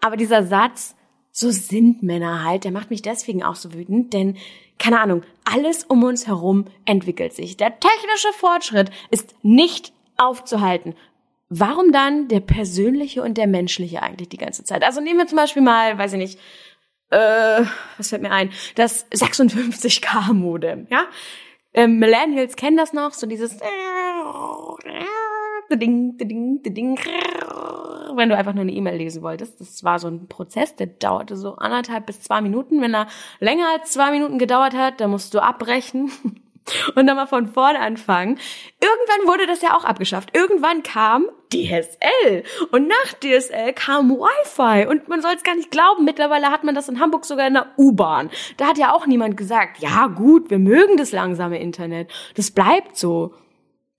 Aber 0.00 0.16
dieser 0.16 0.44
Satz, 0.44 0.94
so 1.32 1.50
sind 1.50 2.00
Männer 2.04 2.44
halt, 2.44 2.62
der 2.62 2.70
macht 2.70 2.90
mich 2.90 3.02
deswegen 3.02 3.42
auch 3.42 3.56
so 3.56 3.74
wütend, 3.74 4.12
denn 4.12 4.36
keine 4.78 5.00
Ahnung, 5.00 5.24
alles 5.44 5.82
um 5.82 6.04
uns 6.04 6.28
herum 6.28 6.66
entwickelt 6.84 7.32
sich. 7.32 7.56
Der 7.56 7.80
technische 7.80 8.32
Fortschritt 8.34 8.90
ist 9.10 9.34
nicht 9.42 9.92
aufzuhalten. 10.16 10.94
Warum 11.48 11.90
dann 11.90 12.28
der 12.28 12.40
persönliche 12.40 13.22
und 13.22 13.36
der 13.36 13.48
menschliche 13.48 14.00
eigentlich 14.00 14.28
die 14.28 14.36
ganze 14.36 14.62
Zeit? 14.62 14.84
Also 14.84 15.00
nehmen 15.00 15.18
wir 15.18 15.26
zum 15.26 15.38
Beispiel 15.38 15.62
mal, 15.62 15.98
weiß 15.98 16.12
ich 16.12 16.18
nicht, 16.18 16.38
äh, 17.10 17.64
was 17.96 18.10
fällt 18.10 18.22
mir 18.22 18.30
ein, 18.30 18.52
das 18.76 19.10
56K-Modem, 19.10 20.86
ja? 20.88 21.06
Ähm, 21.78 22.00
Millennials 22.00 22.56
kennen 22.56 22.76
das 22.76 22.92
noch, 22.92 23.12
so 23.12 23.28
dieses 23.28 23.56
ding, 25.70 26.18
wenn 28.16 28.28
du 28.28 28.36
einfach 28.36 28.52
nur 28.52 28.62
eine 28.62 28.72
E-Mail 28.72 28.96
lesen 28.96 29.22
wolltest. 29.22 29.60
Das 29.60 29.84
war 29.84 30.00
so 30.00 30.08
ein 30.08 30.26
Prozess, 30.26 30.74
der 30.74 30.88
dauerte 30.88 31.36
so 31.36 31.54
anderthalb 31.54 32.06
bis 32.06 32.20
zwei 32.20 32.40
Minuten. 32.40 32.80
Wenn 32.80 32.94
er 32.94 33.06
länger 33.38 33.66
als 33.72 33.92
zwei 33.92 34.10
Minuten 34.10 34.40
gedauert 34.40 34.74
hat, 34.74 35.00
dann 35.00 35.10
musst 35.10 35.34
du 35.34 35.38
abbrechen 35.38 36.10
und 36.94 37.06
dann 37.06 37.16
mal 37.16 37.26
von 37.26 37.46
vorne 37.46 37.80
anfangen. 37.80 38.38
Irgendwann 38.80 39.28
wurde 39.28 39.46
das 39.46 39.62
ja 39.62 39.76
auch 39.76 39.84
abgeschafft. 39.84 40.36
Irgendwann 40.36 40.82
kam 40.82 41.26
DSL 41.52 42.44
und 42.72 42.88
nach 42.88 43.12
DSL 43.20 43.72
kam 43.72 44.10
Wi-Fi 44.10 44.86
und 44.86 45.08
man 45.08 45.22
soll 45.22 45.32
es 45.34 45.42
gar 45.42 45.54
nicht 45.54 45.70
glauben, 45.70 46.04
mittlerweile 46.04 46.50
hat 46.50 46.64
man 46.64 46.74
das 46.74 46.88
in 46.88 47.00
Hamburg 47.00 47.24
sogar 47.24 47.46
in 47.46 47.54
der 47.54 47.66
U-Bahn. 47.76 48.30
Da 48.56 48.66
hat 48.66 48.78
ja 48.78 48.92
auch 48.92 49.06
niemand 49.06 49.36
gesagt, 49.36 49.78
ja 49.78 50.06
gut, 50.08 50.50
wir 50.50 50.58
mögen 50.58 50.96
das 50.96 51.12
langsame 51.12 51.60
Internet. 51.60 52.10
Das 52.34 52.50
bleibt 52.50 52.96
so. 52.96 53.34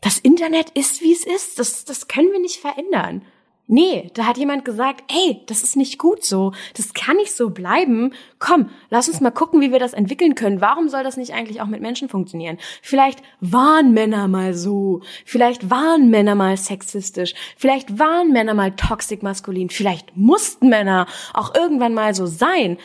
Das 0.01 0.17
Internet 0.17 0.69
ist, 0.71 1.01
wie 1.01 1.11
es 1.11 1.25
ist. 1.25 1.59
Das, 1.59 1.85
das 1.85 2.07
können 2.07 2.31
wir 2.31 2.39
nicht 2.39 2.59
verändern. 2.59 3.25
Nee, 3.71 4.09
da 4.15 4.25
hat 4.25 4.39
jemand 4.39 4.65
gesagt, 4.65 5.03
ey, 5.09 5.43
das 5.45 5.61
ist 5.61 5.75
nicht 5.75 5.99
gut 5.99 6.25
so, 6.25 6.53
das 6.75 6.95
kann 6.95 7.17
nicht 7.17 7.35
so 7.35 7.51
bleiben. 7.51 8.13
Komm, 8.39 8.71
lass 8.89 9.07
uns 9.07 9.21
mal 9.21 9.29
gucken, 9.29 9.61
wie 9.61 9.71
wir 9.71 9.77
das 9.77 9.93
entwickeln 9.93 10.33
können. 10.33 10.59
Warum 10.59 10.89
soll 10.89 11.03
das 11.03 11.17
nicht 11.17 11.35
eigentlich 11.35 11.61
auch 11.61 11.67
mit 11.67 11.79
Menschen 11.79 12.09
funktionieren? 12.09 12.57
Vielleicht 12.81 13.21
waren 13.41 13.93
Männer 13.93 14.27
mal 14.27 14.55
so, 14.55 15.01
vielleicht 15.23 15.69
waren 15.69 16.09
Männer 16.09 16.33
mal 16.33 16.57
sexistisch, 16.57 17.35
vielleicht 17.57 17.99
waren 17.99 18.31
Männer 18.31 18.55
mal 18.55 18.75
toxic 18.75 19.21
maskulin, 19.21 19.69
vielleicht 19.69 20.17
mussten 20.17 20.69
Männer 20.69 21.05
auch 21.35 21.53
irgendwann 21.53 21.93
mal 21.93 22.15
so 22.15 22.25
sein. 22.25 22.79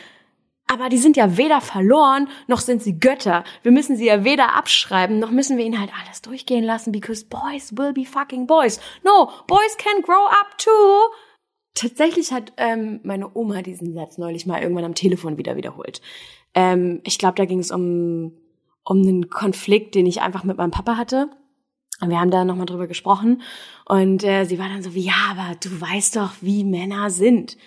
Aber 0.67 0.89
die 0.89 0.97
sind 0.97 1.15
ja 1.15 1.37
weder 1.37 1.61
verloren, 1.61 2.27
noch 2.47 2.59
sind 2.59 2.81
sie 2.81 2.99
Götter. 2.99 3.43
Wir 3.61 3.71
müssen 3.71 3.97
sie 3.97 4.07
ja 4.07 4.23
weder 4.23 4.55
abschreiben, 4.55 5.19
noch 5.19 5.29
müssen 5.29 5.57
wir 5.57 5.65
ihnen 5.65 5.79
halt 5.79 5.91
alles 6.01 6.21
durchgehen 6.23 6.63
lassen, 6.63 6.91
because 6.91 7.25
boys 7.25 7.77
will 7.77 7.93
be 7.93 8.05
fucking 8.05 8.47
boys. 8.47 8.79
No, 9.03 9.29
boys 9.47 9.77
can 9.77 10.01
grow 10.01 10.25
up 10.25 10.57
too. 10.57 11.13
Tatsächlich 11.75 12.31
hat 12.31 12.53
ähm, 12.57 12.99
meine 13.03 13.29
Oma 13.35 13.61
diesen 13.61 13.93
Satz 13.93 14.17
neulich 14.17 14.45
mal 14.45 14.61
irgendwann 14.61 14.85
am 14.85 14.95
Telefon 14.95 15.37
wieder 15.37 15.55
wiederholt. 15.55 16.01
Ähm, 16.55 17.01
ich 17.03 17.19
glaube, 17.19 17.35
da 17.35 17.45
ging 17.45 17.59
es 17.59 17.69
um, 17.69 18.31
um 18.83 19.01
einen 19.01 19.29
Konflikt, 19.29 19.93
den 19.93 20.07
ich 20.07 20.21
einfach 20.21 20.45
mit 20.45 20.57
meinem 20.57 20.71
Papa 20.71 20.97
hatte. 20.97 21.29
Und 22.01 22.09
wir 22.09 22.19
haben 22.19 22.31
da 22.31 22.43
nochmal 22.43 22.65
drüber 22.65 22.87
gesprochen. 22.87 23.41
Und 23.85 24.23
äh, 24.23 24.45
sie 24.45 24.57
war 24.57 24.69
dann 24.69 24.83
so 24.83 24.95
wie, 24.95 25.05
ja, 25.05 25.13
aber 25.29 25.55
du 25.63 25.69
weißt 25.79 26.15
doch, 26.15 26.31
wie 26.41 26.63
Männer 26.63 27.09
sind. 27.09 27.57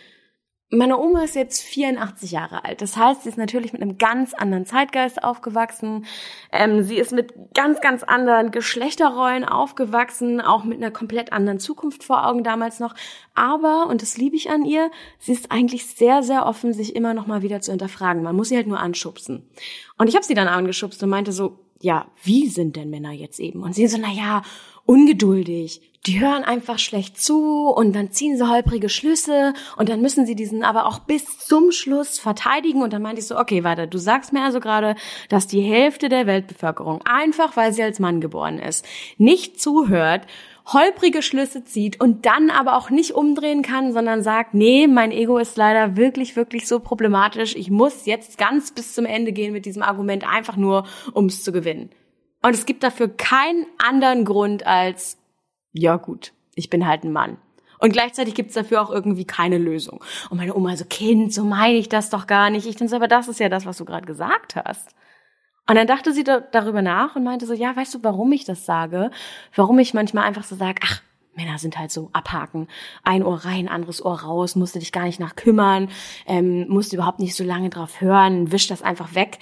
Meine 0.70 0.98
Oma 0.98 1.24
ist 1.24 1.34
jetzt 1.34 1.62
84 1.62 2.30
Jahre 2.30 2.62
alt. 2.66 2.82
Das 2.82 2.94
heißt, 2.94 3.22
sie 3.22 3.30
ist 3.30 3.38
natürlich 3.38 3.72
mit 3.72 3.80
einem 3.80 3.96
ganz 3.96 4.34
anderen 4.34 4.66
Zeitgeist 4.66 5.24
aufgewachsen. 5.24 6.04
Ähm, 6.52 6.82
sie 6.82 6.96
ist 6.96 7.10
mit 7.12 7.32
ganz, 7.54 7.80
ganz 7.80 8.02
anderen 8.02 8.50
Geschlechterrollen 8.50 9.46
aufgewachsen, 9.46 10.42
auch 10.42 10.64
mit 10.64 10.76
einer 10.76 10.90
komplett 10.90 11.32
anderen 11.32 11.58
Zukunft 11.58 12.04
vor 12.04 12.26
Augen 12.26 12.44
damals 12.44 12.80
noch. 12.80 12.94
Aber, 13.34 13.86
und 13.86 14.02
das 14.02 14.18
liebe 14.18 14.36
ich 14.36 14.50
an 14.50 14.66
ihr, 14.66 14.90
sie 15.18 15.32
ist 15.32 15.50
eigentlich 15.50 15.86
sehr, 15.86 16.22
sehr 16.22 16.44
offen, 16.44 16.74
sich 16.74 16.94
immer 16.94 17.14
noch 17.14 17.26
mal 17.26 17.40
wieder 17.40 17.62
zu 17.62 17.70
hinterfragen. 17.72 18.22
Man 18.22 18.36
muss 18.36 18.50
sie 18.50 18.56
halt 18.56 18.66
nur 18.66 18.78
anschubsen. 18.78 19.48
Und 19.96 20.08
ich 20.08 20.16
habe 20.16 20.26
sie 20.26 20.34
dann 20.34 20.48
angeschubst 20.48 21.02
und 21.02 21.08
meinte 21.08 21.32
so, 21.32 21.60
ja, 21.80 22.08
wie 22.22 22.46
sind 22.46 22.76
denn 22.76 22.90
Männer 22.90 23.12
jetzt 23.12 23.40
eben? 23.40 23.62
Und 23.62 23.74
sie 23.74 23.86
so, 23.86 23.96
na 23.98 24.12
ja, 24.12 24.42
ungeduldig, 24.84 25.80
die 26.08 26.20
hören 26.20 26.42
einfach 26.42 26.78
schlecht 26.78 27.20
zu 27.20 27.68
und 27.68 27.94
dann 27.94 28.10
ziehen 28.10 28.38
sie 28.38 28.48
holprige 28.48 28.88
Schlüsse 28.88 29.52
und 29.76 29.90
dann 29.90 30.00
müssen 30.00 30.24
sie 30.24 30.34
diesen 30.34 30.64
aber 30.64 30.86
auch 30.86 31.00
bis 31.00 31.38
zum 31.38 31.70
Schluss 31.70 32.18
verteidigen 32.18 32.80
und 32.80 32.94
dann 32.94 33.02
meinte 33.02 33.20
ich 33.20 33.26
so, 33.26 33.38
okay, 33.38 33.62
warte, 33.62 33.86
du 33.86 33.98
sagst 33.98 34.32
mir 34.32 34.42
also 34.42 34.58
gerade, 34.58 34.94
dass 35.28 35.46
die 35.46 35.60
Hälfte 35.60 36.08
der 36.08 36.26
Weltbevölkerung 36.26 37.02
einfach, 37.04 37.58
weil 37.58 37.74
sie 37.74 37.82
als 37.82 37.98
Mann 37.98 38.22
geboren 38.22 38.58
ist, 38.58 38.86
nicht 39.18 39.60
zuhört, 39.60 40.22
holprige 40.64 41.20
Schlüsse 41.20 41.64
zieht 41.64 42.00
und 42.00 42.24
dann 42.24 42.48
aber 42.48 42.78
auch 42.78 42.88
nicht 42.88 43.12
umdrehen 43.12 43.60
kann, 43.60 43.92
sondern 43.92 44.22
sagt, 44.22 44.54
nee, 44.54 44.86
mein 44.86 45.12
Ego 45.12 45.36
ist 45.36 45.58
leider 45.58 45.98
wirklich, 45.98 46.36
wirklich 46.36 46.66
so 46.66 46.80
problematisch, 46.80 47.54
ich 47.54 47.70
muss 47.70 48.06
jetzt 48.06 48.38
ganz 48.38 48.72
bis 48.72 48.94
zum 48.94 49.04
Ende 49.04 49.32
gehen 49.32 49.52
mit 49.52 49.66
diesem 49.66 49.82
Argument, 49.82 50.26
einfach 50.26 50.56
nur, 50.56 50.86
um 51.12 51.26
es 51.26 51.44
zu 51.44 51.52
gewinnen. 51.52 51.90
Und 52.42 52.54
es 52.54 52.64
gibt 52.64 52.82
dafür 52.82 53.08
keinen 53.08 53.66
anderen 53.76 54.24
Grund 54.24 54.66
als 54.66 55.17
ja 55.78 55.96
gut, 55.96 56.32
ich 56.54 56.70
bin 56.70 56.86
halt 56.86 57.04
ein 57.04 57.12
Mann. 57.12 57.38
Und 57.78 57.92
gleichzeitig 57.92 58.34
gibt's 58.34 58.54
dafür 58.54 58.82
auch 58.82 58.90
irgendwie 58.90 59.24
keine 59.24 59.58
Lösung. 59.58 60.02
Und 60.30 60.38
meine 60.38 60.54
Oma 60.54 60.76
so, 60.76 60.84
Kind, 60.84 61.32
so 61.32 61.44
meine 61.44 61.78
ich 61.78 61.88
das 61.88 62.10
doch 62.10 62.26
gar 62.26 62.50
nicht. 62.50 62.66
Ich 62.66 62.74
denke 62.76 62.90
so, 62.90 62.96
aber 62.96 63.06
das 63.06 63.28
ist 63.28 63.38
ja 63.38 63.48
das, 63.48 63.66
was 63.66 63.76
du 63.76 63.84
gerade 63.84 64.06
gesagt 64.06 64.56
hast. 64.56 64.90
Und 65.68 65.76
dann 65.76 65.86
dachte 65.86 66.12
sie 66.12 66.24
da, 66.24 66.40
darüber 66.40 66.82
nach 66.82 67.14
und 67.14 67.24
meinte 67.24 67.46
so, 67.46 67.52
ja, 67.52 67.76
weißt 67.76 67.94
du, 67.94 67.98
warum 68.02 68.32
ich 68.32 68.44
das 68.44 68.64
sage? 68.64 69.10
Warum 69.54 69.78
ich 69.78 69.94
manchmal 69.94 70.24
einfach 70.24 70.42
so 70.42 70.56
sage, 70.56 70.80
ach, 70.82 71.02
Männer 71.36 71.58
sind 71.58 71.78
halt 71.78 71.92
so 71.92 72.10
abhaken. 72.12 72.66
Ein 73.04 73.22
Ohr 73.22 73.44
rein, 73.44 73.68
anderes 73.68 74.04
Ohr 74.04 74.22
raus, 74.22 74.56
musst 74.56 74.74
du 74.74 74.80
dich 74.80 74.90
gar 74.90 75.04
nicht 75.04 75.20
nach 75.20 75.36
kümmern, 75.36 75.88
ähm, 76.26 76.66
musst 76.68 76.92
überhaupt 76.92 77.20
nicht 77.20 77.36
so 77.36 77.44
lange 77.44 77.70
drauf 77.70 78.00
hören, 78.00 78.50
wisch 78.50 78.66
das 78.66 78.82
einfach 78.82 79.14
weg. 79.14 79.38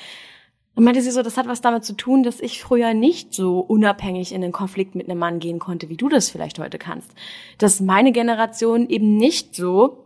Und 0.76 0.84
meinte 0.84 1.00
sie 1.00 1.10
so, 1.10 1.22
das 1.22 1.38
hat 1.38 1.48
was 1.48 1.62
damit 1.62 1.84
zu 1.84 1.94
tun, 1.94 2.22
dass 2.22 2.38
ich 2.38 2.62
früher 2.62 2.92
nicht 2.92 3.32
so 3.32 3.60
unabhängig 3.60 4.32
in 4.32 4.42
den 4.42 4.52
Konflikt 4.52 4.94
mit 4.94 5.08
einem 5.08 5.18
Mann 5.18 5.38
gehen 5.38 5.58
konnte, 5.58 5.88
wie 5.88 5.96
du 5.96 6.10
das 6.10 6.28
vielleicht 6.28 6.58
heute 6.58 6.78
kannst. 6.78 7.10
Dass 7.56 7.80
meine 7.80 8.12
Generation 8.12 8.88
eben 8.90 9.16
nicht 9.16 9.56
so 9.56 10.04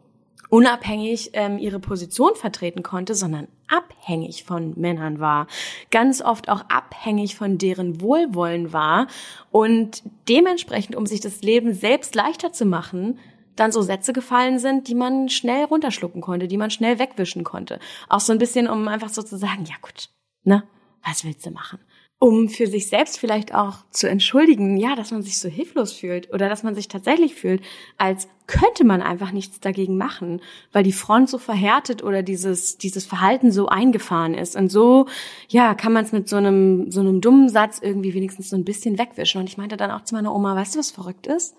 unabhängig 0.48 1.30
ähm, 1.33 1.59
ihre 1.59 1.80
Position 1.80 2.37
vertreten 2.37 2.85
konnte, 2.85 3.16
sondern 3.16 3.48
abhängig 3.66 4.44
von 4.44 4.74
Männern 4.76 5.18
war. 5.18 5.48
Ganz 5.90 6.22
oft 6.22 6.48
auch 6.48 6.62
abhängig 6.68 7.35
von 7.35 7.59
deren 7.59 8.00
Wohlwollen 8.00 8.72
war 8.72 9.09
und 9.50 10.04
dementsprechend, 10.28 10.94
um 10.94 11.04
sich 11.04 11.20
das 11.20 11.42
Leben 11.42 11.74
selbst 11.74 12.14
leichter 12.14 12.52
zu 12.52 12.64
machen, 12.64 13.18
dann 13.56 13.72
so 13.72 13.83
Sätze 13.83 14.12
gefallen 14.12 14.61
sind, 14.61 14.87
die 14.87 14.94
man 14.94 15.28
schnell 15.28 15.64
runterschlucken 15.64 16.20
konnte, 16.20 16.46
die 16.46 16.56
man 16.56 16.70
schnell 16.70 17.00
wegwischen 17.00 17.42
konnte. 17.42 17.80
Auch 18.09 18.20
so 18.20 18.33
ein 18.33 18.38
bisschen, 18.38 18.68
um 18.68 18.87
einfach 18.87 19.09
so 19.09 19.22
zu 19.22 19.37
sagen, 19.37 19.64
ja 19.64 19.74
gut, 19.83 20.09
Ne? 20.44 20.64
Was 21.07 21.24
willst 21.24 21.46
du 21.46 21.50
machen? 21.50 21.79
Um 22.22 22.50
für 22.50 22.66
sich 22.66 22.88
selbst 22.88 23.18
vielleicht 23.18 23.55
auch 23.55 23.79
zu 23.90 24.07
entschuldigen, 24.07 24.76
ja, 24.76 24.94
dass 24.94 25.11
man 25.11 25.22
sich 25.22 25.38
so 25.38 25.48
hilflos 25.48 25.92
fühlt 25.92 26.31
oder 26.35 26.50
dass 26.50 26.62
man 26.62 26.74
sich 26.74 26.87
tatsächlich 26.87 27.35
fühlt, 27.35 27.62
als 27.96 28.29
könnte 28.46 28.85
man 28.85 29.00
einfach 29.00 29.33
nichts 29.33 29.61
dagegen 29.61 29.96
machen, 29.96 30.42
weil 30.70 30.83
die 30.83 30.92
Front 30.92 31.31
so 31.31 31.38
verhärtet 31.38 32.03
oder 32.03 32.22
dieses, 32.22 32.76
dieses 32.76 33.07
Verhalten 33.07 33.53
so 33.53 33.68
eingefahren 33.68 34.35
ist. 34.35 34.55
Und 34.55 34.70
so, 34.70 35.07
ja, 35.48 35.74
kann 35.74 35.94
man 35.94 36.05
es 36.05 36.12
mit 36.12 36.29
so 36.29 36.37
einem, 36.37 36.90
so 36.90 37.00
einem 37.00 37.22
dummen 37.22 37.48
Satz 37.48 37.79
irgendwie 37.81 38.12
wenigstens 38.12 38.50
so 38.50 38.57
ein 38.57 38.64
bisschen 38.64 38.98
wegwischen. 38.98 39.40
Und 39.40 39.48
ich 39.48 39.57
meinte 39.57 39.79
dann 39.79 39.90
auch 39.90 40.05
zu 40.05 40.14
meiner 40.14 40.35
Oma, 40.35 40.55
weißt 40.55 40.74
du, 40.74 40.79
was 40.79 40.90
verrückt 40.90 41.26
ist? 41.26 41.55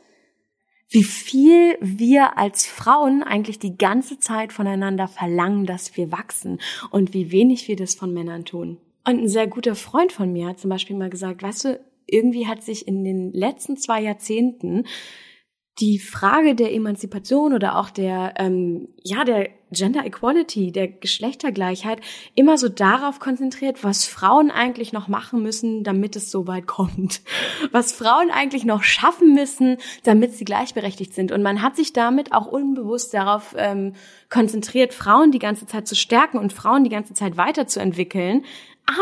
Wie 0.91 1.03
viel 1.03 1.77
wir 1.79 2.37
als 2.37 2.67
Frauen 2.67 3.23
eigentlich 3.23 3.59
die 3.59 3.77
ganze 3.77 4.19
Zeit 4.19 4.51
voneinander 4.51 5.07
verlangen, 5.07 5.65
dass 5.65 5.95
wir 5.95 6.11
wachsen 6.11 6.59
und 6.91 7.13
wie 7.13 7.31
wenig 7.31 7.69
wir 7.69 7.77
das 7.77 7.95
von 7.95 8.13
Männern 8.13 8.43
tun. 8.43 8.77
Und 9.07 9.21
ein 9.21 9.29
sehr 9.29 9.47
guter 9.47 9.75
Freund 9.75 10.11
von 10.11 10.31
mir 10.31 10.47
hat 10.47 10.59
zum 10.59 10.69
Beispiel 10.69 10.97
mal 10.97 11.09
gesagt, 11.09 11.41
weißt 11.41 11.65
du, 11.65 11.79
irgendwie 12.07 12.45
hat 12.45 12.61
sich 12.61 12.87
in 12.87 13.05
den 13.05 13.31
letzten 13.31 13.77
zwei 13.77 14.01
Jahrzehnten 14.01 14.85
die 15.79 15.97
Frage 15.97 16.55
der 16.55 16.73
Emanzipation 16.73 17.53
oder 17.53 17.77
auch 17.77 17.89
der, 17.89 18.33
ähm, 18.37 18.89
ja, 19.01 19.23
der 19.23 19.49
Gender 19.71 20.05
Equality, 20.05 20.71
der 20.71 20.87
Geschlechtergleichheit 20.87 22.01
immer 22.35 22.57
so 22.57 22.69
darauf 22.69 23.19
konzentriert, 23.19 23.83
was 23.83 24.05
Frauen 24.05 24.51
eigentlich 24.51 24.93
noch 24.93 25.07
machen 25.07 25.41
müssen, 25.41 25.83
damit 25.83 26.15
es 26.15 26.29
so 26.31 26.47
weit 26.47 26.67
kommt. 26.67 27.21
Was 27.71 27.93
Frauen 27.93 28.31
eigentlich 28.31 28.65
noch 28.65 28.83
schaffen 28.83 29.33
müssen, 29.33 29.77
damit 30.03 30.33
sie 30.33 30.45
gleichberechtigt 30.45 31.13
sind. 31.13 31.31
Und 31.31 31.41
man 31.41 31.61
hat 31.61 31.75
sich 31.75 31.93
damit 31.93 32.33
auch 32.33 32.47
unbewusst 32.47 33.13
darauf 33.13 33.55
ähm, 33.57 33.93
konzentriert, 34.29 34.93
Frauen 34.93 35.31
die 35.31 35.39
ganze 35.39 35.65
Zeit 35.65 35.87
zu 35.87 35.95
stärken 35.95 36.37
und 36.37 36.53
Frauen 36.53 36.83
die 36.83 36.89
ganze 36.89 37.13
Zeit 37.13 37.37
weiterzuentwickeln. 37.37 38.43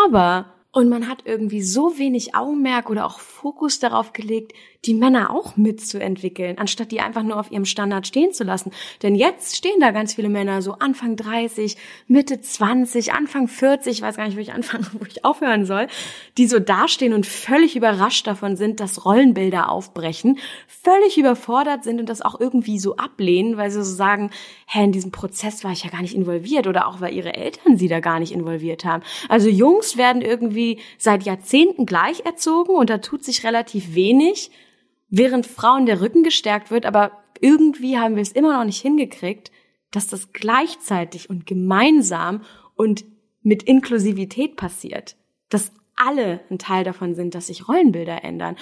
Aber 0.06 0.54
und 0.72 0.88
man 0.88 1.08
hat 1.08 1.24
irgendwie 1.26 1.64
so 1.64 1.98
wenig 1.98 2.36
Augenmerk 2.36 2.92
oder 2.92 3.06
auch 3.06 3.20
Fokus 3.20 3.80
darauf 3.80 4.14
gelegt, 4.14 4.54
die 4.86 4.94
Männer 4.94 5.30
auch 5.32 5.58
mitzuentwickeln, 5.58 6.58
anstatt 6.58 6.92
die 6.92 7.02
einfach 7.02 7.24
nur 7.24 7.38
auf 7.38 7.52
ihrem 7.52 7.66
Standard 7.66 8.08
stehen 8.08 8.32
zu 8.32 8.46
lassen. 8.46 8.72
Denn 9.04 9.14
jetzt 9.14 9.58
stehen 9.58 9.82
da 9.82 9.92
ganz 9.92 10.14
viele 10.14 10.30
Männer 10.30 10.62
so 10.62 10.74
Anfang 10.74 11.18
30, 11.18 11.76
Mitte 12.08 12.40
20, 12.40 13.12
Anfang 13.12 13.50
40, 13.50 13.92
ich 13.92 14.02
weiß 14.02 14.16
gar 14.16 14.26
nicht, 14.26 14.38
wo 14.38 14.42
ich 14.42 14.54
anfangen, 14.54 14.88
wo 15.00 15.06
ich 15.06 15.26
aufhören 15.26 15.66
soll, 15.66 15.88
die 16.38 16.48
so 16.48 16.60
dastehen 16.60 17.14
und 17.14 17.26
völlig 17.26 17.76
überrascht 17.76 18.26
davon 18.26 18.56
sind, 18.56 18.80
dass 18.80 19.04
Rollenbilder 19.04 19.70
aufbrechen, 19.70 20.40
völlig 20.68 21.18
überfordert 21.18 21.84
sind 21.84 22.00
und 22.00 22.08
das 22.08 22.22
auch 22.22 22.40
irgendwie 22.40 22.80
so 22.80 22.96
ablehnen, 22.96 23.58
weil 23.58 23.72
sie 23.72 23.84
so 23.84 23.94
sagen, 23.94 24.32
hä, 24.66 24.86
in 24.86 24.94
diesem 24.94 25.12
Prozess 25.12 25.66
war 25.66 25.74
ich 25.74 25.84
ja 25.84 25.90
gar 25.90 26.02
nicht 26.02 26.16
involviert 26.16 26.68
oder 26.68 26.88
auch 26.88 27.02
weil 27.02 27.14
ihre 27.14 27.34
Eltern 27.34 27.78
sie 27.78 27.90
da 27.90 28.00
gar 28.00 28.20
nicht 28.20 28.32
involviert 28.32 28.86
haben. 28.86 29.04
Also 29.28 29.50
Jungs 29.50 29.98
werden 29.98 30.22
irgendwie 30.22 30.80
seit 30.98 31.24
Jahrzehnten 31.24 31.86
gleich 31.86 32.26
erzogen 32.26 32.76
und 32.76 32.90
da 32.90 33.00
tut 33.00 33.26
sich 33.26 33.44
relativ 33.44 33.94
wenig 33.94 34.52
während 35.10 35.46
Frauen 35.46 35.86
der 35.86 36.02
Rücken 36.02 36.24
gestärkt 36.24 36.72
wird, 36.72 36.86
aber 36.86 37.12
irgendwie 37.42 37.98
haben 37.98 38.16
wir 38.16 38.22
es 38.22 38.32
immer 38.32 38.58
noch 38.58 38.66
nicht 38.66 38.82
hingekriegt, 38.82 39.52
dass 39.92 40.08
das 40.08 40.34
gleichzeitig 40.34 41.30
und 41.30 41.46
gemeinsam 41.46 42.44
und 42.76 43.06
mit 43.42 43.64
Inklusivität 43.64 44.56
passiert. 44.56 45.16
Dass 45.50 45.72
alle 45.96 46.42
ein 46.50 46.60
Teil 46.60 46.84
davon 46.84 47.16
sind, 47.16 47.36
dass 47.36 47.48
sich 47.48 47.68
Rollenbilder 47.68 48.24
ändern. 48.24 48.56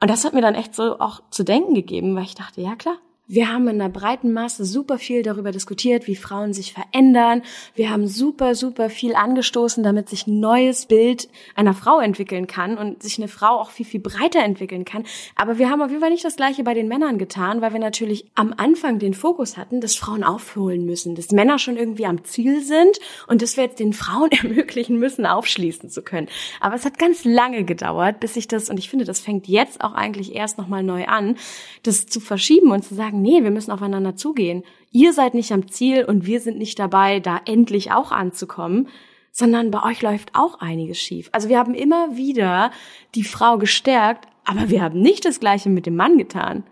Und 0.00 0.10
das 0.10 0.24
hat 0.24 0.32
mir 0.32 0.40
dann 0.40 0.54
echt 0.54 0.74
so 0.74 0.98
auch 0.98 1.22
zu 1.30 1.44
denken 1.44 1.74
gegeben, 1.74 2.16
weil 2.16 2.24
ich 2.24 2.34
dachte, 2.34 2.60
ja 2.60 2.74
klar, 2.74 2.98
wir 3.30 3.52
haben 3.52 3.68
in 3.68 3.80
einer 3.80 3.88
breiten 3.88 4.32
Masse 4.32 4.64
super 4.64 4.98
viel 4.98 5.22
darüber 5.22 5.52
diskutiert, 5.52 6.08
wie 6.08 6.16
Frauen 6.16 6.52
sich 6.52 6.72
verändern. 6.72 7.42
Wir 7.76 7.90
haben 7.90 8.08
super, 8.08 8.56
super 8.56 8.90
viel 8.90 9.14
angestoßen, 9.14 9.84
damit 9.84 10.08
sich 10.08 10.26
ein 10.26 10.40
neues 10.40 10.86
Bild 10.86 11.28
einer 11.54 11.72
Frau 11.72 12.00
entwickeln 12.00 12.48
kann 12.48 12.76
und 12.76 13.04
sich 13.04 13.18
eine 13.18 13.28
Frau 13.28 13.60
auch 13.60 13.70
viel, 13.70 13.86
viel 13.86 14.00
breiter 14.00 14.42
entwickeln 14.42 14.84
kann. 14.84 15.04
Aber 15.36 15.58
wir 15.58 15.70
haben 15.70 15.80
auf 15.80 15.90
jeden 15.90 16.00
Fall 16.00 16.10
nicht 16.10 16.24
das 16.24 16.34
Gleiche 16.34 16.64
bei 16.64 16.74
den 16.74 16.88
Männern 16.88 17.18
getan, 17.18 17.60
weil 17.60 17.72
wir 17.72 17.78
natürlich 17.78 18.26
am 18.34 18.52
Anfang 18.56 18.98
den 18.98 19.14
Fokus 19.14 19.56
hatten, 19.56 19.80
dass 19.80 19.94
Frauen 19.94 20.24
aufholen 20.24 20.84
müssen, 20.84 21.14
dass 21.14 21.30
Männer 21.30 21.60
schon 21.60 21.76
irgendwie 21.76 22.06
am 22.06 22.24
Ziel 22.24 22.64
sind 22.64 22.98
und 23.28 23.42
dass 23.42 23.56
wir 23.56 23.62
jetzt 23.62 23.78
den 23.78 23.92
Frauen 23.92 24.32
ermöglichen 24.42 24.98
müssen, 24.98 25.24
aufschließen 25.24 25.88
zu 25.88 26.02
können. 26.02 26.26
Aber 26.60 26.74
es 26.74 26.84
hat 26.84 26.98
ganz 26.98 27.24
lange 27.24 27.62
gedauert, 27.62 28.18
bis 28.18 28.34
sich 28.34 28.48
das, 28.48 28.70
und 28.70 28.78
ich 28.78 28.90
finde, 28.90 29.04
das 29.04 29.20
fängt 29.20 29.46
jetzt 29.46 29.84
auch 29.84 29.92
eigentlich 29.92 30.34
erst 30.34 30.58
nochmal 30.58 30.82
neu 30.82 31.04
an, 31.04 31.36
das 31.84 32.06
zu 32.06 32.18
verschieben 32.18 32.72
und 32.72 32.84
zu 32.84 32.96
sagen, 32.96 33.19
nee, 33.20 33.42
wir 33.42 33.50
müssen 33.50 33.70
aufeinander 33.70 34.16
zugehen. 34.16 34.64
Ihr 34.90 35.12
seid 35.12 35.34
nicht 35.34 35.52
am 35.52 35.68
Ziel 35.68 36.04
und 36.04 36.26
wir 36.26 36.40
sind 36.40 36.58
nicht 36.58 36.78
dabei, 36.78 37.20
da 37.20 37.40
endlich 37.44 37.92
auch 37.92 38.12
anzukommen, 38.12 38.88
sondern 39.32 39.70
bei 39.70 39.82
euch 39.84 40.02
läuft 40.02 40.34
auch 40.34 40.60
einiges 40.60 40.98
schief. 40.98 41.28
Also 41.32 41.48
wir 41.48 41.58
haben 41.58 41.74
immer 41.74 42.16
wieder 42.16 42.70
die 43.14 43.24
Frau 43.24 43.58
gestärkt, 43.58 44.26
aber 44.44 44.70
wir 44.70 44.82
haben 44.82 45.00
nicht 45.00 45.24
das 45.24 45.40
Gleiche 45.40 45.70
mit 45.70 45.86
dem 45.86 45.96
Mann 45.96 46.18
getan. 46.18 46.64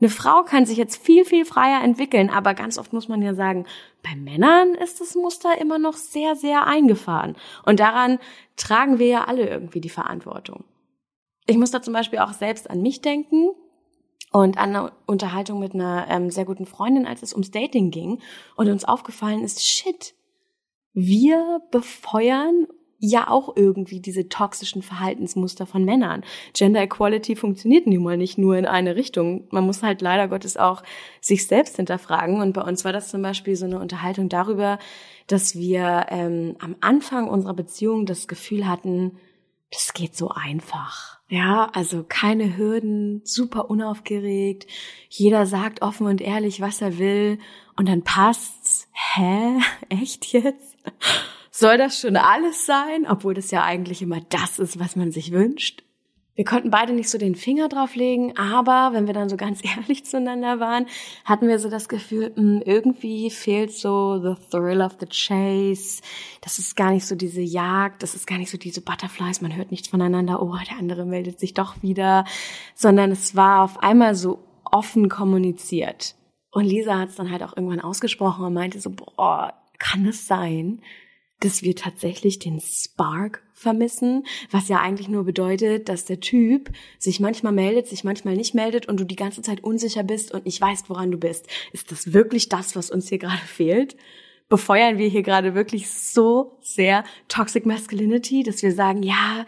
Eine 0.00 0.10
Frau 0.10 0.44
kann 0.44 0.64
sich 0.64 0.78
jetzt 0.78 1.04
viel, 1.04 1.24
viel 1.24 1.44
freier 1.44 1.82
entwickeln, 1.82 2.30
aber 2.30 2.54
ganz 2.54 2.78
oft 2.78 2.92
muss 2.92 3.08
man 3.08 3.20
ja 3.20 3.34
sagen, 3.34 3.66
bei 4.04 4.14
Männern 4.14 4.74
ist 4.74 5.00
das 5.00 5.16
Muster 5.16 5.60
immer 5.60 5.78
noch 5.78 5.94
sehr, 5.94 6.36
sehr 6.36 6.66
eingefahren. 6.66 7.36
Und 7.64 7.80
daran 7.80 8.18
tragen 8.56 9.00
wir 9.00 9.08
ja 9.08 9.24
alle 9.24 9.48
irgendwie 9.48 9.80
die 9.80 9.88
Verantwortung. 9.88 10.64
Ich 11.46 11.56
muss 11.56 11.72
da 11.72 11.82
zum 11.82 11.94
Beispiel 11.94 12.20
auch 12.20 12.32
selbst 12.32 12.70
an 12.70 12.80
mich 12.80 13.00
denken 13.00 13.50
und 14.32 14.58
an 14.58 14.70
einer 14.70 14.92
Unterhaltung 15.06 15.58
mit 15.58 15.74
einer 15.74 16.06
ähm, 16.08 16.30
sehr 16.30 16.44
guten 16.44 16.66
Freundin, 16.66 17.06
als 17.06 17.22
es 17.22 17.32
ums 17.32 17.50
Dating 17.50 17.90
ging 17.90 18.20
und 18.56 18.68
uns 18.68 18.84
aufgefallen 18.84 19.42
ist, 19.42 19.66
shit, 19.66 20.14
wir 20.92 21.60
befeuern 21.70 22.66
ja 23.00 23.28
auch 23.28 23.56
irgendwie 23.56 24.00
diese 24.00 24.28
toxischen 24.28 24.82
Verhaltensmuster 24.82 25.66
von 25.66 25.84
Männern. 25.84 26.24
Gender 26.52 26.82
Equality 26.82 27.36
funktioniert 27.36 27.86
nun 27.86 28.02
mal 28.02 28.16
nicht 28.16 28.38
nur 28.38 28.56
in 28.56 28.66
eine 28.66 28.96
Richtung. 28.96 29.46
Man 29.50 29.64
muss 29.64 29.84
halt 29.84 30.02
leider 30.02 30.26
Gottes 30.26 30.56
auch 30.56 30.82
sich 31.20 31.46
selbst 31.46 31.76
hinterfragen. 31.76 32.40
Und 32.40 32.54
bei 32.54 32.62
uns 32.62 32.84
war 32.84 32.92
das 32.92 33.08
zum 33.08 33.22
Beispiel 33.22 33.54
so 33.54 33.66
eine 33.66 33.78
Unterhaltung 33.78 34.28
darüber, 34.28 34.80
dass 35.28 35.54
wir 35.54 36.06
ähm, 36.08 36.56
am 36.58 36.74
Anfang 36.80 37.28
unserer 37.28 37.54
Beziehung 37.54 38.04
das 38.04 38.26
Gefühl 38.26 38.66
hatten, 38.66 39.16
das 39.70 39.92
geht 39.92 40.16
so 40.16 40.30
einfach 40.30 41.17
ja, 41.28 41.70
also 41.74 42.04
keine 42.08 42.56
Hürden, 42.56 43.20
super 43.24 43.70
unaufgeregt. 43.70 44.66
Jeder 45.10 45.46
sagt 45.46 45.82
offen 45.82 46.06
und 46.06 46.20
ehrlich, 46.20 46.60
was 46.60 46.80
er 46.80 46.98
will 46.98 47.38
und 47.76 47.88
dann 47.88 48.02
passt's. 48.02 48.88
Hä? 48.92 49.58
Echt 49.90 50.32
jetzt? 50.32 50.76
Soll 51.50 51.76
das 51.76 52.00
schon 52.00 52.16
alles 52.16 52.66
sein, 52.66 53.06
obwohl 53.06 53.34
das 53.34 53.50
ja 53.50 53.62
eigentlich 53.62 54.00
immer 54.00 54.20
das 54.28 54.58
ist, 54.58 54.78
was 54.78 54.96
man 54.96 55.12
sich 55.12 55.32
wünscht? 55.32 55.82
Wir 56.38 56.44
konnten 56.44 56.70
beide 56.70 56.92
nicht 56.92 57.10
so 57.10 57.18
den 57.18 57.34
Finger 57.34 57.68
drauflegen, 57.68 58.36
aber 58.36 58.90
wenn 58.92 59.08
wir 59.08 59.12
dann 59.12 59.28
so 59.28 59.36
ganz 59.36 59.60
ehrlich 59.76 60.04
zueinander 60.04 60.60
waren, 60.60 60.86
hatten 61.24 61.48
wir 61.48 61.58
so 61.58 61.68
das 61.68 61.88
Gefühl, 61.88 62.30
mh, 62.36 62.36
hm, 62.36 62.62
irgendwie 62.64 63.28
fehlt 63.28 63.72
so 63.72 64.20
the 64.22 64.40
thrill 64.48 64.80
of 64.80 64.98
the 65.00 65.06
chase. 65.06 66.00
Das 66.40 66.60
ist 66.60 66.76
gar 66.76 66.92
nicht 66.92 67.06
so 67.06 67.16
diese 67.16 67.40
Jagd, 67.40 68.04
das 68.04 68.14
ist 68.14 68.28
gar 68.28 68.38
nicht 68.38 68.52
so 68.52 68.56
diese 68.56 68.80
Butterflies, 68.82 69.40
man 69.40 69.56
hört 69.56 69.72
nichts 69.72 69.88
voneinander, 69.88 70.40
oh, 70.40 70.54
der 70.70 70.78
andere 70.78 71.04
meldet 71.04 71.40
sich 71.40 71.54
doch 71.54 71.82
wieder, 71.82 72.24
sondern 72.76 73.10
es 73.10 73.34
war 73.34 73.64
auf 73.64 73.82
einmal 73.82 74.14
so 74.14 74.38
offen 74.62 75.08
kommuniziert. 75.08 76.14
Und 76.52 76.66
Lisa 76.66 77.00
hat 77.00 77.08
es 77.08 77.16
dann 77.16 77.32
halt 77.32 77.42
auch 77.42 77.56
irgendwann 77.56 77.80
ausgesprochen 77.80 78.44
und 78.44 78.54
meinte 78.54 78.78
so, 78.78 78.90
boah, 78.90 79.54
kann 79.80 80.06
es 80.06 80.28
sein, 80.28 80.82
dass 81.40 81.62
wir 81.62 81.76
tatsächlich 81.76 82.38
den 82.38 82.60
Spark 82.60 83.42
vermissen, 83.52 84.24
was 84.50 84.68
ja 84.68 84.80
eigentlich 84.80 85.08
nur 85.08 85.24
bedeutet, 85.24 85.88
dass 85.88 86.04
der 86.04 86.20
Typ 86.20 86.70
sich 86.98 87.20
manchmal 87.20 87.52
meldet, 87.52 87.86
sich 87.86 88.04
manchmal 88.04 88.36
nicht 88.36 88.54
meldet 88.54 88.86
und 88.86 88.98
du 88.98 89.04
die 89.04 89.16
ganze 89.16 89.42
Zeit 89.42 89.62
unsicher 89.62 90.02
bist 90.02 90.32
und 90.32 90.46
nicht 90.46 90.60
weißt, 90.60 90.88
woran 90.90 91.10
du 91.10 91.18
bist. 91.18 91.46
Ist 91.72 91.90
das 91.92 92.12
wirklich 92.12 92.48
das, 92.48 92.76
was 92.76 92.90
uns 92.90 93.08
hier 93.08 93.18
gerade 93.18 93.46
fehlt? 93.46 93.96
Befeuern 94.48 94.98
wir 94.98 95.08
hier 95.08 95.22
gerade 95.22 95.54
wirklich 95.54 95.90
so 95.90 96.56
sehr 96.60 97.04
Toxic 97.28 97.66
Masculinity, 97.66 98.42
dass 98.42 98.62
wir 98.62 98.72
sagen, 98.72 99.02
ja, 99.02 99.44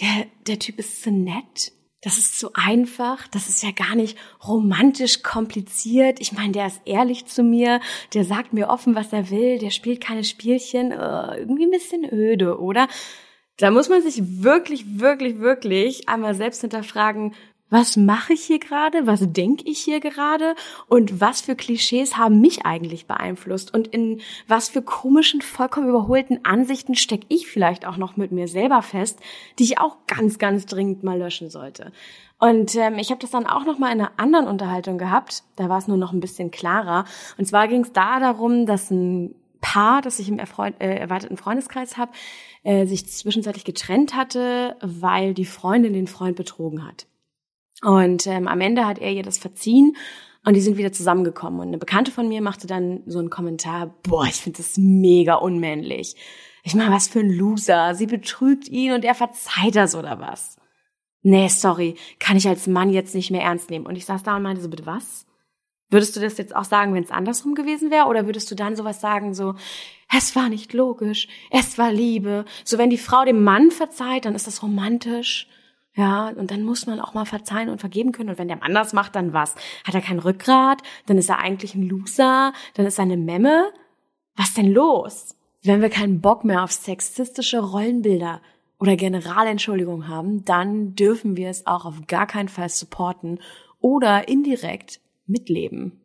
der, 0.00 0.26
der 0.46 0.58
Typ 0.58 0.78
ist 0.78 1.02
so 1.02 1.10
nett, 1.10 1.72
das 2.00 2.16
ist 2.16 2.38
so 2.38 2.50
einfach, 2.54 3.26
das 3.28 3.48
ist 3.48 3.62
ja 3.62 3.72
gar 3.72 3.96
nicht 3.96 4.16
romantisch 4.46 5.22
kompliziert. 5.22 6.20
Ich 6.20 6.32
meine, 6.32 6.52
der 6.52 6.66
ist 6.66 6.80
ehrlich 6.84 7.26
zu 7.26 7.42
mir, 7.42 7.80
der 8.14 8.24
sagt 8.24 8.52
mir 8.52 8.68
offen, 8.68 8.94
was 8.94 9.12
er 9.12 9.30
will, 9.30 9.58
der 9.58 9.70
spielt 9.70 10.00
keine 10.00 10.22
Spielchen, 10.22 10.92
uh, 10.92 11.32
irgendwie 11.36 11.64
ein 11.64 11.72
bisschen 11.72 12.04
öde, 12.04 12.60
oder? 12.60 12.86
Da 13.56 13.72
muss 13.72 13.88
man 13.88 14.00
sich 14.02 14.42
wirklich, 14.42 15.00
wirklich, 15.00 15.40
wirklich 15.40 16.08
einmal 16.08 16.36
selbst 16.36 16.60
hinterfragen, 16.60 17.34
was 17.70 17.96
mache 17.96 18.32
ich 18.32 18.42
hier 18.44 18.58
gerade, 18.58 19.06
was 19.06 19.20
denke 19.32 19.64
ich 19.66 19.78
hier 19.80 20.00
gerade 20.00 20.54
und 20.86 21.20
was 21.20 21.40
für 21.40 21.56
Klischees 21.56 22.16
haben 22.16 22.40
mich 22.40 22.64
eigentlich 22.64 23.06
beeinflusst 23.06 23.74
und 23.74 23.88
in 23.88 24.20
was 24.46 24.68
für 24.68 24.82
komischen, 24.82 25.42
vollkommen 25.42 25.88
überholten 25.88 26.44
Ansichten 26.44 26.94
stecke 26.94 27.26
ich 27.28 27.46
vielleicht 27.46 27.86
auch 27.86 27.96
noch 27.96 28.16
mit 28.16 28.32
mir 28.32 28.48
selber 28.48 28.82
fest, 28.82 29.20
die 29.58 29.64
ich 29.64 29.78
auch 29.78 29.96
ganz, 30.06 30.38
ganz 30.38 30.66
dringend 30.66 31.02
mal 31.02 31.18
löschen 31.18 31.50
sollte. 31.50 31.92
Und 32.38 32.76
ähm, 32.76 32.98
ich 32.98 33.10
habe 33.10 33.20
das 33.20 33.30
dann 33.30 33.46
auch 33.46 33.64
noch 33.64 33.78
mal 33.78 33.92
in 33.92 34.00
einer 34.00 34.12
anderen 34.16 34.46
Unterhaltung 34.46 34.96
gehabt, 34.96 35.42
da 35.56 35.68
war 35.68 35.78
es 35.78 35.88
nur 35.88 35.96
noch 35.96 36.12
ein 36.12 36.20
bisschen 36.20 36.50
klarer. 36.50 37.04
Und 37.36 37.46
zwar 37.46 37.68
ging 37.68 37.82
es 37.82 37.92
da 37.92 38.20
darum, 38.20 38.64
dass 38.64 38.90
ein 38.90 39.34
Paar, 39.60 40.02
das 40.02 40.20
ich 40.20 40.28
im 40.28 40.38
erfreund, 40.38 40.80
äh, 40.80 40.96
erweiterten 40.96 41.36
Freundeskreis 41.36 41.96
habe, 41.96 42.12
äh, 42.62 42.86
sich 42.86 43.08
zwischenzeitlich 43.08 43.64
getrennt 43.64 44.14
hatte, 44.14 44.76
weil 44.80 45.34
die 45.34 45.44
Freundin 45.44 45.92
den 45.92 46.06
Freund 46.06 46.36
betrogen 46.36 46.86
hat. 46.86 47.06
Und 47.82 48.26
ähm, 48.26 48.48
am 48.48 48.60
Ende 48.60 48.86
hat 48.86 48.98
er 48.98 49.12
ihr 49.12 49.22
das 49.22 49.38
verziehen 49.38 49.96
und 50.44 50.54
die 50.54 50.60
sind 50.60 50.76
wieder 50.76 50.92
zusammengekommen. 50.92 51.60
Und 51.60 51.68
eine 51.68 51.78
Bekannte 51.78 52.10
von 52.10 52.28
mir 52.28 52.42
machte 52.42 52.66
dann 52.66 53.02
so 53.06 53.18
einen 53.18 53.30
Kommentar, 53.30 53.94
boah, 54.02 54.24
ich 54.24 54.36
finde 54.36 54.58
das 54.58 54.76
mega 54.76 55.34
unmännlich. 55.34 56.16
Ich 56.64 56.74
meine, 56.74 56.94
was 56.94 57.08
für 57.08 57.20
ein 57.20 57.30
Loser. 57.30 57.94
Sie 57.94 58.06
betrügt 58.06 58.68
ihn 58.68 58.92
und 58.92 59.04
er 59.04 59.14
verzeiht 59.14 59.76
das 59.76 59.94
oder 59.94 60.20
was? 60.20 60.56
Nee, 61.22 61.48
sorry, 61.48 61.96
kann 62.18 62.36
ich 62.36 62.48
als 62.48 62.66
Mann 62.66 62.90
jetzt 62.90 63.14
nicht 63.14 63.30
mehr 63.30 63.42
ernst 63.42 63.70
nehmen. 63.70 63.86
Und 63.86 63.96
ich 63.96 64.06
saß 64.06 64.22
da 64.22 64.36
und 64.36 64.42
meinte 64.42 64.62
so, 64.62 64.68
bitte 64.68 64.86
was? 64.86 65.26
Würdest 65.90 66.16
du 66.16 66.20
das 66.20 66.36
jetzt 66.36 66.54
auch 66.54 66.64
sagen, 66.64 66.94
wenn 66.94 67.04
es 67.04 67.10
andersrum 67.10 67.54
gewesen 67.54 67.90
wäre? 67.90 68.06
Oder 68.06 68.26
würdest 68.26 68.50
du 68.50 68.54
dann 68.54 68.76
sowas 68.76 69.00
sagen, 69.00 69.34
so, 69.34 69.54
es 70.14 70.36
war 70.36 70.48
nicht 70.48 70.72
logisch, 70.72 71.28
es 71.50 71.78
war 71.78 71.92
Liebe. 71.92 72.44
So, 72.64 72.78
wenn 72.78 72.90
die 72.90 72.98
Frau 72.98 73.24
dem 73.24 73.42
Mann 73.42 73.70
verzeiht, 73.70 74.24
dann 74.24 74.34
ist 74.34 74.46
das 74.46 74.62
romantisch. 74.62 75.48
Ja, 75.98 76.28
und 76.28 76.52
dann 76.52 76.62
muss 76.62 76.86
man 76.86 77.00
auch 77.00 77.14
mal 77.14 77.24
verzeihen 77.24 77.68
und 77.68 77.80
vergeben 77.80 78.12
können. 78.12 78.28
Und 78.28 78.38
wenn 78.38 78.46
der 78.46 78.58
Mann 78.58 78.72
das 78.72 78.92
macht, 78.92 79.16
dann 79.16 79.32
was? 79.32 79.56
Hat 79.84 79.96
er 79.96 80.00
kein 80.00 80.20
Rückgrat? 80.20 80.80
Dann 81.06 81.18
ist 81.18 81.28
er 81.28 81.40
eigentlich 81.40 81.74
ein 81.74 81.82
Loser? 81.82 82.52
Dann 82.74 82.86
ist 82.86 83.00
er 83.00 83.02
eine 83.02 83.16
Memme? 83.16 83.72
Was 84.36 84.54
denn 84.54 84.72
los? 84.72 85.34
Wenn 85.64 85.82
wir 85.82 85.90
keinen 85.90 86.20
Bock 86.20 86.44
mehr 86.44 86.62
auf 86.62 86.70
sexistische 86.70 87.58
Rollenbilder 87.58 88.40
oder 88.78 88.94
Generalentschuldigung 88.94 90.06
haben, 90.06 90.44
dann 90.44 90.94
dürfen 90.94 91.36
wir 91.36 91.50
es 91.50 91.66
auch 91.66 91.84
auf 91.84 92.06
gar 92.06 92.28
keinen 92.28 92.48
Fall 92.48 92.68
supporten 92.68 93.40
oder 93.80 94.28
indirekt 94.28 95.00
mitleben 95.26 96.00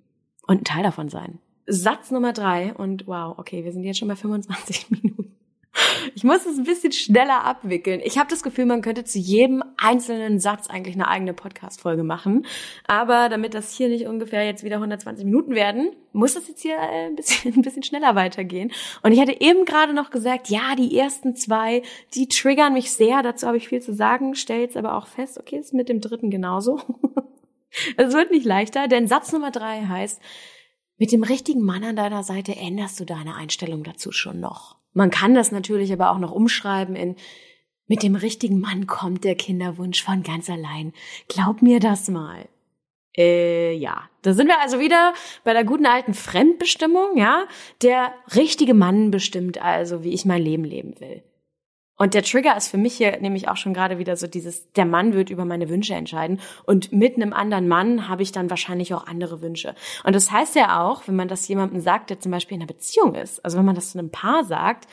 und 0.47 0.61
ein 0.61 0.63
Teil 0.63 0.81
davon 0.81 1.09
sein. 1.09 1.37
Satz 1.67 2.09
Nummer 2.09 2.33
drei 2.33 2.73
und 2.73 3.05
wow, 3.05 3.37
okay, 3.37 3.63
wir 3.63 3.71
sind 3.71 3.83
jetzt 3.83 3.99
schon 3.99 4.07
bei 4.07 4.15
25 4.15 4.89
Minuten. 4.89 5.32
Ich 6.15 6.23
muss 6.23 6.45
es 6.45 6.57
ein 6.57 6.63
bisschen 6.63 6.91
schneller 6.91 7.43
abwickeln. 7.43 8.01
Ich 8.03 8.17
habe 8.17 8.29
das 8.29 8.43
Gefühl, 8.43 8.65
man 8.65 8.81
könnte 8.81 9.03
zu 9.03 9.19
jedem 9.19 9.63
einzelnen 9.77 10.39
Satz 10.39 10.67
eigentlich 10.67 10.95
eine 10.95 11.07
eigene 11.07 11.33
Podcast-Folge 11.33 12.03
machen. 12.03 12.45
Aber 12.87 13.29
damit 13.29 13.53
das 13.53 13.75
hier 13.75 13.89
nicht 13.89 14.05
ungefähr 14.05 14.45
jetzt 14.45 14.63
wieder 14.63 14.75
120 14.75 15.25
Minuten 15.25 15.55
werden, 15.55 15.91
muss 16.11 16.35
das 16.35 16.47
jetzt 16.47 16.61
hier 16.61 16.75
äh, 16.75 17.07
ein 17.07 17.15
bisschen, 17.15 17.53
ein 17.55 17.61
bisschen 17.61 17.83
schneller 17.83 18.15
weitergehen. 18.15 18.71
Und 19.01 19.11
ich 19.11 19.19
hatte 19.19 19.39
eben 19.39 19.65
gerade 19.65 19.93
noch 19.93 20.09
gesagt, 20.09 20.49
ja, 20.49 20.75
die 20.75 20.97
ersten 20.97 21.35
zwei, 21.35 21.81
die 22.13 22.27
triggern 22.27 22.73
mich 22.73 22.91
sehr. 22.91 23.23
Dazu 23.23 23.47
habe 23.47 23.57
ich 23.57 23.67
viel 23.67 23.81
zu 23.81 23.93
sagen. 23.93 24.35
Stell 24.35 24.59
jetzt 24.59 24.77
aber 24.77 24.95
auch 24.95 25.07
fest, 25.07 25.39
okay, 25.39 25.57
ist 25.57 25.73
mit 25.73 25.89
dem 25.89 26.01
dritten 26.01 26.29
genauso. 26.29 26.79
es 27.97 28.13
wird 28.13 28.31
nicht 28.31 28.45
leichter, 28.45 28.87
denn 28.87 29.07
Satz 29.07 29.31
Nummer 29.31 29.51
drei 29.51 29.81
heißt, 29.85 30.21
mit 30.97 31.11
dem 31.11 31.23
richtigen 31.23 31.63
Mann 31.63 31.83
an 31.83 31.95
deiner 31.95 32.23
Seite 32.23 32.55
änderst 32.55 32.99
du 32.99 33.05
deine 33.05 33.35
Einstellung 33.35 33.83
dazu 33.83 34.11
schon 34.11 34.39
noch. 34.39 34.82
Man 34.93 35.09
kann 35.09 35.33
das 35.33 35.51
natürlich 35.51 35.91
aber 35.91 36.11
auch 36.11 36.19
noch 36.19 36.31
umschreiben 36.31 36.95
in 36.95 37.15
mit 37.87 38.01
dem 38.01 38.15
richtigen 38.15 38.59
Mann 38.59 38.87
kommt 38.87 39.23
der 39.23 39.35
Kinderwunsch 39.35 40.03
von 40.03 40.23
ganz 40.23 40.49
allein. 40.49 40.93
Glaub 41.27 41.61
mir 41.61 41.79
das 41.79 42.07
mal. 42.07 42.47
Äh, 43.15 43.73
ja. 43.73 44.09
Da 44.21 44.33
sind 44.33 44.47
wir 44.47 44.59
also 44.61 44.79
wieder 44.79 45.13
bei 45.43 45.53
der 45.53 45.65
guten 45.65 45.85
alten 45.85 46.13
Fremdbestimmung, 46.13 47.17
ja? 47.17 47.45
Der 47.81 48.13
richtige 48.35 48.73
Mann 48.73 49.11
bestimmt 49.11 49.61
also, 49.61 50.03
wie 50.03 50.13
ich 50.13 50.25
mein 50.25 50.41
Leben 50.41 50.63
leben 50.63 50.99
will. 50.99 51.23
Und 52.03 52.13
der 52.13 52.23
Trigger 52.23 52.57
ist 52.57 52.67
für 52.67 52.77
mich 52.77 52.95
hier 52.95 53.17
nämlich 53.21 53.47
auch 53.47 53.55
schon 53.55 53.73
gerade 53.73 53.97
wieder 53.97 54.17
so 54.17 54.27
dieses, 54.27 54.69
der 54.73 54.83
Mann 54.83 55.13
wird 55.13 55.29
über 55.29 55.45
meine 55.45 55.69
Wünsche 55.69 55.93
entscheiden. 55.93 56.41
Und 56.65 56.91
mit 56.91 57.15
einem 57.15 57.31
anderen 57.31 57.69
Mann 57.69 58.09
habe 58.09 58.23
ich 58.23 58.33
dann 58.33 58.49
wahrscheinlich 58.49 58.93
auch 58.93 59.07
andere 59.07 59.41
Wünsche. 59.41 59.73
Und 60.03 60.13
das 60.13 60.29
heißt 60.29 60.53
ja 60.57 60.83
auch, 60.83 61.07
wenn 61.07 61.15
man 61.15 61.29
das 61.29 61.47
jemandem 61.47 61.79
sagt, 61.79 62.09
der 62.09 62.19
zum 62.19 62.33
Beispiel 62.33 62.55
in 62.55 62.61
einer 62.61 62.67
Beziehung 62.67 63.15
ist, 63.15 63.39
also 63.45 63.57
wenn 63.57 63.63
man 63.63 63.75
das 63.75 63.91
zu 63.91 63.99
einem 63.99 64.09
Paar 64.09 64.43
sagt, 64.43 64.85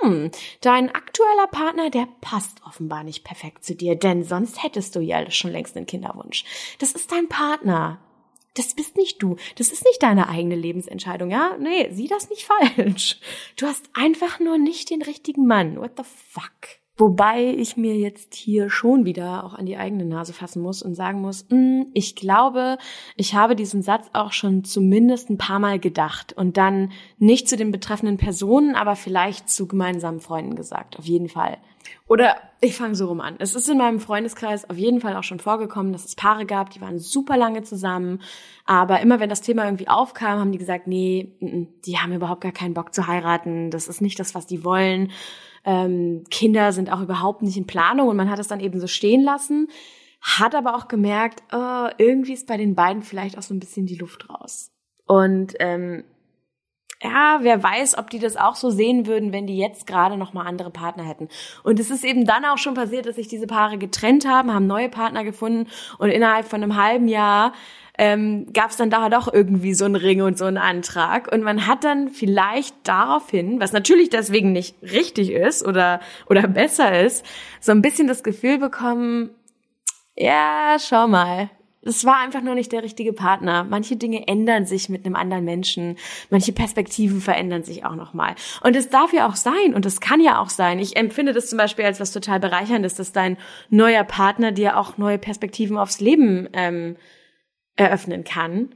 hm, 0.00 0.32
dein 0.60 0.94
aktueller 0.94 1.46
Partner, 1.50 1.88
der 1.88 2.06
passt 2.20 2.60
offenbar 2.66 3.04
nicht 3.04 3.24
perfekt 3.24 3.64
zu 3.64 3.74
dir, 3.74 3.96
denn 3.96 4.22
sonst 4.22 4.62
hättest 4.62 4.94
du 4.96 5.00
ja 5.00 5.30
schon 5.30 5.50
längst 5.50 5.78
einen 5.78 5.86
Kinderwunsch. 5.86 6.44
Das 6.78 6.92
ist 6.92 7.10
dein 7.10 7.26
Partner 7.26 8.00
das 8.54 8.74
bist 8.74 8.96
nicht 8.96 9.22
du. 9.22 9.36
Das 9.56 9.70
ist 9.70 9.84
nicht 9.84 10.02
deine 10.02 10.28
eigene 10.28 10.56
Lebensentscheidung, 10.56 11.30
ja? 11.30 11.56
Nee, 11.58 11.88
sieh 11.92 12.08
das 12.08 12.30
nicht 12.30 12.48
falsch. 12.76 13.18
Du 13.56 13.66
hast 13.66 13.90
einfach 13.92 14.40
nur 14.40 14.58
nicht 14.58 14.90
den 14.90 15.02
richtigen 15.02 15.46
Mann. 15.46 15.76
What 15.76 15.92
the 15.96 16.04
fuck? 16.04 16.84
Wobei 16.96 17.46
ich 17.46 17.76
mir 17.76 17.96
jetzt 17.96 18.34
hier 18.34 18.70
schon 18.70 19.04
wieder 19.04 19.42
auch 19.42 19.54
an 19.54 19.66
die 19.66 19.76
eigene 19.76 20.04
Nase 20.04 20.32
fassen 20.32 20.62
muss 20.62 20.80
und 20.80 20.94
sagen 20.94 21.20
muss, 21.20 21.44
mh, 21.48 21.56
hm, 21.56 21.86
ich 21.92 22.14
glaube, 22.14 22.78
ich 23.16 23.34
habe 23.34 23.56
diesen 23.56 23.82
Satz 23.82 24.08
auch 24.12 24.30
schon 24.30 24.62
zumindest 24.62 25.28
ein 25.28 25.38
paar 25.38 25.58
Mal 25.58 25.80
gedacht 25.80 26.32
und 26.34 26.56
dann 26.56 26.92
nicht 27.18 27.48
zu 27.48 27.56
den 27.56 27.72
betreffenden 27.72 28.16
Personen, 28.16 28.76
aber 28.76 28.94
vielleicht 28.94 29.50
zu 29.50 29.66
gemeinsamen 29.66 30.20
Freunden 30.20 30.54
gesagt, 30.54 30.96
auf 30.96 31.04
jeden 31.04 31.28
Fall. 31.28 31.58
Oder 32.06 32.36
ich 32.64 32.76
fange 32.76 32.94
so 32.94 33.06
rum 33.06 33.20
an. 33.20 33.36
Es 33.38 33.54
ist 33.54 33.68
in 33.68 33.78
meinem 33.78 34.00
Freundeskreis 34.00 34.68
auf 34.68 34.76
jeden 34.76 35.00
Fall 35.00 35.16
auch 35.16 35.22
schon 35.22 35.38
vorgekommen, 35.38 35.92
dass 35.92 36.04
es 36.04 36.16
Paare 36.16 36.46
gab, 36.46 36.70
die 36.70 36.80
waren 36.80 36.98
super 36.98 37.36
lange 37.36 37.62
zusammen, 37.62 38.22
aber 38.64 39.00
immer 39.00 39.20
wenn 39.20 39.28
das 39.28 39.40
Thema 39.40 39.64
irgendwie 39.64 39.88
aufkam, 39.88 40.38
haben 40.38 40.52
die 40.52 40.58
gesagt, 40.58 40.86
nee, 40.86 41.32
die 41.40 41.98
haben 41.98 42.12
überhaupt 42.12 42.40
gar 42.40 42.52
keinen 42.52 42.74
Bock 42.74 42.94
zu 42.94 43.06
heiraten, 43.06 43.70
das 43.70 43.88
ist 43.88 44.00
nicht 44.00 44.18
das, 44.18 44.34
was 44.34 44.46
die 44.46 44.64
wollen. 44.64 45.12
Ähm, 45.64 46.24
Kinder 46.30 46.72
sind 46.72 46.92
auch 46.92 47.00
überhaupt 47.00 47.42
nicht 47.42 47.56
in 47.56 47.66
Planung 47.66 48.08
und 48.08 48.16
man 48.16 48.30
hat 48.30 48.38
es 48.38 48.48
dann 48.48 48.60
eben 48.60 48.80
so 48.80 48.86
stehen 48.86 49.22
lassen, 49.22 49.68
hat 50.20 50.54
aber 50.54 50.74
auch 50.74 50.88
gemerkt, 50.88 51.42
oh, 51.52 51.88
irgendwie 51.98 52.32
ist 52.32 52.46
bei 52.46 52.56
den 52.56 52.74
beiden 52.74 53.02
vielleicht 53.02 53.38
auch 53.38 53.42
so 53.42 53.54
ein 53.54 53.60
bisschen 53.60 53.86
die 53.86 53.96
Luft 53.96 54.28
raus. 54.28 54.70
Und 55.06 55.54
ähm, 55.60 56.04
ja, 57.02 57.38
wer 57.42 57.62
weiß, 57.62 57.98
ob 57.98 58.10
die 58.10 58.18
das 58.18 58.36
auch 58.36 58.56
so 58.56 58.70
sehen 58.70 59.06
würden, 59.06 59.32
wenn 59.32 59.46
die 59.46 59.58
jetzt 59.58 59.86
gerade 59.86 60.16
noch 60.16 60.32
mal 60.32 60.46
andere 60.46 60.70
Partner 60.70 61.04
hätten. 61.04 61.28
Und 61.62 61.80
es 61.80 61.90
ist 61.90 62.04
eben 62.04 62.24
dann 62.24 62.44
auch 62.44 62.58
schon 62.58 62.74
passiert, 62.74 63.06
dass 63.06 63.16
sich 63.16 63.28
diese 63.28 63.46
Paare 63.46 63.78
getrennt 63.78 64.26
haben, 64.26 64.52
haben 64.52 64.66
neue 64.66 64.88
Partner 64.88 65.24
gefunden 65.24 65.68
und 65.98 66.10
innerhalb 66.10 66.46
von 66.46 66.62
einem 66.62 66.76
halben 66.76 67.08
Jahr 67.08 67.52
ähm, 67.96 68.52
gab 68.52 68.70
es 68.70 68.76
dann 68.76 68.90
da 68.90 69.08
doch 69.08 69.32
irgendwie 69.32 69.74
so 69.74 69.84
einen 69.84 69.96
Ring 69.96 70.22
und 70.22 70.36
so 70.36 70.46
einen 70.46 70.58
Antrag. 70.58 71.30
Und 71.30 71.42
man 71.42 71.66
hat 71.66 71.84
dann 71.84 72.08
vielleicht 72.08 72.74
daraufhin, 72.84 73.60
was 73.60 73.72
natürlich 73.72 74.10
deswegen 74.10 74.52
nicht 74.52 74.76
richtig 74.82 75.30
ist 75.30 75.64
oder, 75.64 76.00
oder 76.28 76.48
besser 76.48 77.00
ist, 77.00 77.24
so 77.60 77.72
ein 77.72 77.82
bisschen 77.82 78.08
das 78.08 78.22
Gefühl 78.22 78.58
bekommen, 78.58 79.30
ja, 80.16 80.76
schau 80.80 81.06
mal, 81.06 81.50
es 81.84 82.04
war 82.04 82.18
einfach 82.18 82.42
nur 82.42 82.54
nicht 82.54 82.72
der 82.72 82.82
richtige 82.82 83.12
Partner. 83.12 83.64
Manche 83.64 83.96
Dinge 83.96 84.26
ändern 84.26 84.66
sich 84.66 84.88
mit 84.88 85.04
einem 85.04 85.16
anderen 85.16 85.44
Menschen. 85.44 85.96
Manche 86.30 86.52
Perspektiven 86.52 87.20
verändern 87.20 87.62
sich 87.62 87.84
auch 87.84 87.94
nochmal. 87.94 88.34
Und 88.62 88.76
es 88.76 88.88
darf 88.88 89.12
ja 89.12 89.28
auch 89.28 89.36
sein 89.36 89.74
und 89.74 89.86
es 89.86 90.00
kann 90.00 90.20
ja 90.20 90.40
auch 90.40 90.50
sein. 90.50 90.78
Ich 90.78 90.96
empfinde 90.96 91.32
das 91.32 91.48
zum 91.48 91.58
Beispiel 91.58 91.84
als 91.84 92.00
was 92.00 92.12
total 92.12 92.40
bereicherndes, 92.40 92.94
dass 92.94 93.12
dein 93.12 93.36
neuer 93.70 94.04
Partner 94.04 94.52
dir 94.52 94.78
auch 94.78 94.98
neue 94.98 95.18
Perspektiven 95.18 95.76
aufs 95.76 96.00
Leben 96.00 96.48
ähm, 96.52 96.96
eröffnen 97.76 98.24
kann. 98.24 98.74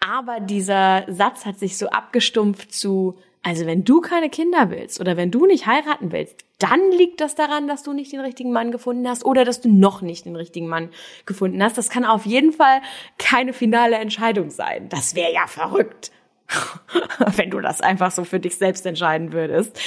Aber 0.00 0.40
dieser 0.40 1.04
Satz 1.08 1.44
hat 1.44 1.58
sich 1.58 1.76
so 1.76 1.88
abgestumpft 1.88 2.72
zu, 2.72 3.18
also 3.48 3.64
wenn 3.64 3.82
du 3.82 4.02
keine 4.02 4.28
Kinder 4.28 4.68
willst 4.68 5.00
oder 5.00 5.16
wenn 5.16 5.30
du 5.30 5.46
nicht 5.46 5.66
heiraten 5.66 6.12
willst, 6.12 6.44
dann 6.58 6.92
liegt 6.92 7.22
das 7.22 7.34
daran, 7.34 7.66
dass 7.66 7.82
du 7.82 7.94
nicht 7.94 8.12
den 8.12 8.20
richtigen 8.20 8.52
Mann 8.52 8.72
gefunden 8.72 9.08
hast 9.08 9.24
oder 9.24 9.46
dass 9.46 9.62
du 9.62 9.70
noch 9.70 10.02
nicht 10.02 10.26
den 10.26 10.36
richtigen 10.36 10.68
Mann 10.68 10.90
gefunden 11.24 11.62
hast. 11.62 11.78
Das 11.78 11.88
kann 11.88 12.04
auf 12.04 12.26
jeden 12.26 12.52
Fall 12.52 12.82
keine 13.16 13.54
finale 13.54 13.96
Entscheidung 13.96 14.50
sein. 14.50 14.90
Das 14.90 15.14
wäre 15.14 15.32
ja 15.32 15.46
verrückt. 15.46 16.10
wenn 17.36 17.50
du 17.50 17.60
das 17.60 17.80
einfach 17.80 18.10
so 18.10 18.24
für 18.24 18.38
dich 18.38 18.56
selbst 18.56 18.84
entscheiden 18.84 19.32
würdest. 19.32 19.80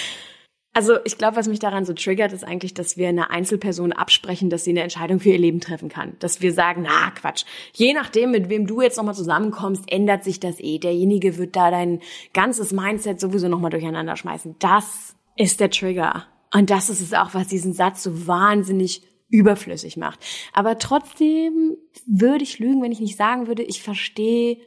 Also 0.73 0.95
ich 1.03 1.17
glaube, 1.17 1.35
was 1.35 1.49
mich 1.49 1.59
daran 1.59 1.83
so 1.83 1.93
triggert, 1.93 2.31
ist 2.31 2.45
eigentlich, 2.45 2.73
dass 2.73 2.95
wir 2.95 3.09
einer 3.09 3.29
Einzelperson 3.29 3.91
absprechen, 3.91 4.49
dass 4.49 4.63
sie 4.63 4.71
eine 4.71 4.83
Entscheidung 4.83 5.19
für 5.19 5.29
ihr 5.29 5.37
Leben 5.37 5.59
treffen 5.59 5.89
kann. 5.89 6.15
Dass 6.19 6.41
wir 6.41 6.53
sagen, 6.53 6.83
na 6.83 7.11
Quatsch, 7.11 7.43
je 7.73 7.93
nachdem, 7.93 8.31
mit 8.31 8.47
wem 8.47 8.67
du 8.67 8.81
jetzt 8.81 8.95
nochmal 8.95 9.15
zusammenkommst, 9.15 9.91
ändert 9.91 10.23
sich 10.23 10.39
das 10.39 10.59
eh. 10.59 10.79
Derjenige 10.79 11.37
wird 11.37 11.57
da 11.57 11.71
dein 11.71 11.99
ganzes 12.33 12.71
Mindset 12.71 13.19
sowieso 13.19 13.49
nochmal 13.49 13.71
durcheinander 13.71 14.15
schmeißen. 14.15 14.55
Das 14.59 15.15
ist 15.35 15.59
der 15.59 15.71
Trigger. 15.71 16.25
Und 16.53 16.69
das 16.69 16.89
ist 16.89 17.01
es 17.01 17.13
auch, 17.13 17.33
was 17.33 17.47
diesen 17.47 17.73
Satz 17.73 18.03
so 18.03 18.27
wahnsinnig 18.27 19.01
überflüssig 19.29 19.97
macht. 19.97 20.19
Aber 20.53 20.77
trotzdem 20.77 21.77
würde 22.05 22.43
ich 22.43 22.59
lügen, 22.59 22.81
wenn 22.81 22.91
ich 22.91 22.99
nicht 22.99 23.17
sagen 23.17 23.47
würde, 23.47 23.63
ich 23.63 23.81
verstehe, 23.81 24.57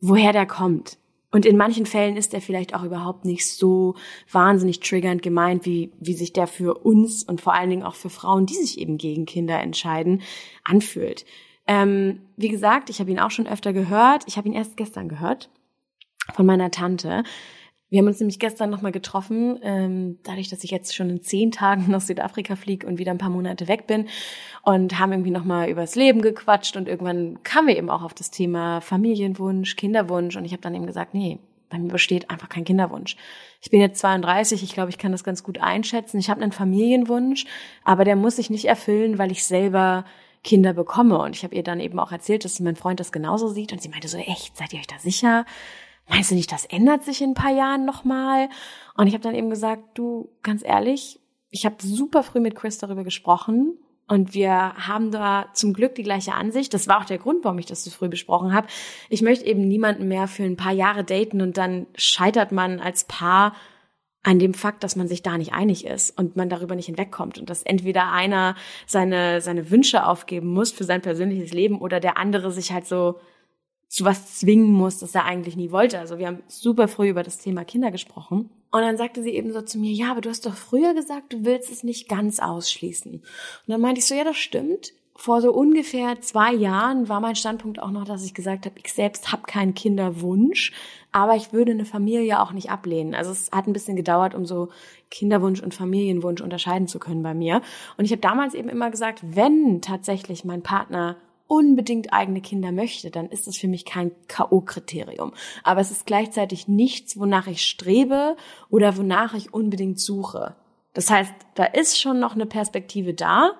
woher 0.00 0.32
der 0.32 0.46
kommt. 0.46 0.98
Und 1.32 1.46
in 1.46 1.56
manchen 1.56 1.86
Fällen 1.86 2.16
ist 2.16 2.34
er 2.34 2.42
vielleicht 2.42 2.74
auch 2.74 2.84
überhaupt 2.84 3.24
nicht 3.24 3.46
so 3.48 3.96
wahnsinnig 4.30 4.80
triggernd 4.80 5.22
gemeint, 5.22 5.64
wie, 5.64 5.90
wie 5.98 6.12
sich 6.12 6.32
der 6.34 6.46
für 6.46 6.74
uns 6.74 7.24
und 7.24 7.40
vor 7.40 7.54
allen 7.54 7.70
Dingen 7.70 7.82
auch 7.82 7.94
für 7.94 8.10
Frauen, 8.10 8.44
die 8.44 8.54
sich 8.54 8.78
eben 8.78 8.98
gegen 8.98 9.24
Kinder 9.24 9.58
entscheiden, 9.58 10.20
anfühlt. 10.62 11.24
Ähm, 11.66 12.20
wie 12.36 12.50
gesagt, 12.50 12.90
ich 12.90 13.00
habe 13.00 13.10
ihn 13.10 13.18
auch 13.18 13.30
schon 13.30 13.46
öfter 13.46 13.72
gehört. 13.72 14.24
Ich 14.26 14.36
habe 14.36 14.46
ihn 14.46 14.54
erst 14.54 14.76
gestern 14.76 15.08
gehört 15.08 15.48
von 16.34 16.46
meiner 16.46 16.70
Tante. 16.70 17.24
Wir 17.92 17.98
haben 17.98 18.06
uns 18.06 18.20
nämlich 18.20 18.38
gestern 18.38 18.70
nochmal 18.70 18.90
getroffen, 18.90 19.58
ähm, 19.62 20.18
dadurch, 20.22 20.48
dass 20.48 20.64
ich 20.64 20.70
jetzt 20.70 20.96
schon 20.96 21.10
in 21.10 21.20
zehn 21.20 21.50
Tagen 21.50 21.90
nach 21.90 22.00
Südafrika 22.00 22.56
fliege 22.56 22.86
und 22.86 22.96
wieder 22.96 23.10
ein 23.10 23.18
paar 23.18 23.28
Monate 23.28 23.68
weg 23.68 23.86
bin 23.86 24.08
und 24.62 24.98
haben 24.98 25.12
irgendwie 25.12 25.30
nochmal 25.30 25.68
übers 25.68 25.94
Leben 25.94 26.22
gequatscht 26.22 26.74
und 26.78 26.88
irgendwann 26.88 27.42
kamen 27.42 27.68
wir 27.68 27.76
eben 27.76 27.90
auch 27.90 28.02
auf 28.02 28.14
das 28.14 28.30
Thema 28.30 28.80
Familienwunsch, 28.80 29.76
Kinderwunsch 29.76 30.36
und 30.36 30.46
ich 30.46 30.52
habe 30.52 30.62
dann 30.62 30.74
eben 30.74 30.86
gesagt, 30.86 31.12
nee, 31.12 31.38
bei 31.68 31.78
mir 31.78 31.92
besteht 31.92 32.30
einfach 32.30 32.48
kein 32.48 32.64
Kinderwunsch. 32.64 33.18
Ich 33.60 33.68
bin 33.68 33.82
jetzt 33.82 34.00
32, 34.00 34.62
ich 34.62 34.72
glaube, 34.72 34.88
ich 34.88 34.96
kann 34.96 35.12
das 35.12 35.22
ganz 35.22 35.42
gut 35.42 35.58
einschätzen. 35.58 36.18
Ich 36.18 36.30
habe 36.30 36.40
einen 36.40 36.52
Familienwunsch, 36.52 37.44
aber 37.84 38.06
der 38.06 38.16
muss 38.16 38.36
sich 38.36 38.48
nicht 38.48 38.64
erfüllen, 38.64 39.18
weil 39.18 39.30
ich 39.30 39.44
selber 39.44 40.06
Kinder 40.42 40.72
bekomme. 40.72 41.18
Und 41.18 41.36
ich 41.36 41.44
habe 41.44 41.54
ihr 41.54 41.62
dann 41.62 41.78
eben 41.78 41.98
auch 41.98 42.10
erzählt, 42.10 42.46
dass 42.46 42.58
mein 42.58 42.76
Freund 42.76 43.00
das 43.00 43.12
genauso 43.12 43.48
sieht. 43.48 43.70
Und 43.70 43.82
sie 43.82 43.90
meinte 43.90 44.08
so, 44.08 44.16
echt, 44.16 44.56
seid 44.56 44.72
ihr 44.72 44.80
euch 44.80 44.86
da 44.86 44.98
sicher? 44.98 45.44
Meinst 46.08 46.30
du 46.30 46.34
nicht, 46.34 46.52
das 46.52 46.64
ändert 46.64 47.04
sich 47.04 47.22
in 47.22 47.30
ein 47.30 47.34
paar 47.34 47.52
Jahren 47.52 47.84
nochmal? 47.84 48.48
Und 48.96 49.06
ich 49.06 49.14
habe 49.14 49.22
dann 49.22 49.34
eben 49.34 49.50
gesagt, 49.50 49.98
du, 49.98 50.30
ganz 50.42 50.62
ehrlich, 50.64 51.20
ich 51.50 51.66
habe 51.66 51.76
super 51.80 52.22
früh 52.22 52.40
mit 52.40 52.54
Chris 52.54 52.78
darüber 52.78 53.04
gesprochen 53.04 53.78
und 54.08 54.34
wir 54.34 54.52
haben 54.52 55.10
da 55.10 55.46
zum 55.54 55.72
Glück 55.72 55.94
die 55.94 56.02
gleiche 56.02 56.34
Ansicht. 56.34 56.74
Das 56.74 56.88
war 56.88 57.00
auch 57.00 57.04
der 57.04 57.18
Grund, 57.18 57.44
warum 57.44 57.58
ich 57.58 57.66
das 57.66 57.84
so 57.84 57.90
früh 57.90 58.08
besprochen 58.08 58.52
habe. 58.52 58.66
Ich 59.08 59.22
möchte 59.22 59.46
eben 59.46 59.66
niemanden 59.66 60.08
mehr 60.08 60.28
für 60.28 60.42
ein 60.42 60.56
paar 60.56 60.72
Jahre 60.72 61.04
daten 61.04 61.40
und 61.40 61.56
dann 61.56 61.86
scheitert 61.94 62.52
man 62.52 62.80
als 62.80 63.04
Paar 63.04 63.54
an 64.22 64.38
dem 64.38 64.54
Fakt, 64.54 64.84
dass 64.84 64.96
man 64.96 65.08
sich 65.08 65.22
da 65.22 65.36
nicht 65.36 65.52
einig 65.52 65.84
ist 65.84 66.16
und 66.16 66.36
man 66.36 66.48
darüber 66.48 66.76
nicht 66.76 66.86
hinwegkommt 66.86 67.38
und 67.38 67.50
dass 67.50 67.62
entweder 67.62 68.12
einer 68.12 68.54
seine, 68.86 69.40
seine 69.40 69.70
Wünsche 69.70 70.06
aufgeben 70.06 70.48
muss 70.48 70.70
für 70.70 70.84
sein 70.84 71.02
persönliches 71.02 71.52
Leben 71.52 71.80
oder 71.80 71.98
der 71.98 72.16
andere 72.18 72.52
sich 72.52 72.72
halt 72.72 72.86
so 72.86 73.18
zu 73.92 74.06
was 74.06 74.38
zwingen 74.38 74.72
muss, 74.72 75.00
das 75.00 75.14
er 75.14 75.26
eigentlich 75.26 75.54
nie 75.54 75.70
wollte. 75.70 75.98
Also 75.98 76.16
wir 76.16 76.26
haben 76.26 76.42
super 76.48 76.88
früh 76.88 77.10
über 77.10 77.22
das 77.22 77.36
Thema 77.36 77.62
Kinder 77.62 77.90
gesprochen. 77.90 78.48
Und 78.70 78.80
dann 78.80 78.96
sagte 78.96 79.22
sie 79.22 79.34
eben 79.34 79.52
so 79.52 79.60
zu 79.60 79.78
mir, 79.78 79.92
ja, 79.92 80.10
aber 80.12 80.22
du 80.22 80.30
hast 80.30 80.46
doch 80.46 80.54
früher 80.54 80.94
gesagt, 80.94 81.34
du 81.34 81.44
willst 81.44 81.70
es 81.70 81.84
nicht 81.84 82.08
ganz 82.08 82.40
ausschließen. 82.40 83.12
Und 83.12 83.22
dann 83.66 83.82
meinte 83.82 83.98
ich 83.98 84.06
so, 84.06 84.14
ja, 84.14 84.24
das 84.24 84.38
stimmt. 84.38 84.94
Vor 85.14 85.42
so 85.42 85.52
ungefähr 85.52 86.18
zwei 86.22 86.54
Jahren 86.54 87.10
war 87.10 87.20
mein 87.20 87.36
Standpunkt 87.36 87.82
auch 87.82 87.90
noch, 87.90 88.06
dass 88.06 88.24
ich 88.24 88.32
gesagt 88.32 88.64
habe, 88.64 88.76
ich 88.82 88.90
selbst 88.94 89.30
habe 89.30 89.42
keinen 89.42 89.74
Kinderwunsch, 89.74 90.72
aber 91.12 91.36
ich 91.36 91.52
würde 91.52 91.72
eine 91.72 91.84
Familie 91.84 92.40
auch 92.40 92.52
nicht 92.52 92.70
ablehnen. 92.70 93.14
Also 93.14 93.30
es 93.30 93.50
hat 93.52 93.66
ein 93.66 93.74
bisschen 93.74 93.94
gedauert, 93.94 94.34
um 94.34 94.46
so 94.46 94.70
Kinderwunsch 95.10 95.60
und 95.60 95.74
Familienwunsch 95.74 96.40
unterscheiden 96.40 96.88
zu 96.88 96.98
können 96.98 97.22
bei 97.22 97.34
mir. 97.34 97.60
Und 97.98 98.06
ich 98.06 98.10
habe 98.12 98.22
damals 98.22 98.54
eben 98.54 98.70
immer 98.70 98.90
gesagt, 98.90 99.20
wenn 99.22 99.82
tatsächlich 99.82 100.46
mein 100.46 100.62
Partner 100.62 101.18
unbedingt 101.52 102.14
eigene 102.14 102.40
Kinder 102.40 102.72
möchte, 102.72 103.10
dann 103.10 103.28
ist 103.28 103.46
das 103.46 103.58
für 103.58 103.68
mich 103.68 103.84
kein 103.84 104.10
K.O.-Kriterium. 104.26 105.32
Aber 105.64 105.82
es 105.82 105.90
ist 105.90 106.06
gleichzeitig 106.06 106.66
nichts, 106.66 107.18
wonach 107.18 107.46
ich 107.46 107.62
strebe 107.62 108.38
oder 108.70 108.96
wonach 108.96 109.34
ich 109.34 109.52
unbedingt 109.52 110.00
suche. 110.00 110.56
Das 110.94 111.10
heißt, 111.10 111.34
da 111.54 111.64
ist 111.64 112.00
schon 112.00 112.20
noch 112.20 112.34
eine 112.34 112.46
Perspektive 112.46 113.12
da, 113.12 113.50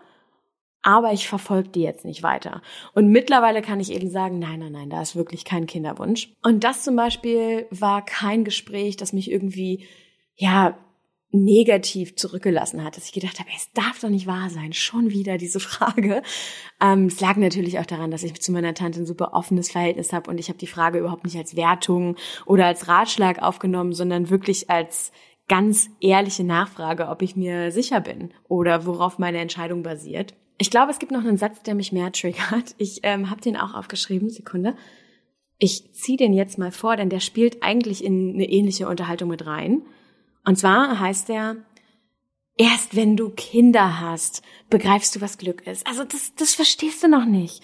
aber 0.80 1.12
ich 1.12 1.28
verfolge 1.28 1.68
die 1.68 1.82
jetzt 1.82 2.06
nicht 2.06 2.22
weiter. 2.22 2.62
Und 2.94 3.08
mittlerweile 3.08 3.60
kann 3.60 3.78
ich 3.78 3.92
eben 3.92 4.08
sagen, 4.08 4.38
nein, 4.38 4.60
nein, 4.60 4.72
nein, 4.72 4.88
da 4.88 5.02
ist 5.02 5.14
wirklich 5.14 5.44
kein 5.44 5.66
Kinderwunsch. 5.66 6.32
Und 6.42 6.64
das 6.64 6.84
zum 6.84 6.96
Beispiel 6.96 7.66
war 7.68 8.02
kein 8.02 8.42
Gespräch, 8.42 8.96
das 8.96 9.12
mich 9.12 9.30
irgendwie, 9.30 9.86
ja, 10.34 10.78
negativ 11.32 12.14
zurückgelassen 12.16 12.84
hat, 12.84 12.96
dass 12.96 13.06
ich 13.06 13.12
gedacht 13.12 13.40
habe, 13.40 13.48
es 13.56 13.72
darf 13.72 14.00
doch 14.00 14.10
nicht 14.10 14.26
wahr 14.26 14.50
sein, 14.50 14.72
schon 14.72 15.10
wieder 15.10 15.38
diese 15.38 15.60
Frage. 15.60 16.22
Ähm, 16.80 17.06
es 17.06 17.20
lag 17.20 17.36
natürlich 17.36 17.78
auch 17.78 17.86
daran, 17.86 18.10
dass 18.10 18.22
ich 18.22 18.40
zu 18.40 18.52
meiner 18.52 18.74
Tante 18.74 19.00
ein 19.00 19.06
super 19.06 19.32
offenes 19.32 19.70
Verhältnis 19.70 20.12
habe 20.12 20.30
und 20.30 20.38
ich 20.38 20.48
habe 20.48 20.58
die 20.58 20.66
Frage 20.66 20.98
überhaupt 20.98 21.24
nicht 21.24 21.36
als 21.36 21.56
Wertung 21.56 22.16
oder 22.44 22.66
als 22.66 22.86
Ratschlag 22.86 23.42
aufgenommen, 23.42 23.92
sondern 23.92 24.30
wirklich 24.30 24.70
als 24.70 25.12
ganz 25.48 25.90
ehrliche 26.00 26.44
Nachfrage, 26.44 27.08
ob 27.08 27.22
ich 27.22 27.36
mir 27.36 27.72
sicher 27.72 28.00
bin 28.00 28.32
oder 28.48 28.86
worauf 28.86 29.18
meine 29.18 29.38
Entscheidung 29.38 29.82
basiert. 29.82 30.34
Ich 30.58 30.70
glaube, 30.70 30.92
es 30.92 30.98
gibt 30.98 31.12
noch 31.12 31.24
einen 31.24 31.38
Satz, 31.38 31.62
der 31.62 31.74
mich 31.74 31.92
mehr 31.92 32.12
triggert. 32.12 32.74
Ich 32.78 33.00
ähm, 33.02 33.30
habe 33.30 33.40
den 33.40 33.56
auch 33.56 33.74
aufgeschrieben, 33.74 34.30
Sekunde. 34.30 34.76
Ich 35.58 35.92
ziehe 35.92 36.18
den 36.18 36.32
jetzt 36.32 36.58
mal 36.58 36.72
vor, 36.72 36.96
denn 36.96 37.08
der 37.08 37.20
spielt 37.20 37.62
eigentlich 37.62 38.04
in 38.04 38.34
eine 38.34 38.48
ähnliche 38.48 38.88
Unterhaltung 38.88 39.28
mit 39.28 39.46
rein. 39.46 39.82
Und 40.44 40.58
zwar 40.58 40.98
heißt 40.98 41.30
er, 41.30 41.56
erst 42.56 42.96
wenn 42.96 43.16
du 43.16 43.30
Kinder 43.30 44.00
hast, 44.00 44.42
begreifst 44.70 45.16
du, 45.16 45.20
was 45.20 45.38
Glück 45.38 45.66
ist. 45.66 45.86
Also 45.86 46.04
das, 46.04 46.34
das 46.34 46.54
verstehst 46.54 47.02
du 47.02 47.08
noch 47.08 47.24
nicht. 47.24 47.62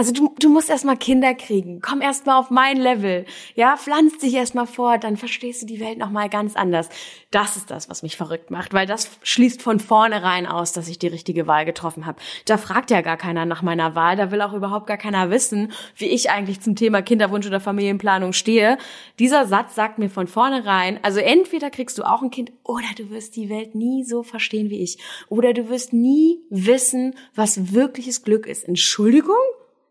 Also 0.00 0.12
du, 0.12 0.34
du 0.40 0.48
musst 0.48 0.70
erstmal 0.70 0.96
Kinder 0.96 1.34
kriegen. 1.34 1.82
Komm 1.82 2.00
erstmal 2.00 2.38
auf 2.38 2.48
mein 2.48 2.78
Level. 2.78 3.26
Ja, 3.54 3.76
pflanz 3.76 4.16
dich 4.16 4.32
erstmal 4.32 4.66
vor, 4.66 4.96
dann 4.96 5.18
verstehst 5.18 5.60
du 5.60 5.66
die 5.66 5.78
Welt 5.78 5.98
nochmal 5.98 6.30
ganz 6.30 6.56
anders. 6.56 6.88
Das 7.30 7.58
ist 7.58 7.70
das, 7.70 7.90
was 7.90 8.02
mich 8.02 8.16
verrückt 8.16 8.50
macht, 8.50 8.72
weil 8.72 8.86
das 8.86 9.10
schließt 9.22 9.60
von 9.60 9.78
vornherein 9.78 10.46
aus, 10.46 10.72
dass 10.72 10.88
ich 10.88 10.98
die 10.98 11.08
richtige 11.08 11.46
Wahl 11.46 11.66
getroffen 11.66 12.06
habe. 12.06 12.18
Da 12.46 12.56
fragt 12.56 12.90
ja 12.90 13.02
gar 13.02 13.18
keiner 13.18 13.44
nach 13.44 13.60
meiner 13.60 13.94
Wahl, 13.94 14.16
da 14.16 14.30
will 14.30 14.40
auch 14.40 14.54
überhaupt 14.54 14.86
gar 14.86 14.96
keiner 14.96 15.28
wissen, 15.28 15.70
wie 15.96 16.06
ich 16.06 16.30
eigentlich 16.30 16.62
zum 16.62 16.76
Thema 16.76 17.02
Kinderwunsch 17.02 17.46
oder 17.46 17.60
Familienplanung 17.60 18.32
stehe. 18.32 18.78
Dieser 19.18 19.44
Satz 19.44 19.74
sagt 19.74 19.98
mir 19.98 20.08
von 20.08 20.28
vornherein, 20.28 20.98
also 21.02 21.20
entweder 21.20 21.68
kriegst 21.68 21.98
du 21.98 22.04
auch 22.04 22.22
ein 22.22 22.30
Kind 22.30 22.52
oder 22.64 22.88
du 22.96 23.10
wirst 23.10 23.36
die 23.36 23.50
Welt 23.50 23.74
nie 23.74 24.04
so 24.04 24.22
verstehen 24.22 24.70
wie 24.70 24.82
ich. 24.82 24.96
Oder 25.28 25.52
du 25.52 25.68
wirst 25.68 25.92
nie 25.92 26.38
wissen, 26.48 27.16
was 27.34 27.74
wirkliches 27.74 28.22
Glück 28.22 28.46
ist. 28.46 28.66
Entschuldigung? 28.66 29.36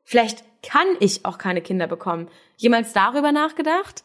Vielleicht 0.10 0.44
kann 0.64 0.88
ich 1.00 1.24
auch 1.24 1.38
keine 1.38 1.62
Kinder 1.62 1.86
bekommen. 1.86 2.30
Jemals 2.58 2.94
darüber 2.94 3.32
nachgedacht? 3.32 4.04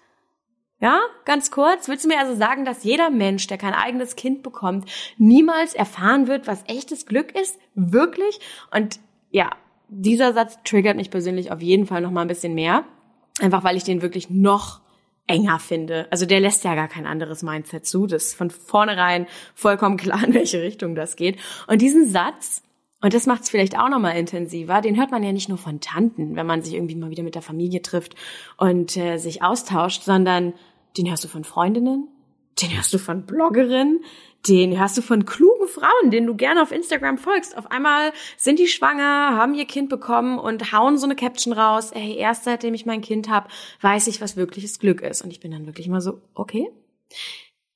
Ja, 0.78 1.00
ganz 1.24 1.50
kurz. 1.50 1.88
Willst 1.88 2.04
du 2.04 2.08
mir 2.08 2.18
also 2.18 2.34
sagen, 2.34 2.66
dass 2.66 2.84
jeder 2.84 3.08
Mensch, 3.08 3.46
der 3.46 3.56
kein 3.56 3.72
eigenes 3.72 4.14
Kind 4.14 4.42
bekommt, 4.42 4.86
niemals 5.16 5.72
erfahren 5.72 6.26
wird, 6.26 6.46
was 6.46 6.62
echtes 6.66 7.06
Glück 7.06 7.34
ist? 7.34 7.58
Wirklich? 7.74 8.38
Und 8.70 9.00
ja, 9.30 9.48
dieser 9.88 10.34
Satz 10.34 10.58
triggert 10.62 10.98
mich 10.98 11.10
persönlich 11.10 11.50
auf 11.50 11.62
jeden 11.62 11.86
Fall 11.86 12.02
noch 12.02 12.10
mal 12.10 12.20
ein 12.20 12.28
bisschen 12.28 12.52
mehr. 12.52 12.84
Einfach 13.40 13.64
weil 13.64 13.78
ich 13.78 13.84
den 13.84 14.02
wirklich 14.02 14.28
noch 14.28 14.82
enger 15.26 15.58
finde. 15.58 16.06
Also 16.10 16.26
der 16.26 16.40
lässt 16.40 16.64
ja 16.64 16.74
gar 16.74 16.88
kein 16.88 17.06
anderes 17.06 17.42
Mindset 17.42 17.86
zu. 17.86 18.06
Das 18.06 18.24
ist 18.24 18.34
von 18.34 18.50
vornherein 18.50 19.26
vollkommen 19.54 19.96
klar, 19.96 20.22
in 20.22 20.34
welche 20.34 20.60
Richtung 20.60 20.96
das 20.96 21.16
geht. 21.16 21.38
Und 21.66 21.80
diesen 21.80 22.10
Satz, 22.10 22.62
und 23.04 23.12
das 23.12 23.26
macht 23.26 23.42
es 23.42 23.50
vielleicht 23.50 23.78
auch 23.78 23.90
nochmal 23.90 24.16
intensiver. 24.16 24.80
Den 24.80 24.96
hört 24.96 25.10
man 25.10 25.22
ja 25.22 25.30
nicht 25.30 25.50
nur 25.50 25.58
von 25.58 25.78
Tanten, 25.80 26.36
wenn 26.36 26.46
man 26.46 26.62
sich 26.62 26.72
irgendwie 26.72 26.94
mal 26.94 27.10
wieder 27.10 27.22
mit 27.22 27.34
der 27.34 27.42
Familie 27.42 27.82
trifft 27.82 28.14
und 28.56 28.96
äh, 28.96 29.18
sich 29.18 29.42
austauscht, 29.42 30.04
sondern 30.04 30.54
den 30.96 31.10
hörst 31.10 31.22
du 31.22 31.28
von 31.28 31.44
Freundinnen, 31.44 32.08
den 32.62 32.74
hörst 32.74 32.94
du 32.94 32.98
von 32.98 33.26
Bloggerinnen, 33.26 34.02
den 34.48 34.80
hörst 34.80 34.96
du 34.96 35.02
von 35.02 35.26
klugen 35.26 35.68
Frauen, 35.68 36.12
denen 36.12 36.26
du 36.26 36.34
gerne 36.34 36.62
auf 36.62 36.72
Instagram 36.72 37.18
folgst. 37.18 37.58
Auf 37.58 37.70
einmal 37.70 38.10
sind 38.38 38.58
die 38.58 38.68
schwanger, 38.68 39.36
haben 39.36 39.52
ihr 39.52 39.66
Kind 39.66 39.90
bekommen 39.90 40.38
und 40.38 40.72
hauen 40.72 40.96
so 40.96 41.04
eine 41.04 41.14
Caption 41.14 41.52
raus. 41.52 41.90
Ey, 41.90 42.16
erst 42.16 42.44
seitdem 42.44 42.72
ich 42.72 42.86
mein 42.86 43.02
Kind 43.02 43.28
habe, 43.28 43.48
weiß 43.82 44.06
ich, 44.06 44.22
was 44.22 44.38
wirkliches 44.38 44.78
Glück 44.78 45.02
ist. 45.02 45.20
Und 45.20 45.30
ich 45.30 45.40
bin 45.40 45.50
dann 45.50 45.66
wirklich 45.66 45.88
mal 45.88 46.00
so, 46.00 46.22
okay 46.32 46.70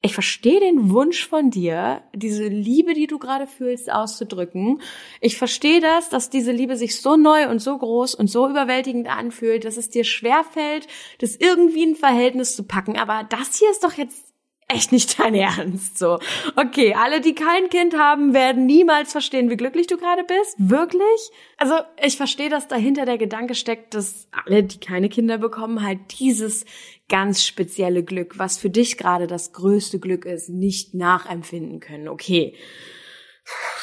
ich 0.01 0.15
verstehe 0.15 0.61
den 0.61 0.91
Wunsch 0.91 1.27
von 1.27 1.51
dir, 1.51 2.03
diese 2.15 2.47
Liebe, 2.47 2.95
die 2.95 3.09
du 3.09 3.19
gerade 3.19 3.49
fühlst, 3.49 3.91
auszudrücken. 3.91 4.81
Ich 5.21 5.37
verstehe 5.37 5.81
das, 5.81 6.09
dass 6.09 6.31
diese 6.31 6.53
Liebe 6.53 6.77
sich 6.77 7.01
so 7.01 7.17
neu 7.17 7.49
und 7.49 7.59
so 7.59 7.77
groß 7.77 8.15
und 8.15 8.29
so 8.31 8.49
überwältigend 8.49 9.09
anfühlt, 9.09 9.65
dass 9.65 9.77
es 9.77 9.91
dir 9.91 10.05
schwerfällt, 10.05 10.87
das 11.19 11.35
irgendwie 11.35 11.83
in 11.83 11.97
Verhältnis 11.97 12.55
zu 12.55 12.63
packen. 12.63 12.97
Aber 12.97 13.25
das 13.29 13.59
hier 13.59 13.71
ist 13.71 13.83
doch 13.83 13.95
jetzt 13.95 14.28
echt 14.69 14.93
nicht 14.93 15.19
dein 15.19 15.35
Ernst. 15.35 15.99
So, 15.99 16.19
okay, 16.57 16.95
alle, 16.95 17.21
die 17.21 17.35
kein 17.35 17.69
Kind 17.71 17.97
haben, 17.97 18.35
werden 18.35 18.67
niemals 18.67 19.13
verstehen, 19.13 19.51
wie 19.51 19.57
glücklich 19.57 19.87
du 19.87 19.97
gerade 19.97 20.25
bist. 20.25 20.55
Wirklich? 20.59 21.31
Also 21.57 21.75
ich 22.03 22.17
verstehe, 22.17 22.51
dass 22.51 22.69
dahinter 22.69 23.07
der 23.07 23.19
Gedanke 23.19 23.55
steckt, 23.55 23.95
dass 23.95 24.29
alle, 24.31 24.63
die 24.63 24.79
keine 24.79 25.09
Kinder 25.09 25.39
bekommen, 25.39 25.83
halt 25.83 25.99
dieses 26.21 26.65
ganz 27.09 27.45
spezielle 27.45 28.05
Glück, 28.05 28.39
was 28.39 28.59
für 28.59 28.71
dich 28.71 28.99
gerade 28.99 29.27
das 29.27 29.53
größte 29.53 29.99
Glück 29.99 30.27
ist, 30.27 30.51
nicht 30.51 30.95
nachempfinden 30.95 31.81
können. 31.81 32.09
Okay 32.09 32.55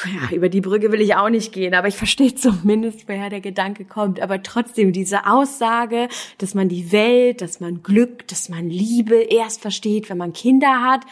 ja, 0.04 0.34
über 0.34 0.48
die 0.48 0.60
Brücke 0.60 0.92
will 0.92 1.00
ich 1.00 1.14
auch 1.16 1.28
nicht 1.28 1.52
gehen, 1.52 1.74
aber 1.74 1.88
ich 1.88 1.96
verstehe 1.96 2.34
zumindest, 2.34 3.08
woher 3.08 3.30
der 3.30 3.40
Gedanke 3.40 3.84
kommt. 3.84 4.20
Aber 4.20 4.42
trotzdem 4.42 4.92
diese 4.92 5.26
Aussage, 5.26 6.08
dass 6.38 6.54
man 6.54 6.68
die 6.68 6.92
Welt, 6.92 7.40
dass 7.40 7.60
man 7.60 7.82
Glück, 7.82 8.28
dass 8.28 8.48
man 8.48 8.68
Liebe 8.68 9.16
erst 9.16 9.62
versteht, 9.62 10.10
wenn 10.10 10.18
man 10.18 10.32
Kinder 10.32 10.82
hat, 10.82 11.04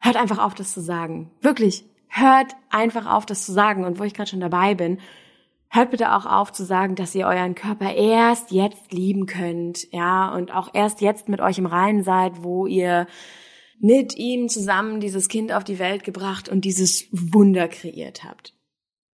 hört 0.00 0.16
einfach 0.16 0.38
auf, 0.38 0.54
das 0.54 0.72
zu 0.72 0.80
sagen. 0.80 1.30
Wirklich, 1.40 1.84
hört 2.08 2.52
einfach 2.70 3.06
auf, 3.06 3.26
das 3.26 3.44
zu 3.44 3.52
sagen. 3.52 3.84
Und 3.84 3.98
wo 3.98 4.04
ich 4.04 4.14
gerade 4.14 4.30
schon 4.30 4.40
dabei 4.40 4.74
bin, 4.74 4.98
hört 5.70 5.90
bitte 5.90 6.14
auch 6.14 6.26
auf 6.26 6.52
zu 6.52 6.64
sagen, 6.64 6.94
dass 6.94 7.14
ihr 7.14 7.26
euren 7.26 7.54
Körper 7.54 7.92
erst 7.92 8.52
jetzt 8.52 8.92
lieben 8.92 9.26
könnt, 9.26 9.90
ja, 9.92 10.32
und 10.32 10.54
auch 10.54 10.70
erst 10.72 11.00
jetzt 11.00 11.28
mit 11.28 11.40
euch 11.40 11.58
im 11.58 11.66
Reinen 11.66 12.04
seid, 12.04 12.44
wo 12.44 12.66
ihr 12.66 13.06
mit 13.80 14.16
ihm 14.16 14.48
zusammen 14.48 15.00
dieses 15.00 15.28
Kind 15.28 15.52
auf 15.52 15.64
die 15.64 15.78
Welt 15.78 16.04
gebracht 16.04 16.48
und 16.48 16.64
dieses 16.64 17.06
Wunder 17.10 17.68
kreiert 17.68 18.24
habt. 18.24 18.54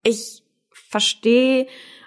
Ich 0.02 0.42
verstehe 0.70 1.66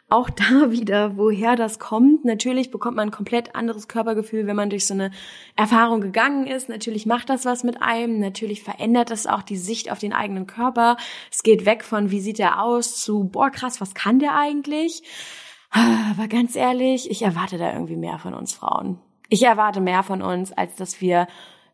auch 0.10 0.30
da 0.52 0.72
wieder, 0.72 1.18
woher 1.18 1.56
das 1.56 1.80
kommt. 1.80 2.26
Natürlich 2.26 2.72
bekommt 2.72 2.98
man 2.98 3.10
ein 3.10 3.12
komplett 3.12 3.56
anderes 3.56 3.88
Körpergefühl, 3.88 4.48
wenn 4.48 4.56
man 4.56 4.70
durch 4.70 4.88
so 4.88 4.94
eine 4.94 5.12
Erfahrung 5.56 6.02
gegangen 6.02 6.48
ist. 6.48 6.70
Natürlich 6.70 7.06
macht 7.06 7.30
das 7.30 7.46
was 7.46 7.64
mit 7.64 7.82
einem. 7.82 8.20
Natürlich 8.20 8.64
verändert 8.64 9.12
das 9.12 9.28
auch 9.28 9.44
die 9.44 9.58
Sicht 9.58 9.92
auf 9.92 10.00
den 10.00 10.14
eigenen 10.14 10.48
Körper. 10.48 10.98
Es 11.32 11.44
geht 11.44 11.66
weg 11.66 11.84
von, 11.84 12.12
wie 12.12 12.22
sieht 12.22 12.40
der 12.40 12.62
aus, 12.62 13.02
zu, 13.02 13.26
boah, 13.26 13.52
krass, 13.52 13.80
was 13.80 13.94
kann 13.94 14.20
der 14.20 14.36
eigentlich? 14.36 15.04
Aber 15.72 16.28
ganz 16.28 16.56
ehrlich, 16.56 17.12
ich 17.12 17.22
erwarte 17.22 17.58
da 17.58 17.72
irgendwie 17.74 17.96
mehr 17.96 18.18
von 18.18 18.34
uns 18.34 18.54
Frauen. 18.54 19.00
Ich 19.30 19.44
erwarte 19.44 19.82
mehr 19.82 20.02
von 20.02 20.24
uns, 20.24 20.52
als 20.52 20.76
dass 20.76 21.02
wir 21.02 21.28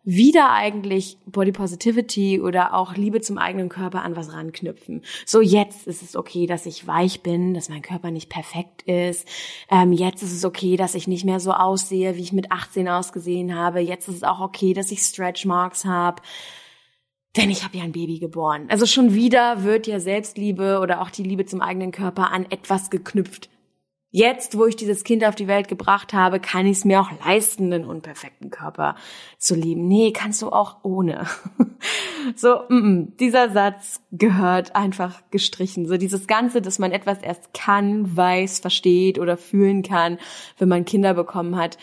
wieder 0.05 0.51
eigentlich 0.51 1.17
Body 1.25 1.51
Positivity 1.51 2.39
oder 2.39 2.75
auch 2.75 2.95
Liebe 2.95 3.21
zum 3.21 3.39
eigenen 3.39 3.69
Körper 3.69 4.03
an 4.03 4.15
was 4.15 4.31
ranknüpfen. 4.31 5.01
So 5.25 5.41
jetzt 5.41 5.87
ist 5.87 6.03
es 6.03 6.15
okay, 6.15 6.45
dass 6.45 6.67
ich 6.67 6.85
weich 6.85 7.21
bin, 7.21 7.55
dass 7.55 7.69
mein 7.69 7.81
Körper 7.81 8.11
nicht 8.11 8.29
perfekt 8.29 8.83
ist. 8.83 9.27
Ähm, 9.69 9.91
jetzt 9.91 10.21
ist 10.21 10.31
es 10.31 10.45
okay, 10.45 10.77
dass 10.77 10.93
ich 10.93 11.07
nicht 11.07 11.25
mehr 11.25 11.39
so 11.39 11.51
aussehe, 11.51 12.15
wie 12.15 12.21
ich 12.21 12.33
mit 12.33 12.51
18 12.51 12.87
ausgesehen 12.87 13.55
habe. 13.55 13.79
Jetzt 13.79 14.07
ist 14.07 14.17
es 14.17 14.23
auch 14.23 14.39
okay, 14.39 14.73
dass 14.73 14.91
ich 14.91 14.99
Stretch 14.99 15.45
Marks 15.45 15.85
habe. 15.85 16.21
Denn 17.35 17.49
ich 17.49 17.63
habe 17.63 17.77
ja 17.77 17.83
ein 17.83 17.91
Baby 17.91 18.19
geboren. 18.19 18.67
Also 18.69 18.85
schon 18.85 19.13
wieder 19.13 19.63
wird 19.63 19.87
ja 19.87 19.99
Selbstliebe 19.99 20.79
oder 20.79 21.01
auch 21.01 21.09
die 21.09 21.23
Liebe 21.23 21.45
zum 21.45 21.61
eigenen 21.61 21.91
Körper 21.91 22.31
an 22.31 22.45
etwas 22.49 22.89
geknüpft, 22.89 23.49
Jetzt, 24.11 24.57
wo 24.57 24.65
ich 24.65 24.77
dieses 24.77 25.03
Kind 25.03 25.25
auf 25.25 25.35
die 25.35 25.47
Welt 25.47 25.67
gebracht 25.67 26.13
habe, 26.13 26.39
kann 26.39 26.65
ich 26.65 26.77
es 26.77 26.85
mir 26.85 27.01
auch 27.01 27.11
leisten, 27.25 27.69
den 27.69 27.83
unperfekten 27.83 28.49
Körper 28.49 28.95
zu 29.37 29.55
lieben. 29.55 29.87
Nee, 29.87 30.13
kannst 30.13 30.41
du 30.41 30.49
auch 30.51 30.77
ohne. 30.83 31.27
so, 32.35 32.61
mm, 32.69 32.75
mm, 32.75 33.17
dieser 33.17 33.49
Satz 33.49 34.01
gehört 34.11 34.75
einfach 34.75 35.21
gestrichen. 35.31 35.85
So 35.85 35.97
dieses 35.97 36.27
Ganze, 36.27 36.61
dass 36.61 36.79
man 36.79 36.93
etwas 36.93 37.21
erst 37.21 37.53
kann, 37.53 38.15
weiß, 38.15 38.59
versteht 38.59 39.19
oder 39.19 39.35
fühlen 39.35 39.83
kann, 39.83 40.17
wenn 40.57 40.69
man 40.69 40.85
Kinder 40.85 41.13
bekommen 41.13 41.57
hat 41.57 41.77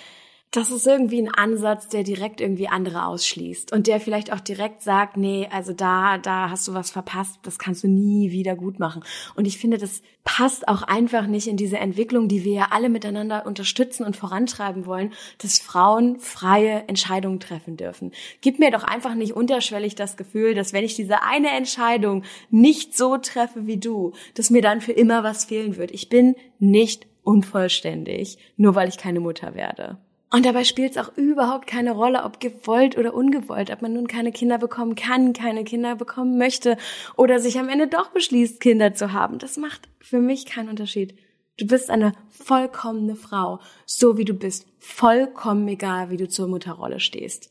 das 0.52 0.70
ist 0.70 0.86
irgendwie 0.86 1.18
ein 1.18 1.32
Ansatz, 1.32 1.88
der 1.88 2.02
direkt 2.02 2.42
irgendwie 2.42 2.68
andere 2.68 3.06
ausschließt 3.06 3.72
und 3.72 3.86
der 3.86 4.00
vielleicht 4.00 4.30
auch 4.34 4.40
direkt 4.40 4.82
sagt, 4.82 5.16
nee, 5.16 5.48
also 5.50 5.72
da, 5.72 6.18
da 6.18 6.50
hast 6.50 6.68
du 6.68 6.74
was 6.74 6.90
verpasst, 6.90 7.38
das 7.42 7.58
kannst 7.58 7.84
du 7.84 7.88
nie 7.88 8.32
wieder 8.32 8.54
gut 8.54 8.78
machen. 8.78 9.02
Und 9.34 9.46
ich 9.46 9.56
finde, 9.56 9.78
das 9.78 10.02
passt 10.24 10.68
auch 10.68 10.82
einfach 10.82 11.26
nicht 11.26 11.48
in 11.48 11.56
diese 11.56 11.78
Entwicklung, 11.78 12.28
die 12.28 12.44
wir 12.44 12.52
ja 12.52 12.66
alle 12.70 12.90
miteinander 12.90 13.46
unterstützen 13.46 14.04
und 14.04 14.14
vorantreiben 14.14 14.84
wollen, 14.84 15.14
dass 15.38 15.58
Frauen 15.58 16.20
freie 16.20 16.86
Entscheidungen 16.86 17.40
treffen 17.40 17.78
dürfen. 17.78 18.12
Gib 18.42 18.58
mir 18.58 18.70
doch 18.70 18.84
einfach 18.84 19.14
nicht 19.14 19.32
unterschwellig 19.32 19.94
das 19.94 20.18
Gefühl, 20.18 20.52
dass 20.54 20.74
wenn 20.74 20.84
ich 20.84 20.94
diese 20.94 21.22
eine 21.22 21.48
Entscheidung 21.48 22.24
nicht 22.50 22.94
so 22.94 23.16
treffe 23.16 23.66
wie 23.66 23.78
du, 23.78 24.12
dass 24.34 24.50
mir 24.50 24.60
dann 24.60 24.82
für 24.82 24.92
immer 24.92 25.24
was 25.24 25.46
fehlen 25.46 25.78
wird. 25.78 25.92
Ich 25.92 26.10
bin 26.10 26.36
nicht 26.58 27.06
unvollständig, 27.22 28.36
nur 28.58 28.74
weil 28.74 28.90
ich 28.90 28.98
keine 28.98 29.20
Mutter 29.20 29.54
werde. 29.54 29.96
Und 30.32 30.46
dabei 30.46 30.64
spielt 30.64 30.92
es 30.92 30.96
auch 30.96 31.14
überhaupt 31.18 31.66
keine 31.66 31.92
Rolle, 31.92 32.24
ob 32.24 32.40
gewollt 32.40 32.96
oder 32.96 33.12
ungewollt, 33.12 33.70
ob 33.70 33.82
man 33.82 33.92
nun 33.92 34.06
keine 34.06 34.32
Kinder 34.32 34.56
bekommen 34.56 34.94
kann, 34.94 35.34
keine 35.34 35.62
Kinder 35.62 35.94
bekommen 35.94 36.38
möchte 36.38 36.78
oder 37.18 37.38
sich 37.38 37.58
am 37.58 37.68
Ende 37.68 37.86
doch 37.86 38.12
beschließt, 38.12 38.58
Kinder 38.58 38.94
zu 38.94 39.12
haben. 39.12 39.38
Das 39.38 39.58
macht 39.58 39.90
für 40.00 40.20
mich 40.20 40.46
keinen 40.46 40.70
Unterschied. 40.70 41.18
Du 41.58 41.66
bist 41.66 41.90
eine 41.90 42.14
vollkommene 42.30 43.14
Frau, 43.14 43.60
so 43.84 44.16
wie 44.16 44.24
du 44.24 44.32
bist, 44.32 44.66
vollkommen 44.78 45.68
egal, 45.68 46.08
wie 46.08 46.16
du 46.16 46.26
zur 46.26 46.48
Mutterrolle 46.48 46.98
stehst. 46.98 47.50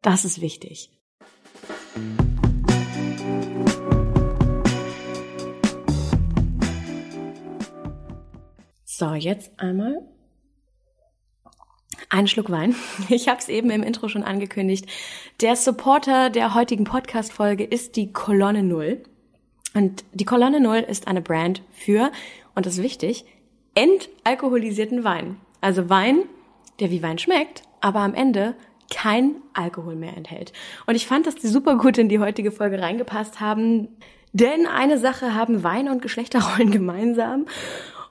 Das 0.00 0.24
ist 0.24 0.40
wichtig. 0.40 0.92
So, 8.84 9.14
jetzt 9.14 9.58
einmal 9.58 10.11
ein 12.12 12.28
Schluck 12.28 12.50
Wein. 12.50 12.76
Ich 13.08 13.28
habe 13.28 13.38
es 13.38 13.48
eben 13.48 13.70
im 13.70 13.82
Intro 13.82 14.08
schon 14.08 14.22
angekündigt. 14.22 14.86
Der 15.40 15.56
Supporter 15.56 16.30
der 16.30 16.54
heutigen 16.54 16.84
Podcast-Folge 16.84 17.64
ist 17.64 17.96
die 17.96 18.12
Kolonne 18.12 18.62
Null. 18.62 19.02
Und 19.74 20.04
die 20.12 20.26
Kolonne 20.26 20.60
Null 20.60 20.84
ist 20.86 21.08
eine 21.08 21.22
Brand 21.22 21.62
für, 21.72 22.12
und 22.54 22.66
das 22.66 22.74
ist 22.74 22.82
wichtig, 22.82 23.24
entalkoholisierten 23.74 25.02
Wein. 25.02 25.36
Also 25.62 25.88
Wein, 25.88 26.24
der 26.80 26.90
wie 26.90 27.02
Wein 27.02 27.18
schmeckt, 27.18 27.62
aber 27.80 28.00
am 28.00 28.14
Ende 28.14 28.54
kein 28.92 29.36
Alkohol 29.54 29.96
mehr 29.96 30.14
enthält. 30.14 30.52
Und 30.86 30.94
ich 30.94 31.06
fand, 31.06 31.26
dass 31.26 31.36
die 31.36 31.48
super 31.48 31.78
gut 31.78 31.96
in 31.96 32.10
die 32.10 32.18
heutige 32.18 32.52
Folge 32.52 32.80
reingepasst 32.80 33.40
haben. 33.40 33.88
Denn 34.34 34.66
eine 34.66 34.98
Sache 34.98 35.34
haben 35.34 35.62
Wein 35.62 35.88
und 35.88 36.02
Geschlechterrollen 36.02 36.70
gemeinsam. 36.72 37.46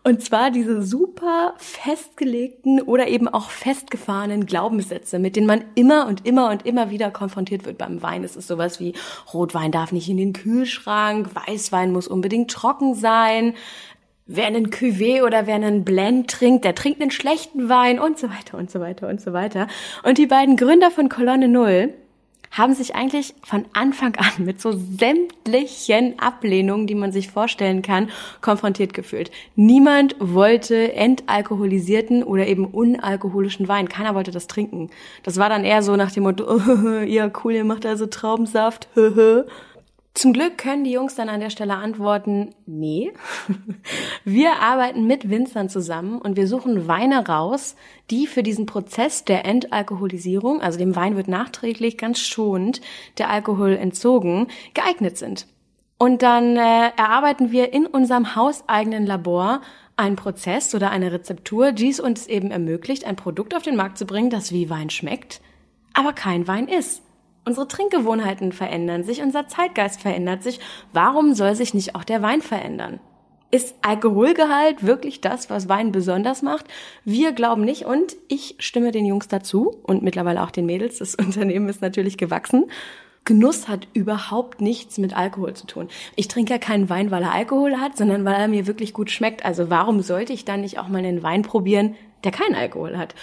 Und 0.04 0.24
zwar 0.24 0.50
diese 0.50 0.82
super 0.82 1.54
festgelegten 1.58 2.82
oder 2.82 3.08
eben 3.08 3.28
auch 3.28 3.52
festgefahrenen 3.52 4.48
Glaubenssätze, 4.48 5.20
mit 5.20 5.36
denen 5.36 5.46
man 5.46 5.64
immer 5.76 6.08
und 6.08 6.26
immer 6.26 6.50
und 6.50 6.66
immer 6.66 6.90
wieder 6.90 7.12
konfrontiert 7.12 7.66
wird 7.66 7.78
beim 7.78 8.02
Wein. 8.02 8.24
Es 8.24 8.36
ist 8.36 8.48
sowas 8.48 8.80
wie 8.80 8.94
Rotwein 9.32 9.72
darf 9.72 9.92
nicht 9.92 10.10
in 10.10 10.18
den 10.18 10.34
Kühlschrank, 10.34 11.30
Weißwein 11.36 11.92
muss 11.92 12.08
unbedingt 12.08 12.50
trocken 12.50 12.96
sein, 12.96 13.54
wer 14.26 14.48
einen 14.48 14.72
Cuvée 14.72 15.24
oder 15.24 15.46
wer 15.46 15.56
einen 15.56 15.84
Blend 15.84 16.32
trinkt, 16.32 16.66
der 16.66 16.74
trinkt 16.74 17.00
einen 17.00 17.12
schlechten 17.12 17.70
Wein 17.70 18.00
und 18.00 18.18
so 18.18 18.30
weiter 18.30 18.58
und 18.58 18.72
so 18.72 18.80
weiter 18.80 19.08
und 19.08 19.22
so 19.22 19.34
weiter. 19.34 19.68
Und 20.04 20.18
die 20.18 20.26
beiden 20.26 20.58
Gründer 20.58 20.90
von 20.90 21.10
Kolonne 21.10 21.48
Null 21.48 21.94
haben 22.52 22.74
sich 22.74 22.96
eigentlich 22.96 23.34
von 23.44 23.66
Anfang 23.74 24.16
an 24.18 24.46
mit 24.46 24.62
so 24.62 24.74
sämtlichen 24.74 26.20
Ablehnungen, 26.20 26.86
die 26.86 26.96
man 26.96 27.12
sich 27.12 27.30
vorstellen 27.30 27.82
kann, 27.82 28.10
konfrontiert 28.42 28.94
gefühlt. 28.94 29.32
Niemand 29.56 30.16
wollte 30.20 30.94
entalkoholisierten 30.94 32.24
oder 32.24 32.48
eben 32.48 32.66
unalkoholischen 32.66 33.68
Wein. 33.70 33.88
Keiner 33.88 34.16
wollte 34.16 34.32
das 34.32 34.48
trinken. 34.48 34.90
Das 35.24 35.38
war 35.38 35.48
dann 35.50 35.64
eher 35.64 35.82
so 35.82 35.96
nach 35.96 36.12
dem 36.12 36.24
Motto, 36.24 36.46
oh, 36.50 37.00
ja 37.06 37.32
cool, 37.44 37.54
ihr 37.54 37.64
macht 37.64 37.86
also 37.86 38.06
Traubensaft, 38.06 38.90
Zum 40.14 40.34
Glück 40.34 40.58
können 40.58 40.84
die 40.84 40.92
Jungs 40.92 41.16
dann 41.16 41.30
an 41.30 41.40
der 41.40 41.50
Stelle 41.50 41.76
antworten, 41.76 42.54
nee. 42.66 43.14
Wir 44.26 44.60
arbeiten 44.60 45.08
mit 45.08 45.30
Winzern 45.30 45.70
zusammen 45.70 46.20
und 46.20 46.36
wir 46.36 46.48
suchen 46.48 46.88
Weine 46.88 47.28
raus, 47.28 47.76
die 48.10 48.28
für 48.28 48.44
diesen 48.44 48.66
Prozess 48.66 49.24
der 49.24 49.46
Entalkoholisierung, 49.46 50.62
also 50.62 50.78
dem 50.78 50.98
Wein 50.98 51.16
wird 51.16 51.30
nachträglich 51.30 51.98
ganz 51.98 52.20
schonend 52.20 52.82
der 53.18 53.30
Alkohol 53.30 53.78
entzogen, 53.78 54.48
geeignet 54.74 55.18
sind. 55.18 55.48
Und 55.98 56.24
dann 56.24 56.58
äh, 56.58 56.90
erarbeiten 56.98 57.52
wir 57.52 57.74
in 57.74 57.86
unserem 57.86 58.36
hauseigenen 58.36 59.06
Labor 59.06 59.62
einen 59.96 60.18
Prozess 60.18 60.76
oder 60.76 60.92
eine 60.92 61.12
Rezeptur, 61.12 61.72
die 61.72 61.90
es 61.90 62.00
uns 62.00 62.28
eben 62.28 62.52
ermöglicht, 62.52 63.06
ein 63.06 63.16
Produkt 63.16 63.56
auf 63.56 63.64
den 63.64 63.76
Markt 63.76 63.98
zu 63.98 64.06
bringen, 64.06 64.30
das 64.30 64.52
wie 64.52 64.70
Wein 64.70 64.90
schmeckt, 64.90 65.42
aber 65.94 66.12
kein 66.12 66.48
Wein 66.48 66.68
ist. 66.68 67.02
Unsere 67.44 67.68
Trinkgewohnheiten 67.68 68.52
verändern 68.52 69.04
sich, 69.04 69.22
unser 69.22 69.48
Zeitgeist 69.48 70.02
verändert 70.02 70.44
sich. 70.44 70.60
Warum 70.94 71.34
soll 71.34 71.56
sich 71.56 71.74
nicht 71.74 71.96
auch 71.96 72.04
der 72.04 72.22
Wein 72.22 72.42
verändern? 72.42 73.00
Ist 73.50 73.76
Alkoholgehalt 73.82 74.86
wirklich 74.86 75.22
das, 75.22 75.50
was 75.50 75.68
Wein 75.68 75.92
besonders 75.92 76.42
macht? 76.42 76.66
Wir 77.04 77.32
glauben 77.32 77.66
nicht 77.66 77.86
und 77.86 78.16
ich 78.28 78.56
stimme 78.60 78.92
den 78.92 79.06
Jungs 79.06 79.28
dazu 79.28 79.76
und 79.84 80.04
mittlerweile 80.04 80.44
auch 80.44 80.52
den 80.52 80.68
Mädels. 80.68 81.00
Das 81.00 81.16
Unternehmen 81.20 81.68
ist 81.68 81.82
natürlich 81.82 82.18
gewachsen. 82.18 82.70
Genuss 83.26 83.68
hat 83.68 83.88
überhaupt 83.94 84.62
nichts 84.62 84.98
mit 84.98 85.16
Alkohol 85.16 85.54
zu 85.54 85.68
tun. 85.68 85.90
Ich 86.16 86.28
trinke 86.28 86.54
ja 86.54 86.60
keinen 86.60 86.90
Wein, 86.90 87.12
weil 87.12 87.24
er 87.24 87.34
Alkohol 87.34 87.78
hat, 87.78 87.98
sondern 87.98 88.24
weil 88.24 88.36
er 88.36 88.48
mir 88.48 88.68
wirklich 88.68 88.94
gut 88.94 89.12
schmeckt. 89.12 89.46
Also 89.46 89.70
warum 89.70 90.02
sollte 90.02 90.34
ich 90.34 90.46
dann 90.46 90.62
nicht 90.62 90.80
auch 90.80 90.88
mal 90.88 91.00
einen 91.00 91.22
Wein 91.22 91.42
probieren, 91.42 91.96
der 92.24 92.32
keinen 92.32 92.56
Alkohol 92.56 92.98
hat. 92.98 93.16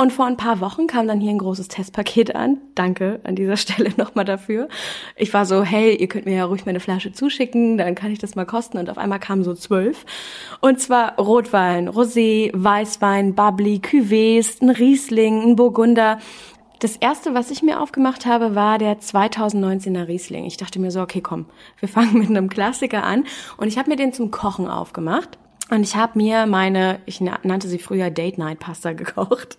Und 0.00 0.12
vor 0.12 0.26
ein 0.26 0.36
paar 0.36 0.60
Wochen 0.60 0.86
kam 0.86 1.08
dann 1.08 1.20
hier 1.20 1.32
ein 1.32 1.38
großes 1.38 1.66
Testpaket 1.66 2.36
an. 2.36 2.58
Danke 2.76 3.18
an 3.24 3.34
dieser 3.34 3.56
Stelle 3.58 3.90
nochmal 3.96 4.24
dafür. 4.24 4.68
Ich 5.16 5.34
war 5.34 5.44
so, 5.44 5.64
hey, 5.64 5.96
ihr 5.96 6.06
könnt 6.06 6.24
mir 6.24 6.36
ja 6.36 6.44
ruhig 6.44 6.64
meine 6.66 6.78
Flasche 6.78 7.12
zuschicken, 7.12 7.78
dann 7.78 7.96
kann 7.96 8.12
ich 8.12 8.20
das 8.20 8.36
mal 8.36 8.46
kosten. 8.46 8.78
Und 8.78 8.90
auf 8.90 8.96
einmal 8.96 9.18
kamen 9.18 9.42
so 9.42 9.54
zwölf. 9.54 10.06
Und 10.60 10.80
zwar 10.80 11.18
Rotwein, 11.18 11.88
Rosé, 11.88 12.52
Weißwein, 12.54 13.34
Bubbly, 13.34 13.80
Cuvées, 13.84 14.62
ein 14.62 14.70
Riesling, 14.70 15.42
ein 15.42 15.56
Burgunder. 15.56 16.20
Das 16.78 16.94
erste, 16.94 17.34
was 17.34 17.50
ich 17.50 17.64
mir 17.64 17.80
aufgemacht 17.80 18.24
habe, 18.24 18.54
war 18.54 18.78
der 18.78 19.00
2019er 19.00 20.06
Riesling. 20.06 20.44
Ich 20.44 20.58
dachte 20.58 20.78
mir 20.78 20.92
so, 20.92 21.00
okay, 21.00 21.20
komm, 21.20 21.46
wir 21.80 21.88
fangen 21.88 22.18
mit 22.18 22.28
einem 22.28 22.48
Klassiker 22.48 23.02
an. 23.02 23.24
Und 23.56 23.66
ich 23.66 23.78
habe 23.78 23.90
mir 23.90 23.96
den 23.96 24.12
zum 24.12 24.30
Kochen 24.30 24.68
aufgemacht. 24.68 25.38
Und 25.70 25.82
ich 25.82 25.96
habe 25.96 26.18
mir 26.18 26.46
meine, 26.46 27.00
ich 27.04 27.20
nannte 27.20 27.68
sie 27.68 27.78
früher 27.78 28.10
Date 28.10 28.38
Night 28.38 28.58
Pasta 28.58 28.92
gekocht. 28.94 29.58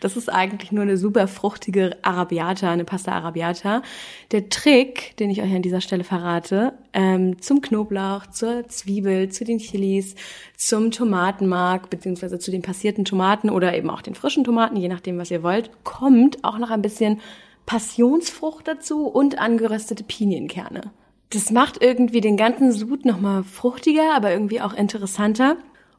Das 0.00 0.16
ist 0.16 0.32
eigentlich 0.32 0.70
nur 0.70 0.82
eine 0.82 0.96
super 0.96 1.26
fruchtige 1.26 1.96
Arabiata, 2.02 2.70
eine 2.70 2.84
Pasta 2.84 3.12
Arabiata. 3.12 3.82
Der 4.30 4.48
Trick, 4.48 5.16
den 5.16 5.30
ich 5.30 5.42
euch 5.42 5.52
an 5.52 5.62
dieser 5.62 5.80
Stelle 5.80 6.04
verrate, 6.04 6.74
ähm, 6.92 7.42
zum 7.42 7.60
Knoblauch, 7.60 8.26
zur 8.26 8.68
Zwiebel, 8.68 9.30
zu 9.30 9.44
den 9.44 9.58
Chilis, 9.58 10.14
zum 10.56 10.90
Tomatenmark, 10.92 11.90
beziehungsweise 11.90 12.38
zu 12.38 12.50
den 12.50 12.62
passierten 12.62 13.04
Tomaten 13.04 13.50
oder 13.50 13.76
eben 13.76 13.90
auch 13.90 14.02
den 14.02 14.14
frischen 14.14 14.44
Tomaten, 14.44 14.76
je 14.76 14.88
nachdem, 14.88 15.18
was 15.18 15.30
ihr 15.30 15.42
wollt, 15.42 15.70
kommt 15.84 16.44
auch 16.44 16.58
noch 16.58 16.70
ein 16.70 16.82
bisschen 16.82 17.20
Passionsfrucht 17.66 18.66
dazu 18.68 19.06
und 19.06 19.38
angeröstete 19.38 20.04
Pinienkerne 20.04 20.92
das 21.30 21.50
macht 21.50 21.82
irgendwie 21.82 22.20
den 22.20 22.36
ganzen 22.36 22.72
Sud 22.72 23.04
nochmal 23.04 23.44
fruchtiger, 23.44 24.14
aber 24.14 24.32
irgendwie 24.32 24.60
auch 24.60 24.72
interessanter. 24.72 25.56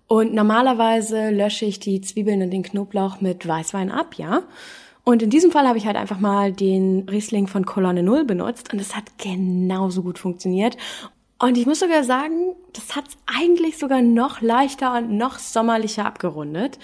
Und 0.07 0.33
normalerweise 0.33 1.29
lösche 1.29 1.65
ich 1.65 1.79
die 1.79 2.01
Zwiebeln 2.01 2.41
und 2.41 2.49
den 2.49 2.63
Knoblauch 2.63 3.21
mit 3.21 3.47
Weißwein 3.47 3.91
ab, 3.91 4.15
ja. 4.15 4.43
Und 5.03 5.21
in 5.23 5.29
diesem 5.29 5.51
Fall 5.51 5.67
habe 5.67 5.77
ich 5.77 5.85
halt 5.85 5.97
einfach 5.97 6.19
mal 6.19 6.51
den 6.51 7.07
Riesling 7.09 7.47
von 7.47 7.65
Kolonne 7.65 8.03
Null 8.03 8.25
benutzt 8.25 8.73
und 8.73 8.79
es 8.79 8.95
hat 8.95 9.05
genauso 9.17 10.03
gut 10.03 10.19
funktioniert. 10.19 10.77
Und 11.39 11.57
ich 11.57 11.65
muss 11.65 11.79
sogar 11.79 12.03
sagen, 12.03 12.55
das 12.73 12.95
hat 12.95 13.07
es 13.07 13.17
eigentlich 13.25 13.77
sogar 13.77 14.01
noch 14.01 14.41
leichter 14.41 14.97
und 14.97 15.15
noch 15.15 15.39
sommerlicher 15.39 16.05
abgerundet. 16.05 16.79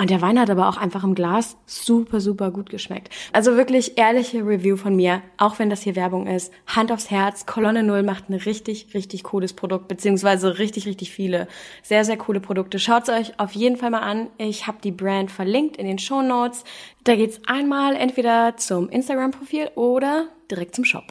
Und 0.00 0.10
der 0.10 0.22
Wein 0.22 0.38
hat 0.38 0.48
aber 0.48 0.68
auch 0.68 0.76
einfach 0.76 1.02
im 1.02 1.16
Glas 1.16 1.56
super, 1.66 2.20
super 2.20 2.52
gut 2.52 2.70
geschmeckt. 2.70 3.10
Also 3.32 3.56
wirklich 3.56 3.98
ehrliche 3.98 4.46
Review 4.46 4.76
von 4.76 4.94
mir, 4.94 5.22
auch 5.38 5.58
wenn 5.58 5.70
das 5.70 5.82
hier 5.82 5.96
Werbung 5.96 6.28
ist. 6.28 6.52
Hand 6.66 6.92
aufs 6.92 7.10
Herz, 7.10 7.46
Kolonne 7.46 7.82
Null 7.82 8.04
macht 8.04 8.30
ein 8.30 8.34
richtig, 8.34 8.94
richtig 8.94 9.24
cooles 9.24 9.54
Produkt, 9.54 9.88
beziehungsweise 9.88 10.58
richtig, 10.58 10.86
richtig 10.86 11.10
viele 11.10 11.48
sehr, 11.82 12.04
sehr 12.04 12.16
coole 12.16 12.38
Produkte. 12.38 12.78
Schaut 12.78 13.04
es 13.04 13.08
euch 13.08 13.40
auf 13.40 13.52
jeden 13.52 13.76
Fall 13.76 13.90
mal 13.90 14.02
an. 14.02 14.28
Ich 14.38 14.68
habe 14.68 14.78
die 14.82 14.92
Brand 14.92 15.32
verlinkt 15.32 15.76
in 15.76 15.86
den 15.86 15.98
Show 15.98 16.22
Notes. 16.22 16.62
Da 17.02 17.16
geht's 17.16 17.40
einmal 17.48 17.96
entweder 17.96 18.56
zum 18.56 18.88
Instagram-Profil 18.88 19.72
oder 19.74 20.28
direkt 20.48 20.76
zum 20.76 20.84
Shop. 20.84 21.04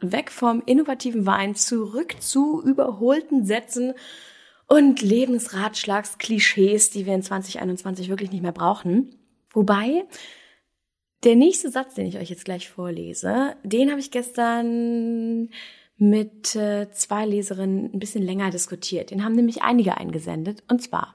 Weg 0.00 0.30
vom 0.30 0.62
innovativen 0.64 1.26
Wein 1.26 1.54
zurück 1.54 2.16
zu 2.20 2.62
überholten 2.62 3.44
Sätzen 3.44 3.94
und 4.66 5.02
Lebensratschlagsklischees, 5.02 6.90
die 6.90 7.06
wir 7.06 7.14
in 7.14 7.22
2021 7.22 8.08
wirklich 8.08 8.30
nicht 8.30 8.42
mehr 8.42 8.52
brauchen. 8.52 9.16
Wobei, 9.52 10.04
der 11.24 11.36
nächste 11.36 11.70
Satz, 11.70 11.94
den 11.94 12.06
ich 12.06 12.18
euch 12.18 12.30
jetzt 12.30 12.44
gleich 12.44 12.68
vorlese, 12.68 13.56
den 13.64 13.90
habe 13.90 14.00
ich 14.00 14.10
gestern 14.10 15.50
mit 15.96 16.56
äh, 16.56 16.90
zwei 16.92 17.26
Leserinnen 17.26 17.92
ein 17.92 17.98
bisschen 17.98 18.22
länger 18.22 18.50
diskutiert. 18.50 19.10
Den 19.10 19.22
haben 19.22 19.34
nämlich 19.34 19.62
einige 19.62 19.98
eingesendet. 19.98 20.62
Und 20.68 20.82
zwar, 20.82 21.14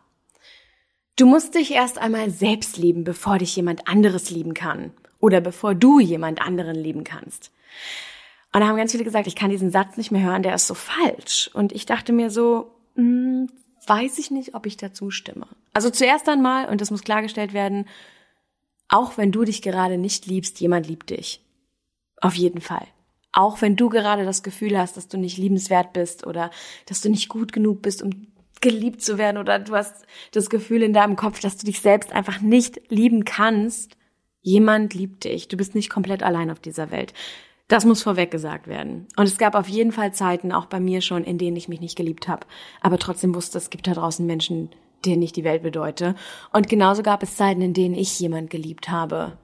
du 1.15 1.25
musst 1.25 1.55
dich 1.55 1.71
erst 1.71 1.97
einmal 1.97 2.29
selbst 2.29 2.77
lieben, 2.77 3.03
bevor 3.03 3.39
dich 3.39 3.55
jemand 3.55 3.87
anderes 3.87 4.29
lieben 4.29 4.53
kann. 4.53 4.91
Oder 5.19 5.41
bevor 5.41 5.73
du 5.73 5.99
jemand 5.99 6.39
anderen 6.39 6.75
lieben 6.75 7.03
kannst. 7.03 7.51
Und 8.55 8.61
da 8.61 8.67
haben 8.67 8.77
ganz 8.77 8.93
viele 8.93 9.03
gesagt, 9.03 9.27
ich 9.27 9.35
kann 9.35 9.49
diesen 9.49 9.69
Satz 9.69 9.97
nicht 9.97 10.11
mehr 10.11 10.23
hören, 10.23 10.41
der 10.41 10.55
ist 10.55 10.67
so 10.67 10.75
falsch. 10.75 11.49
Und 11.53 11.73
ich 11.73 11.85
dachte 11.85 12.13
mir 12.13 12.29
so, 12.29 12.71
hm, 12.95 13.49
weiß 13.85 14.17
ich 14.17 14.31
nicht, 14.31 14.55
ob 14.55 14.65
ich 14.65 14.77
dazu 14.77 15.11
stimme. 15.11 15.45
Also 15.73 15.89
zuerst 15.89 16.29
einmal, 16.29 16.69
und 16.69 16.79
das 16.79 16.89
muss 16.89 17.03
klargestellt 17.03 17.51
werden, 17.51 17.85
auch 18.87 19.17
wenn 19.17 19.33
du 19.33 19.43
dich 19.43 19.61
gerade 19.61 19.97
nicht 19.97 20.25
liebst, 20.25 20.61
jemand 20.61 20.87
liebt 20.87 21.09
dich. 21.09 21.43
Auf 22.21 22.35
jeden 22.35 22.61
Fall. 22.61 22.87
Auch 23.33 23.61
wenn 23.61 23.75
du 23.75 23.89
gerade 23.89 24.23
das 24.23 24.41
Gefühl 24.41 24.79
hast, 24.79 24.95
dass 24.95 25.09
du 25.09 25.17
nicht 25.17 25.37
liebenswert 25.37 25.91
bist 25.91 26.25
oder 26.25 26.49
dass 26.85 27.01
du 27.01 27.09
nicht 27.09 27.27
gut 27.27 27.51
genug 27.51 27.81
bist, 27.81 28.01
um 28.01 28.27
geliebt 28.61 29.01
zu 29.01 29.17
werden 29.17 29.37
oder 29.37 29.59
du 29.59 29.75
hast 29.75 30.05
das 30.31 30.49
Gefühl 30.49 30.81
in 30.81 30.93
deinem 30.93 31.17
Kopf, 31.17 31.41
dass 31.41 31.57
du 31.57 31.65
dich 31.65 31.81
selbst 31.81 32.13
einfach 32.13 32.39
nicht 32.39 32.89
lieben 32.89 33.25
kannst, 33.25 33.97
jemand 34.39 34.93
liebt 34.93 35.25
dich. 35.25 35.49
Du 35.49 35.57
bist 35.57 35.75
nicht 35.75 35.89
komplett 35.89 36.23
allein 36.23 36.49
auf 36.49 36.61
dieser 36.61 36.89
Welt. 36.89 37.13
Das 37.67 37.85
muss 37.85 38.03
vorweg 38.03 38.29
gesagt 38.29 38.67
werden. 38.67 39.07
Und 39.15 39.25
es 39.25 39.37
gab 39.37 39.55
auf 39.55 39.67
jeden 39.67 39.91
Fall 39.91 40.13
Zeiten, 40.13 40.51
auch 40.51 40.65
bei 40.65 40.79
mir 40.79 41.01
schon, 41.01 41.23
in 41.23 41.37
denen 41.37 41.57
ich 41.57 41.67
mich 41.67 41.81
nicht 41.81 41.97
geliebt 41.97 42.27
habe. 42.27 42.45
Aber 42.81 42.99
trotzdem 42.99 43.33
wusste, 43.33 43.57
es 43.57 43.71
gibt 43.71 43.87
da 43.87 43.93
draußen 43.93 44.25
Menschen, 44.25 44.69
denen 45.03 45.23
ich 45.23 45.33
die 45.33 45.43
Welt 45.43 45.63
bedeute. 45.63 46.15
Und 46.53 46.69
genauso 46.69 47.01
gab 47.01 47.23
es 47.23 47.35
Zeiten, 47.35 47.61
in 47.61 47.73
denen 47.73 47.95
ich 47.95 48.19
jemand 48.19 48.51
geliebt 48.51 48.89
habe, 48.89 49.37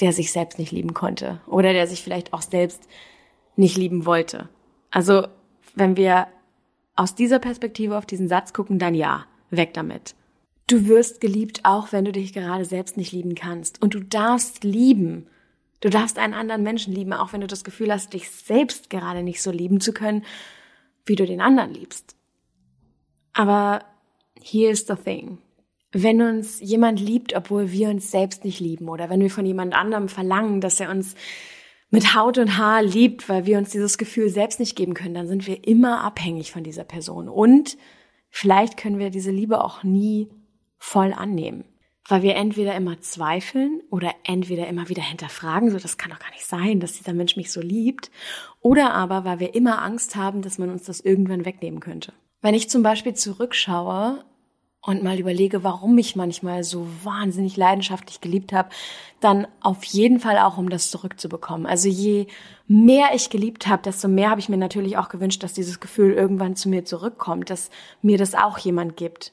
der 0.00 0.12
sich 0.12 0.30
selbst 0.30 0.58
nicht 0.58 0.72
lieben 0.72 0.94
konnte. 0.94 1.40
Oder 1.46 1.72
der 1.72 1.86
sich 1.86 2.02
vielleicht 2.02 2.32
auch 2.32 2.42
selbst 2.42 2.86
nicht 3.56 3.76
lieben 3.76 4.06
wollte. 4.06 4.48
Also, 4.90 5.26
wenn 5.74 5.96
wir 5.96 6.28
aus 6.94 7.14
dieser 7.14 7.38
Perspektive 7.38 7.96
auf 7.96 8.06
diesen 8.06 8.28
Satz 8.28 8.52
gucken, 8.52 8.78
dann 8.78 8.94
ja, 8.94 9.24
weg 9.50 9.74
damit. 9.74 10.14
Du 10.68 10.86
wirst 10.86 11.20
geliebt, 11.20 11.60
auch 11.64 11.92
wenn 11.92 12.04
du 12.04 12.12
dich 12.12 12.32
gerade 12.32 12.64
selbst 12.64 12.96
nicht 12.96 13.12
lieben 13.12 13.34
kannst. 13.34 13.82
Und 13.82 13.94
du 13.94 14.00
darfst 14.00 14.64
lieben. 14.64 15.26
Du 15.82 15.90
darfst 15.90 16.16
einen 16.16 16.32
anderen 16.32 16.62
Menschen 16.62 16.94
lieben, 16.94 17.12
auch 17.12 17.32
wenn 17.32 17.40
du 17.40 17.48
das 17.48 17.64
Gefühl 17.64 17.92
hast, 17.92 18.12
dich 18.12 18.30
selbst 18.30 18.88
gerade 18.88 19.24
nicht 19.24 19.42
so 19.42 19.50
lieben 19.50 19.80
zu 19.80 19.92
können, 19.92 20.24
wie 21.04 21.16
du 21.16 21.26
den 21.26 21.40
anderen 21.40 21.74
liebst. 21.74 22.16
Aber 23.32 23.84
here 24.40 24.70
is 24.70 24.86
the 24.86 24.94
thing. 24.94 25.38
Wenn 25.90 26.22
uns 26.22 26.60
jemand 26.60 27.00
liebt, 27.00 27.34
obwohl 27.34 27.72
wir 27.72 27.90
uns 27.90 28.12
selbst 28.12 28.44
nicht 28.44 28.60
lieben, 28.60 28.88
oder 28.88 29.10
wenn 29.10 29.20
wir 29.20 29.28
von 29.28 29.44
jemand 29.44 29.74
anderem 29.74 30.08
verlangen, 30.08 30.60
dass 30.60 30.78
er 30.78 30.88
uns 30.88 31.16
mit 31.90 32.14
Haut 32.14 32.38
und 32.38 32.56
Haar 32.56 32.84
liebt, 32.84 33.28
weil 33.28 33.44
wir 33.44 33.58
uns 33.58 33.70
dieses 33.70 33.98
Gefühl 33.98 34.28
selbst 34.28 34.60
nicht 34.60 34.76
geben 34.76 34.94
können, 34.94 35.14
dann 35.14 35.26
sind 35.26 35.48
wir 35.48 35.66
immer 35.66 36.02
abhängig 36.02 36.52
von 36.52 36.62
dieser 36.62 36.84
Person. 36.84 37.28
Und 37.28 37.76
vielleicht 38.30 38.76
können 38.76 39.00
wir 39.00 39.10
diese 39.10 39.32
Liebe 39.32 39.62
auch 39.62 39.82
nie 39.82 40.28
voll 40.78 41.12
annehmen 41.12 41.64
weil 42.08 42.22
wir 42.22 42.34
entweder 42.34 42.74
immer 42.74 43.00
zweifeln 43.00 43.80
oder 43.90 44.12
entweder 44.24 44.66
immer 44.66 44.88
wieder 44.88 45.02
hinterfragen, 45.02 45.70
so 45.70 45.78
das 45.78 45.98
kann 45.98 46.10
doch 46.10 46.18
gar 46.18 46.30
nicht 46.30 46.46
sein, 46.46 46.80
dass 46.80 46.94
dieser 46.94 47.12
Mensch 47.12 47.36
mich 47.36 47.52
so 47.52 47.60
liebt, 47.60 48.10
oder 48.60 48.92
aber 48.94 49.24
weil 49.24 49.40
wir 49.40 49.54
immer 49.54 49.82
Angst 49.82 50.16
haben, 50.16 50.42
dass 50.42 50.58
man 50.58 50.70
uns 50.70 50.84
das 50.84 51.00
irgendwann 51.00 51.44
wegnehmen 51.44 51.80
könnte. 51.80 52.12
Wenn 52.40 52.54
ich 52.54 52.68
zum 52.68 52.82
Beispiel 52.82 53.14
zurückschaue 53.14 54.24
und 54.84 55.04
mal 55.04 55.20
überlege, 55.20 55.62
warum 55.62 55.96
ich 55.96 56.16
manchmal 56.16 56.64
so 56.64 56.88
wahnsinnig 57.04 57.56
leidenschaftlich 57.56 58.20
geliebt 58.20 58.52
habe, 58.52 58.70
dann 59.20 59.46
auf 59.60 59.84
jeden 59.84 60.18
Fall 60.18 60.38
auch, 60.38 60.58
um 60.58 60.70
das 60.70 60.90
zurückzubekommen. 60.90 61.66
Also 61.66 61.88
je 61.88 62.26
mehr 62.66 63.10
ich 63.14 63.30
geliebt 63.30 63.68
habe, 63.68 63.84
desto 63.84 64.08
mehr 64.08 64.30
habe 64.30 64.40
ich 64.40 64.48
mir 64.48 64.56
natürlich 64.56 64.96
auch 64.96 65.08
gewünscht, 65.08 65.44
dass 65.44 65.52
dieses 65.52 65.78
Gefühl 65.78 66.14
irgendwann 66.14 66.56
zu 66.56 66.68
mir 66.68 66.84
zurückkommt, 66.84 67.48
dass 67.48 67.70
mir 68.02 68.18
das 68.18 68.34
auch 68.34 68.58
jemand 68.58 68.96
gibt 68.96 69.32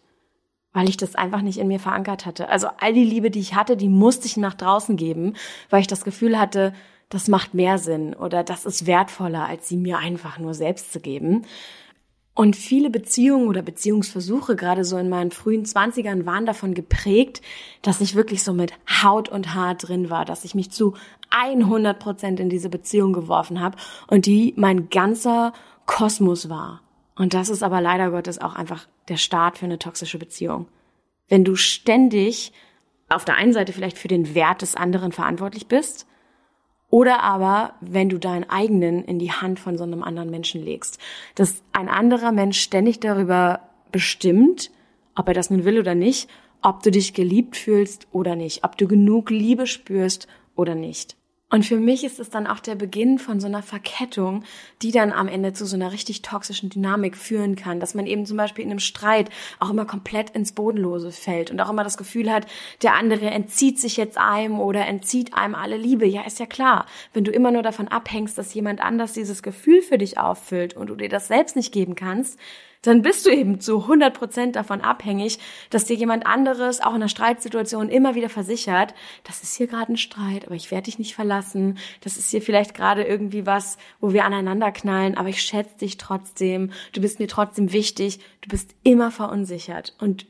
weil 0.74 0.90
ich 0.90 0.98
das 0.98 1.16
einfach 1.16 1.42
nicht 1.42 1.58
in 1.58 1.68
mir 1.68 1.80
verankert 1.80 2.26
hatte. 2.26 2.50
Also 2.50 2.68
all 2.80 2.94
die 2.94 3.04
Liebe, 3.04 3.32
die 3.32 3.40
ich 3.40 3.56
hatte, 3.56 3.76
die 3.76 3.90
musste 3.90 4.28
ich 4.28 4.38
nach 4.38 4.54
draußen 4.54 4.98
geben, 4.98 5.34
weil 5.70 5.82
ich 5.82 5.88
das 5.88 6.04
Gefühl 6.04 6.40
hatte, 6.40 6.74
das 7.10 7.28
macht 7.28 7.54
mehr 7.54 7.80
Sinn 7.80 8.14
oder 8.14 8.44
das 8.44 8.66
ist 8.66 8.86
wertvoller, 8.86 9.46
als 9.46 9.68
sie 9.68 9.78
mir 9.78 9.98
einfach 9.98 10.38
nur 10.38 10.54
selbst 10.54 10.94
zu 10.94 11.00
geben. 11.00 11.44
Und 12.36 12.56
viele 12.56 12.90
Beziehungen 12.90 13.50
oder 13.50 13.62
Beziehungsversuche, 13.62 14.56
gerade 14.56 14.86
so 14.86 14.98
in 14.98 15.10
meinen 15.10 15.32
frühen 15.32 15.66
Zwanzigern, 15.66 16.26
waren 16.26 16.46
davon 16.46 16.74
geprägt, 16.74 17.42
dass 17.82 18.00
ich 18.00 18.16
wirklich 18.16 18.44
so 18.44 18.54
mit 18.54 18.72
Haut 19.04 19.28
und 19.28 19.56
Haar 19.56 19.76
drin 19.76 20.10
war, 20.10 20.24
dass 20.24 20.46
ich 20.46 20.56
mich 20.56 20.72
zu 20.72 20.94
100 21.32 22.00
Prozent 22.00 22.40
in 22.40 22.50
diese 22.50 22.70
Beziehung 22.70 23.12
geworfen 23.12 23.60
habe 23.60 23.78
und 24.08 24.26
die 24.26 24.54
mein 24.56 24.90
ganzer 24.90 25.52
Kosmos 25.86 26.48
war. 26.48 26.82
Und 27.20 27.34
das 27.34 27.50
ist 27.50 27.64
aber 27.64 27.82
leider 27.82 28.12
Gottes 28.12 28.40
auch 28.40 28.56
einfach 28.56 28.88
der 29.10 29.18
Start 29.18 29.58
für 29.58 29.66
eine 29.66 29.78
toxische 29.78 30.18
Beziehung. 30.18 30.68
Wenn 31.28 31.44
du 31.44 31.58
ständig 31.58 32.54
auf 33.10 33.26
der 33.26 33.36
einen 33.36 33.52
Seite 33.52 33.74
vielleicht 33.74 33.98
für 33.98 34.08
den 34.08 34.36
Wert 34.36 34.62
des 34.62 34.76
anderen 34.76 35.12
verantwortlich 35.12 35.68
bist, 35.68 36.08
oder 36.90 37.22
aber, 37.22 37.74
wenn 37.82 38.08
du 38.08 38.20
deinen 38.20 38.50
eigenen 38.50 39.04
in 39.04 39.20
die 39.20 39.34
Hand 39.34 39.60
von 39.60 39.78
so 39.78 39.84
einem 39.84 40.02
anderen 40.02 40.30
Menschen 40.30 40.64
legst, 40.64 40.98
dass 41.36 41.62
ein 41.74 41.90
anderer 41.90 42.32
Mensch 42.32 42.62
ständig 42.62 43.02
darüber 43.02 43.60
bestimmt, 43.92 44.72
ob 45.14 45.28
er 45.28 45.34
das 45.34 45.50
nun 45.50 45.66
will 45.66 45.78
oder 45.78 45.96
nicht, 45.96 46.30
ob 46.62 46.84
du 46.84 46.90
dich 46.90 47.14
geliebt 47.14 47.58
fühlst 47.58 48.08
oder 48.14 48.38
nicht, 48.38 48.64
ob 48.64 48.78
du 48.78 48.88
genug 48.88 49.30
Liebe 49.30 49.68
spürst 49.68 50.30
oder 50.56 50.74
nicht. 50.74 51.19
Und 51.52 51.66
für 51.66 51.78
mich 51.78 52.04
ist 52.04 52.20
es 52.20 52.30
dann 52.30 52.46
auch 52.46 52.60
der 52.60 52.76
Beginn 52.76 53.18
von 53.18 53.40
so 53.40 53.48
einer 53.48 53.64
Verkettung, 53.64 54.44
die 54.84 54.92
dann 54.92 55.12
am 55.12 55.28
Ende 55.28 55.52
zu 55.52 55.66
so 55.66 55.76
einer 55.76 55.92
richtig 55.92 56.22
toxischen 56.22 56.70
Dynamik 56.70 57.18
führen 57.18 57.56
kann, 57.56 57.80
dass 57.80 57.96
man 57.96 58.06
eben 58.06 58.28
zum 58.28 58.38
Beispiel 58.38 58.64
in 58.64 58.70
einem 58.70 58.80
Streit 58.80 59.32
auch 59.60 59.72
immer 59.72 59.86
komplett 59.86 60.30
ins 60.30 60.52
Bodenlose 60.52 61.12
fällt 61.12 61.50
und 61.50 61.60
auch 61.60 61.72
immer 61.72 61.84
das 61.84 61.98
Gefühl 61.98 62.32
hat, 62.32 62.46
der 62.84 62.94
andere 62.94 63.32
entzieht 63.32 63.80
sich 63.80 63.98
jetzt 63.98 64.20
einem 64.20 64.60
oder 64.60 64.86
entzieht 64.86 65.34
einem 65.34 65.56
alle 65.56 65.78
Liebe. 65.78 66.06
Ja, 66.06 66.22
ist 66.22 66.40
ja 66.40 66.46
klar. 66.46 66.86
Wenn 67.14 67.24
du 67.24 67.32
immer 67.32 67.50
nur 67.50 67.64
davon 67.64 67.88
abhängst, 67.88 68.38
dass 68.38 68.54
jemand 68.54 68.80
anders 68.80 69.14
dieses 69.14 69.42
Gefühl 69.42 69.82
für 69.82 69.98
dich 69.98 70.20
auffüllt 70.20 70.76
und 70.76 70.88
du 70.88 70.96
dir 70.96 71.10
das 71.10 71.28
selbst 71.28 71.56
nicht 71.56 71.72
geben 71.72 71.96
kannst, 71.96 72.38
dann 72.82 73.02
bist 73.02 73.26
du 73.26 73.30
eben 73.30 73.60
zu 73.60 73.82
100 73.82 74.14
Prozent 74.14 74.56
davon 74.56 74.82
abhängig, 74.82 75.40
dass 75.70 75.86
dir 75.86 75.96
jemand 75.96 76.26
anderes 76.26 76.80
auch 76.80 76.92
in 76.92 76.96
einer 76.96 77.10
Streitsituation 77.10 77.90
immer 77.90 78.16
wieder 78.16 78.30
versichert, 78.30 78.94
das 79.24 79.44
ist 79.44 79.56
hier 79.56 79.68
gerade 79.68 79.94
ein 79.94 79.98
Streit, 79.98 80.46
aber 80.46 80.56
ich 80.56 80.72
werde 80.72 80.86
dich 80.86 81.00
nicht 81.00 81.14
verlassen. 81.14 81.78
Das 82.02 82.18
ist 82.18 82.30
hier 82.32 82.42
vielleicht 82.42 82.74
gerade 82.74 83.04
irgendwie 83.04 83.46
was, 83.46 83.78
wo 84.00 84.14
wir 84.14 84.24
aneinander 84.24 84.72
knallen, 84.72 85.18
aber 85.18 85.30
ich 85.30 85.42
schätze 85.42 85.78
dich 85.80 85.98
trotzdem. 85.98 86.72
Du 86.94 87.02
bist 87.02 87.20
mir 87.20 87.28
trotzdem 87.28 87.74
wichtig. 87.74 88.20
Du 88.42 88.50
bist 88.50 88.76
immer 88.84 89.12
verunsichert 89.12 89.96
und 90.00 90.26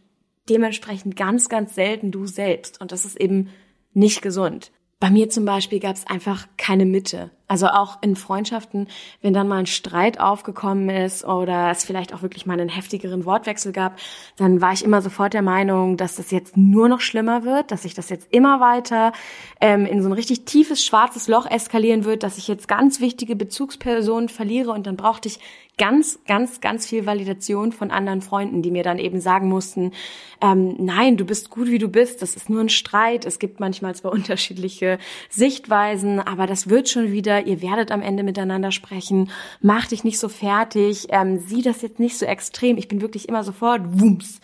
dementsprechend 0.50 1.16
ganz, 1.16 1.50
ganz 1.50 1.76
selten 1.76 2.12
du 2.12 2.26
selbst. 2.26 2.82
Und 2.82 2.92
das 2.92 3.06
ist 3.06 3.20
eben 3.20 3.50
nicht 3.94 4.22
gesund. 4.22 4.72
Bei 5.00 5.10
mir 5.10 5.30
zum 5.30 5.46
Beispiel 5.46 5.80
gab 5.80 5.96
es 5.96 6.08
einfach 6.08 6.48
keine 6.58 6.86
Mitte. 6.86 7.32
Also 7.50 7.66
auch 7.66 7.98
in 8.02 8.16
Freundschaften, 8.16 8.88
wenn 9.24 9.34
dann 9.34 9.48
mal 9.48 9.58
ein 9.58 9.66
Streit 9.66 10.20
aufgekommen 10.20 10.88
ist 10.92 11.26
oder 11.26 11.72
es 11.72 11.84
vielleicht 11.84 12.14
auch 12.14 12.22
wirklich 12.22 12.46
mal 12.46 12.60
einen 12.60 12.70
heftigeren 12.70 13.26
Wortwechsel 13.26 13.72
gab, 13.72 13.98
dann 14.38 14.62
war 14.62 14.72
ich 14.72 14.86
immer 14.86 15.02
sofort 15.02 15.34
der 15.34 15.42
Meinung, 15.42 15.98
dass 15.98 16.16
das 16.18 16.30
jetzt 16.30 16.58
nur 16.58 16.88
noch 16.88 17.02
schlimmer 17.02 17.44
wird, 17.46 17.72
dass 17.72 17.82
sich 17.82 17.96
das 17.96 18.10
jetzt 18.10 18.28
immer 18.32 18.60
weiter 18.60 19.14
ähm, 19.62 19.88
in 19.88 20.04
so 20.04 20.10
ein 20.10 20.14
richtig 20.14 20.46
tiefes 20.46 20.86
schwarzes 20.86 21.28
Loch 21.28 21.50
eskalieren 21.50 22.06
wird, 22.06 22.22
dass 22.22 22.38
ich 22.38 22.48
jetzt 22.48 22.68
ganz 22.68 23.00
wichtige 23.02 23.36
Bezugspersonen 23.36 24.30
verliere 24.30 24.70
und 24.70 24.86
dann 24.86 24.96
brauchte 24.96 25.28
ich 25.28 25.40
ganz, 25.80 26.20
ganz, 26.28 26.62
ganz 26.62 26.86
viel 26.86 27.08
Validation 27.08 27.72
von 27.72 27.90
anderen 27.90 28.22
Freunden, 28.22 28.62
die 28.62 28.70
mir 28.70 28.84
dann 28.84 29.00
eben 29.00 29.22
sagen 29.22 29.48
mussten, 29.48 29.94
ähm, 30.42 30.76
nein, 30.78 31.18
du 31.18 31.26
bist 31.26 31.50
gut, 31.50 31.68
wie 31.68 31.80
du 31.80 31.88
bist, 31.88 32.22
das 32.22 32.36
ist 32.36 32.50
nur 32.50 32.62
ein 32.62 32.70
Streit, 32.70 33.26
es 33.26 33.40
gibt 33.40 33.60
manchmal 33.60 33.96
zwar 33.96 34.12
unterschiedliche 34.20 35.00
Sichtweisen, 35.30 36.20
aber 36.20 36.46
das 36.46 36.70
wird 36.70 36.90
schon 36.90 37.12
wieder, 37.12 37.39
ihr 37.48 37.62
werdet 37.62 37.92
am 37.92 38.02
Ende 38.02 38.24
miteinander 38.24 38.72
sprechen, 38.72 39.30
mach 39.62 39.88
dich 39.88 40.04
nicht 40.04 40.20
so 40.20 40.30
fertig, 40.30 41.08
ähm, 41.10 41.40
sieh 41.40 41.62
das 41.62 41.82
jetzt 41.82 42.00
nicht 42.00 42.18
so 42.18 42.26
extrem, 42.26 42.78
ich 42.78 42.88
bin 42.88 43.02
wirklich 43.02 43.28
immer 43.30 43.44
sofort, 43.44 43.82
wumms, 44.00 44.40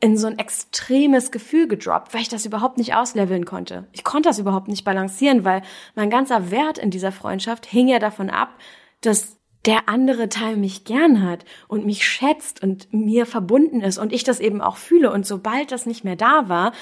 in 0.00 0.16
so 0.16 0.28
ein 0.28 0.38
extremes 0.38 1.32
Gefühl 1.32 1.66
gedroppt, 1.66 2.14
weil 2.14 2.20
ich 2.20 2.28
das 2.28 2.46
überhaupt 2.46 2.78
nicht 2.78 2.94
ausleveln 2.94 3.44
konnte. 3.44 3.88
Ich 3.92 4.04
konnte 4.04 4.28
das 4.28 4.38
überhaupt 4.38 4.68
nicht 4.68 4.84
balancieren, 4.84 5.44
weil 5.44 5.62
mein 5.96 6.10
ganzer 6.10 6.50
Wert 6.50 6.78
in 6.78 6.90
dieser 6.90 7.10
Freundschaft 7.10 7.66
hing 7.66 7.88
ja 7.88 7.98
davon 7.98 8.30
ab, 8.30 8.50
dass 9.00 9.38
der 9.64 9.88
andere 9.88 10.28
Teil 10.28 10.56
mich 10.56 10.84
gern 10.84 11.22
hat 11.22 11.44
und 11.66 11.84
mich 11.84 12.06
schätzt 12.06 12.62
und 12.62 12.92
mir 12.92 13.26
verbunden 13.26 13.80
ist 13.80 13.98
und 13.98 14.12
ich 14.12 14.22
das 14.22 14.38
eben 14.38 14.60
auch 14.60 14.76
fühle. 14.76 15.12
Und 15.12 15.26
sobald 15.26 15.72
das 15.72 15.84
nicht 15.84 16.04
mehr 16.04 16.16
da 16.16 16.48
war, 16.48 16.72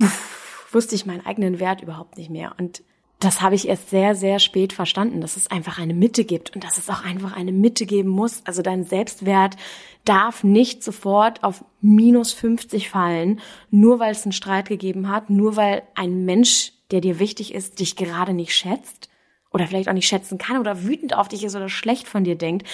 pff, 0.00 0.72
wusste 0.72 0.94
ich 0.94 1.06
meinen 1.06 1.26
eigenen 1.26 1.58
Wert 1.58 1.82
überhaupt 1.82 2.16
nicht 2.16 2.30
mehr. 2.30 2.54
Und 2.56 2.82
das 3.20 3.42
habe 3.42 3.54
ich 3.54 3.68
erst 3.68 3.90
sehr, 3.90 4.14
sehr 4.14 4.38
spät 4.38 4.72
verstanden, 4.72 5.20
dass 5.20 5.36
es 5.36 5.50
einfach 5.50 5.78
eine 5.78 5.92
Mitte 5.92 6.24
gibt 6.24 6.54
und 6.54 6.64
dass 6.64 6.78
es 6.78 6.88
auch 6.88 7.04
einfach 7.04 7.36
eine 7.36 7.52
Mitte 7.52 7.84
geben 7.84 8.08
muss. 8.08 8.42
Also 8.46 8.62
dein 8.62 8.84
Selbstwert 8.84 9.56
darf 10.06 10.42
nicht 10.42 10.82
sofort 10.82 11.44
auf 11.44 11.62
minus 11.82 12.32
50 12.32 12.88
fallen, 12.88 13.40
nur 13.70 13.98
weil 13.98 14.12
es 14.12 14.24
einen 14.24 14.32
Streit 14.32 14.68
gegeben 14.68 15.10
hat, 15.10 15.28
nur 15.28 15.56
weil 15.56 15.82
ein 15.94 16.24
Mensch, 16.24 16.72
der 16.90 17.02
dir 17.02 17.18
wichtig 17.18 17.54
ist, 17.54 17.78
dich 17.78 17.94
gerade 17.94 18.32
nicht 18.32 18.56
schätzt 18.56 19.10
oder 19.50 19.66
vielleicht 19.66 19.90
auch 19.90 19.94
nicht 19.94 20.08
schätzen 20.08 20.38
kann 20.38 20.58
oder 20.58 20.84
wütend 20.84 21.14
auf 21.14 21.28
dich 21.28 21.44
ist 21.44 21.54
oder 21.54 21.68
schlecht 21.68 22.08
von 22.08 22.24
dir 22.24 22.36
denkt. 22.36 22.66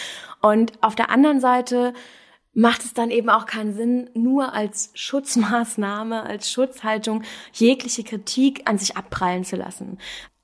Und 0.42 0.72
auf 0.80 0.94
der 0.94 1.10
anderen 1.10 1.40
Seite 1.40 1.92
macht 2.54 2.84
es 2.84 2.94
dann 2.94 3.10
eben 3.10 3.30
auch 3.30 3.46
keinen 3.46 3.74
Sinn, 3.74 4.10
nur 4.14 4.54
als 4.54 4.90
Schutzmaßnahme, 4.94 6.22
als 6.22 6.52
Schutzhaltung 6.52 7.24
jegliche 7.52 8.04
Kritik 8.04 8.62
an 8.64 8.78
sich 8.78 8.96
abprallen 8.96 9.44
zu 9.44 9.56
lassen. 9.56 9.98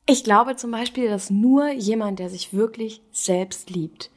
Ich 0.07 0.25
glaube 0.25 0.57
zum 0.57 0.71
Beispiel, 0.73 1.09
dass 1.09 1.31
nur 1.31 1.71
jemand, 1.71 2.19
der 2.19 2.29
sich 2.29 2.53
wirklich 2.53 3.03
selbst 3.13 3.71
liebt, 3.71 4.11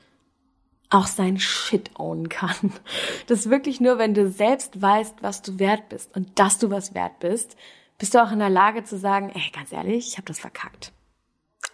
auch 0.90 1.08
sein 1.08 1.40
Shit 1.40 1.92
ownen 2.00 2.30
kann. 2.30 2.74
Das 3.28 3.50
wirklich 3.50 3.82
nur, 3.82 3.98
wenn 3.98 4.14
du 4.14 4.30
selbst 4.30 4.82
weißt, 4.82 5.22
was 5.22 5.42
du 5.42 5.58
wert 5.58 5.90
bist 5.90 6.16
und 6.16 6.38
dass 6.38 6.60
du 6.60 6.70
was 6.70 6.94
wert 6.94 7.20
bist, 7.20 7.56
bist 7.98 8.14
du 8.14 8.24
auch 8.24 8.32
in 8.32 8.40
der 8.40 8.50
Lage 8.50 8.84
zu 8.84 8.98
sagen, 8.98 9.32
ey, 9.34 9.52
ganz 9.52 9.72
ehrlich, 9.72 10.10
ich 10.10 10.18
habe 10.18 10.28
das 10.28 10.40
verkackt. 10.40 10.92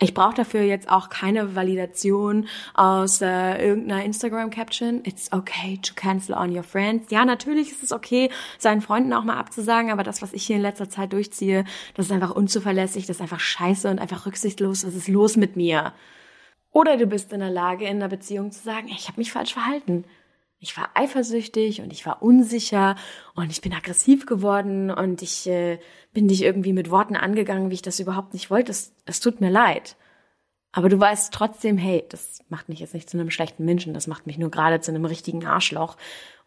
Ich 0.04 0.16
brauche 0.16 0.34
dafür 0.34 0.64
jetzt 0.64 0.89
auch 0.89 1.10
keine 1.10 1.56
Validation 1.56 2.47
aus 2.74 3.22
äh, 3.22 3.64
irgendeiner 3.64 4.04
Instagram-Caption. 4.04 5.02
It's 5.06 5.32
okay 5.32 5.78
to 5.78 5.93
cancel 5.93 6.34
on 6.34 6.58
your 6.58 6.64
friends. 6.64 7.12
Ja, 7.12 7.24
natürlich 7.24 7.72
ist 7.72 7.84
es 7.84 7.91
okay, 7.91 8.32
seinen 8.58 8.82
Freunden 8.82 9.14
auch 9.14 9.24
mal 9.24 9.38
abzusagen, 9.38 9.91
aber 9.91 10.02
das, 10.02 10.24
was 10.24 10.34
ich 10.34 10.43
hier 10.43 10.56
in 10.56 10.64
letzter 10.64 10.89
Zeit 10.89 11.14
durchziehe, 11.14 11.66
das 11.93 12.08
ist 12.08 12.12
einfach 12.12 12.32
unzuverlässig, 12.32 13.06
das 13.06 13.18
ist 13.18 13.22
einfach 13.22 13.39
scheiße 13.39 13.91
und 13.91 13.99
einfach 13.99 14.26
rücksichtslos. 14.26 14.88
Was 14.88 14.95
ist 14.95 15.08
los 15.08 15.38
mit 15.38 15.56
mir? 15.56 15.93
Oder 16.72 16.97
du 16.97 17.06
bist 17.06 17.32
in 17.32 17.41
der 17.41 17.52
Lage, 17.52 17.86
in 17.86 17.97
einer 17.97 18.08
Beziehung 18.08 18.52
zu 18.52 18.64
sagen, 18.64 18.88
ich 18.88 19.08
habe 19.08 19.20
mich 19.20 19.32
falsch 19.32 19.54
verhalten. 19.54 20.06
Ich 20.64 20.78
war 20.78 20.89
eifersüchtig 20.95 21.82
und 21.82 21.91
ich 21.91 22.06
war 22.06 22.22
unsicher 22.24 22.95
und 23.36 23.52
ich 23.52 23.62
bin 23.62 23.74
aggressiv 23.74 24.26
geworden 24.26 24.89
und 24.89 25.22
ich 25.22 25.47
äh, 25.47 25.80
bin 26.14 26.28
dich 26.28 26.43
irgendwie 26.43 26.74
mit 26.74 26.89
Worten 26.89 27.16
angegangen, 27.16 27.70
wie 27.70 27.76
ich 27.76 27.82
das 27.82 27.99
überhaupt 27.99 28.34
nicht 28.34 28.49
wollte. 28.49 28.72
Es, 28.72 28.93
es 29.05 29.20
tut 29.20 29.41
mir 29.41 29.49
leid. 29.49 29.95
Aber 30.74 30.88
du 30.88 30.99
weißt 30.99 31.34
trotzdem, 31.34 31.78
hey, 31.78 32.03
das 32.09 32.43
macht 32.49 32.70
mich 32.70 32.80
jetzt 32.80 32.93
nicht 32.93 33.09
zu 33.09 33.18
einem 33.18 33.30
schlechten 33.30 33.66
Menschen, 33.66 33.93
das 33.93 34.07
macht 34.07 34.26
mich 34.26 34.38
nur 34.38 34.51
gerade 34.51 34.80
zu 34.80 34.91
einem 34.91 35.05
richtigen 35.05 35.45
Arschloch. 35.45 35.97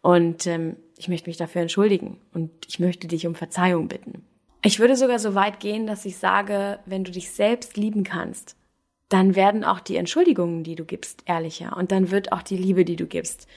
Und 0.01 0.47
ähm, 0.47 0.77
ich 0.97 1.07
möchte 1.07 1.29
mich 1.29 1.37
dafür 1.37 1.61
entschuldigen 1.61 2.19
und 2.33 2.51
ich 2.67 2.79
möchte 2.79 3.07
dich 3.07 3.27
um 3.27 3.35
Verzeihung 3.35 3.87
bitten. 3.87 4.23
Ich 4.63 4.79
würde 4.79 4.95
sogar 4.95 5.19
so 5.19 5.35
weit 5.35 5.59
gehen, 5.59 5.85
dass 5.85 6.05
ich 6.05 6.17
sage, 6.17 6.79
wenn 6.85 7.03
du 7.03 7.11
dich 7.11 7.31
selbst 7.31 7.77
lieben 7.77 8.03
kannst, 8.03 8.55
dann 9.09 9.35
werden 9.35 9.63
auch 9.63 9.79
die 9.79 9.97
Entschuldigungen, 9.97 10.63
die 10.63 10.75
du 10.75 10.85
gibst, 10.85 11.21
ehrlicher. 11.25 11.77
Und 11.77 11.91
dann 11.91 12.09
wird 12.09 12.31
auch 12.31 12.41
die 12.41 12.57
Liebe, 12.57 12.85
die 12.85 12.95
du 12.95 13.05
gibst, 13.05 13.47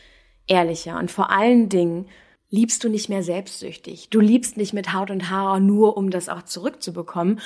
ehrlicher. 0.47 0.99
Und 0.99 1.11
vor 1.11 1.31
allen 1.31 1.71
Dingen 1.71 2.07
liebst 2.51 2.83
du 2.83 2.89
nicht 2.89 3.09
mehr 3.09 3.23
selbstsüchtig. 3.23 4.09
Du 4.11 4.21
liebst 4.21 4.57
nicht 4.57 4.73
mit 4.73 4.93
Haut 4.93 5.11
und 5.11 5.31
Haar 5.31 5.61
nur, 5.61 5.97
um 5.97 6.11
das 6.11 6.29
auch 6.29 6.43
zurückzubekommen. 6.43 7.41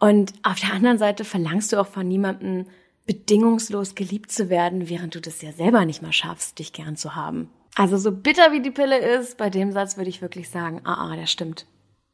Und 0.00 0.32
auf 0.42 0.58
der 0.60 0.72
anderen 0.72 0.98
Seite 0.98 1.24
verlangst 1.24 1.72
du 1.72 1.80
auch 1.80 1.86
von 1.86 2.08
niemandem, 2.08 2.66
bedingungslos 3.06 3.94
geliebt 3.94 4.30
zu 4.30 4.50
werden, 4.50 4.90
während 4.90 5.14
du 5.14 5.20
das 5.20 5.40
ja 5.40 5.50
selber 5.52 5.84
nicht 5.86 6.02
mal 6.02 6.12
schaffst, 6.12 6.58
dich 6.58 6.72
gern 6.74 6.94
zu 6.94 7.14
haben. 7.14 7.48
Also 7.74 7.96
so 7.96 8.12
bitter 8.12 8.52
wie 8.52 8.60
die 8.60 8.70
Pille 8.70 8.98
ist, 8.98 9.38
bei 9.38 9.48
dem 9.50 9.72
Satz 9.72 9.96
würde 9.96 10.10
ich 10.10 10.20
wirklich 10.20 10.50
sagen, 10.50 10.82
ah, 10.84 11.10
ah, 11.12 11.16
der 11.16 11.26
stimmt. 11.26 11.66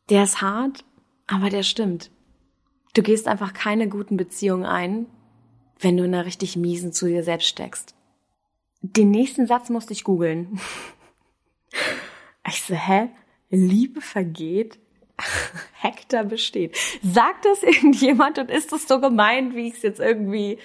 Der 0.09 0.23
ist 0.23 0.41
hart, 0.41 0.85
aber 1.27 1.51
der 1.51 1.63
stimmt. 1.63 2.11
Du 2.95 3.03
gehst 3.03 3.27
einfach 3.27 3.55
keine 3.55 3.89
guten 3.89 4.17
Beziehungen 4.17 4.65
ein, 4.65 5.07
wenn 5.81 5.97
du 5.97 6.05
in 6.05 6.15
einer 6.15 6.27
richtig 6.27 6.57
miesen 6.57 6.93
zu 6.93 7.07
dir 7.07 7.25
selbst 7.25 7.49
steckst. 7.49 7.95
Den 8.83 9.11
nächsten 9.11 9.47
Satz 9.47 9.71
musste 9.71 9.95
ich 9.95 10.05
googeln. 10.05 10.61
Ich 12.49 12.63
so, 12.63 12.75
hä? 12.75 13.09
Liebe 13.51 14.01
vergeht, 14.01 14.79
Hektar 15.81 16.25
besteht. 16.25 16.77
Sagt 17.03 17.45
das 17.45 17.63
irgendjemand 17.63 18.39
und 18.39 18.51
ist 18.51 18.73
das 18.73 18.89
so 18.89 19.01
gemeint, 19.01 19.55
wie 19.55 19.69
ich 19.69 19.75
es 19.75 19.83
jetzt 19.83 20.01
irgendwie 20.01 20.59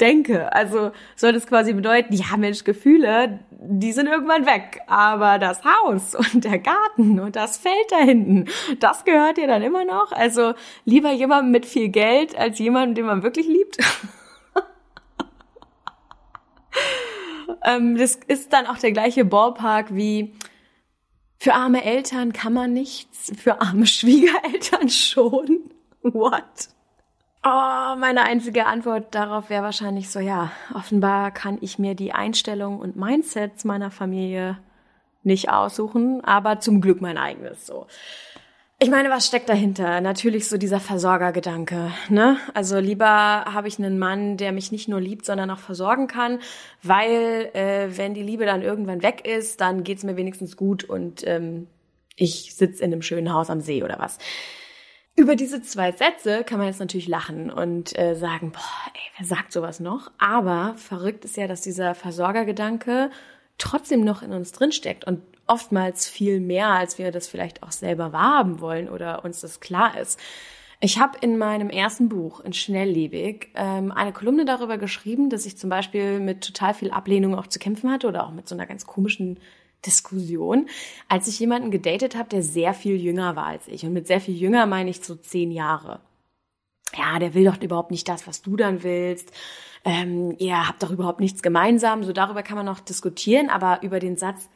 denke? 0.00 0.52
Also 0.52 0.92
soll 1.16 1.32
das 1.32 1.46
quasi 1.46 1.72
bedeuten, 1.72 2.12
ja 2.12 2.36
Mensch, 2.36 2.64
Gefühle, 2.64 3.40
die 3.50 3.92
sind 3.92 4.06
irgendwann 4.06 4.46
weg, 4.46 4.80
aber 4.86 5.38
das 5.38 5.62
Haus 5.64 6.14
und 6.14 6.44
der 6.44 6.58
Garten 6.58 7.18
und 7.18 7.36
das 7.36 7.56
Feld 7.56 7.90
da 7.90 7.98
hinten, 7.98 8.46
das 8.80 9.04
gehört 9.04 9.38
dir 9.38 9.46
dann 9.46 9.62
immer 9.62 9.84
noch? 9.84 10.12
Also 10.12 10.54
lieber 10.84 11.12
jemand 11.12 11.50
mit 11.50 11.66
viel 11.66 11.88
Geld 11.88 12.36
als 12.36 12.58
jemand, 12.58 12.96
den 12.96 13.06
man 13.06 13.22
wirklich 13.22 13.46
liebt? 13.46 13.78
Ähm, 17.62 17.96
das 17.96 18.16
ist 18.28 18.52
dann 18.52 18.66
auch 18.66 18.78
der 18.78 18.92
gleiche 18.92 19.24
Ballpark 19.24 19.94
wie 19.94 20.34
für 21.46 21.54
arme 21.54 21.84
Eltern 21.84 22.32
kann 22.32 22.52
man 22.52 22.72
nichts, 22.72 23.32
für 23.40 23.60
arme 23.60 23.86
Schwiegereltern 23.86 24.88
schon. 24.88 25.60
What? 26.02 26.42
Oh, 27.44 27.94
meine 27.96 28.22
einzige 28.22 28.66
Antwort 28.66 29.14
darauf 29.14 29.48
wäre 29.48 29.62
wahrscheinlich 29.62 30.10
so, 30.10 30.18
ja, 30.18 30.50
offenbar 30.74 31.30
kann 31.30 31.58
ich 31.60 31.78
mir 31.78 31.94
die 31.94 32.12
Einstellung 32.12 32.80
und 32.80 32.96
Mindsets 32.96 33.64
meiner 33.64 33.92
Familie 33.92 34.58
nicht 35.22 35.48
aussuchen, 35.48 36.20
aber 36.24 36.58
zum 36.58 36.80
Glück 36.80 37.00
mein 37.00 37.16
eigenes 37.16 37.64
so. 37.64 37.86
Ich 38.78 38.90
meine, 38.90 39.08
was 39.08 39.26
steckt 39.26 39.48
dahinter? 39.48 40.02
Natürlich 40.02 40.48
so 40.48 40.58
dieser 40.58 40.80
Versorgergedanke, 40.80 41.92
ne? 42.10 42.36
Also 42.52 42.78
lieber 42.78 43.06
habe 43.06 43.68
ich 43.68 43.78
einen 43.78 43.98
Mann, 43.98 44.36
der 44.36 44.52
mich 44.52 44.70
nicht 44.70 44.86
nur 44.86 45.00
liebt, 45.00 45.24
sondern 45.24 45.50
auch 45.50 45.58
versorgen 45.58 46.08
kann, 46.08 46.40
weil 46.82 47.50
äh, 47.54 47.96
wenn 47.96 48.12
die 48.12 48.22
Liebe 48.22 48.44
dann 48.44 48.60
irgendwann 48.60 49.02
weg 49.02 49.26
ist, 49.26 49.62
dann 49.62 49.82
geht's 49.82 50.04
mir 50.04 50.18
wenigstens 50.18 50.58
gut 50.58 50.84
und 50.84 51.26
ähm, 51.26 51.68
ich 52.16 52.54
sitz 52.54 52.80
in 52.80 52.92
einem 52.92 53.00
schönen 53.00 53.32
Haus 53.32 53.48
am 53.48 53.62
See 53.62 53.82
oder 53.82 53.98
was. 53.98 54.18
Über 55.16 55.36
diese 55.36 55.62
zwei 55.62 55.92
Sätze 55.92 56.44
kann 56.44 56.58
man 56.58 56.66
jetzt 56.66 56.80
natürlich 56.80 57.08
lachen 57.08 57.50
und 57.50 57.98
äh, 57.98 58.14
sagen, 58.14 58.52
boah, 58.52 58.92
ey, 58.92 59.00
wer 59.16 59.26
sagt 59.26 59.52
sowas 59.52 59.80
noch? 59.80 60.10
Aber 60.18 60.74
verrückt 60.76 61.24
ist 61.24 61.38
ja, 61.38 61.46
dass 61.46 61.62
dieser 61.62 61.94
Versorgergedanke 61.94 63.10
trotzdem 63.56 64.04
noch 64.04 64.22
in 64.22 64.34
uns 64.34 64.52
drinsteckt 64.52 65.06
und 65.06 65.22
oftmals 65.46 66.08
viel 66.08 66.40
mehr, 66.40 66.68
als 66.68 66.98
wir 66.98 67.12
das 67.12 67.28
vielleicht 67.28 67.62
auch 67.62 67.72
selber 67.72 68.12
wahrhaben 68.12 68.60
wollen 68.60 68.88
oder 68.88 69.24
uns 69.24 69.40
das 69.40 69.60
klar 69.60 69.98
ist. 69.98 70.18
Ich 70.80 70.98
habe 70.98 71.16
in 71.22 71.38
meinem 71.38 71.70
ersten 71.70 72.08
Buch, 72.08 72.40
in 72.40 72.52
Schnelllebig, 72.52 73.48
ähm, 73.54 73.92
eine 73.92 74.12
Kolumne 74.12 74.44
darüber 74.44 74.76
geschrieben, 74.76 75.30
dass 75.30 75.46
ich 75.46 75.56
zum 75.56 75.70
Beispiel 75.70 76.20
mit 76.20 76.44
total 76.44 76.74
viel 76.74 76.90
Ablehnung 76.90 77.34
auch 77.34 77.46
zu 77.46 77.58
kämpfen 77.58 77.90
hatte 77.90 78.08
oder 78.08 78.26
auch 78.26 78.32
mit 78.32 78.46
so 78.46 78.54
einer 78.54 78.66
ganz 78.66 78.86
komischen 78.86 79.40
Diskussion, 79.86 80.68
als 81.08 81.28
ich 81.28 81.38
jemanden 81.38 81.70
gedatet 81.70 82.16
habe, 82.16 82.28
der 82.28 82.42
sehr 82.42 82.74
viel 82.74 82.96
jünger 82.96 83.36
war 83.36 83.46
als 83.46 83.68
ich. 83.68 83.84
Und 83.86 83.94
mit 83.94 84.06
sehr 84.06 84.20
viel 84.20 84.34
jünger 84.36 84.66
meine 84.66 84.90
ich 84.90 85.02
so 85.02 85.14
zehn 85.14 85.50
Jahre. 85.50 86.00
Ja, 86.96 87.18
der 87.18 87.34
will 87.34 87.44
doch 87.44 87.60
überhaupt 87.60 87.90
nicht 87.90 88.08
das, 88.08 88.26
was 88.26 88.42
du 88.42 88.56
dann 88.56 88.82
willst. 88.82 89.32
Ähm, 89.84 90.34
ihr 90.38 90.68
habt 90.68 90.82
doch 90.82 90.90
überhaupt 90.90 91.20
nichts 91.20 91.42
gemeinsam. 91.42 92.04
So 92.04 92.12
darüber 92.12 92.42
kann 92.42 92.56
man 92.56 92.66
noch 92.66 92.80
diskutieren, 92.80 93.48
aber 93.48 93.82
über 93.82 93.98
den 93.98 94.16
Satz, 94.16 94.48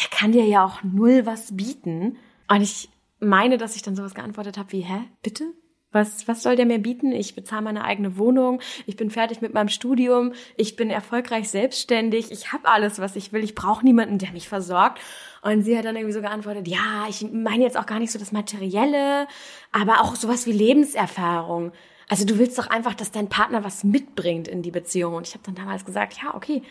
der 0.00 0.08
kann 0.10 0.32
dir 0.32 0.44
ja 0.44 0.64
auch 0.64 0.82
null 0.82 1.26
was 1.26 1.56
bieten. 1.56 2.16
Und 2.48 2.62
ich 2.62 2.88
meine, 3.20 3.58
dass 3.58 3.76
ich 3.76 3.82
dann 3.82 3.96
sowas 3.96 4.14
geantwortet 4.14 4.58
habe 4.58 4.72
wie, 4.72 4.82
hä, 4.82 5.04
bitte? 5.22 5.52
Was, 5.92 6.28
was 6.28 6.42
soll 6.42 6.56
der 6.56 6.66
mir 6.66 6.78
bieten? 6.78 7.12
Ich 7.12 7.34
bezahle 7.34 7.62
meine 7.62 7.84
eigene 7.84 8.18
Wohnung, 8.18 8.60
ich 8.86 8.96
bin 8.96 9.08
fertig 9.08 9.40
mit 9.40 9.54
meinem 9.54 9.68
Studium, 9.68 10.34
ich 10.56 10.76
bin 10.76 10.90
erfolgreich 10.90 11.48
selbstständig, 11.48 12.30
ich 12.30 12.52
habe 12.52 12.68
alles, 12.68 12.98
was 12.98 13.16
ich 13.16 13.32
will, 13.32 13.42
ich 13.42 13.54
brauche 13.54 13.84
niemanden, 13.84 14.18
der 14.18 14.32
mich 14.32 14.48
versorgt. 14.48 15.00
Und 15.42 15.62
sie 15.62 15.78
hat 15.78 15.86
dann 15.86 15.96
irgendwie 15.96 16.12
so 16.12 16.20
geantwortet, 16.20 16.68
ja, 16.68 17.06
ich 17.08 17.24
meine 17.32 17.64
jetzt 17.64 17.78
auch 17.78 17.86
gar 17.86 17.98
nicht 17.98 18.12
so 18.12 18.18
das 18.18 18.32
Materielle, 18.32 19.26
aber 19.72 20.02
auch 20.02 20.16
sowas 20.16 20.46
wie 20.46 20.52
Lebenserfahrung. 20.52 21.72
Also 22.08 22.26
du 22.26 22.38
willst 22.38 22.58
doch 22.58 22.68
einfach, 22.68 22.94
dass 22.94 23.10
dein 23.10 23.28
Partner 23.28 23.64
was 23.64 23.82
mitbringt 23.82 24.48
in 24.48 24.62
die 24.62 24.70
Beziehung. 24.70 25.14
Und 25.14 25.26
ich 25.26 25.34
habe 25.34 25.44
dann 25.44 25.54
damals 25.54 25.84
gesagt, 25.84 26.18
ja, 26.22 26.34
okay, 26.34 26.62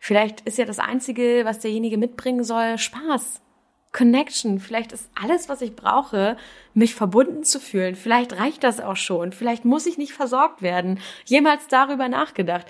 vielleicht 0.00 0.40
ist 0.40 0.58
ja 0.58 0.64
das 0.64 0.80
Einzige, 0.80 1.42
was 1.44 1.60
derjenige 1.60 1.98
mitbringen 1.98 2.42
soll, 2.42 2.76
Spaß. 2.78 3.40
Connection. 3.92 4.60
Vielleicht 4.60 4.92
ist 4.92 5.10
alles, 5.20 5.48
was 5.48 5.62
ich 5.62 5.74
brauche, 5.74 6.36
mich 6.74 6.94
verbunden 6.94 7.42
zu 7.42 7.58
fühlen. 7.58 7.96
Vielleicht 7.96 8.38
reicht 8.38 8.62
das 8.62 8.80
auch 8.80 8.96
schon. 8.96 9.32
Vielleicht 9.32 9.64
muss 9.64 9.86
ich 9.86 9.98
nicht 9.98 10.12
versorgt 10.12 10.62
werden. 10.62 11.00
Jemals 11.24 11.66
darüber 11.68 12.08
nachgedacht. 12.08 12.66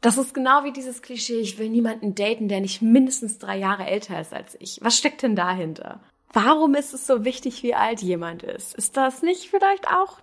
Das 0.00 0.16
ist 0.16 0.32
genau 0.32 0.64
wie 0.64 0.72
dieses 0.72 1.02
Klischee, 1.02 1.40
ich 1.40 1.58
will 1.58 1.68
niemanden 1.68 2.14
daten, 2.14 2.48
der 2.48 2.60
nicht 2.60 2.80
mindestens 2.80 3.38
drei 3.38 3.58
Jahre 3.58 3.84
älter 3.84 4.18
ist 4.18 4.32
als 4.32 4.56
ich. 4.58 4.78
Was 4.80 4.96
steckt 4.96 5.22
denn 5.22 5.36
dahinter? 5.36 6.00
Warum 6.32 6.74
ist 6.74 6.94
es 6.94 7.06
so 7.06 7.24
wichtig, 7.24 7.62
wie 7.62 7.74
alt 7.74 8.00
jemand 8.00 8.42
ist? 8.42 8.74
Ist 8.74 8.96
das 8.96 9.20
nicht 9.20 9.50
vielleicht 9.50 9.88
auch 9.88 10.18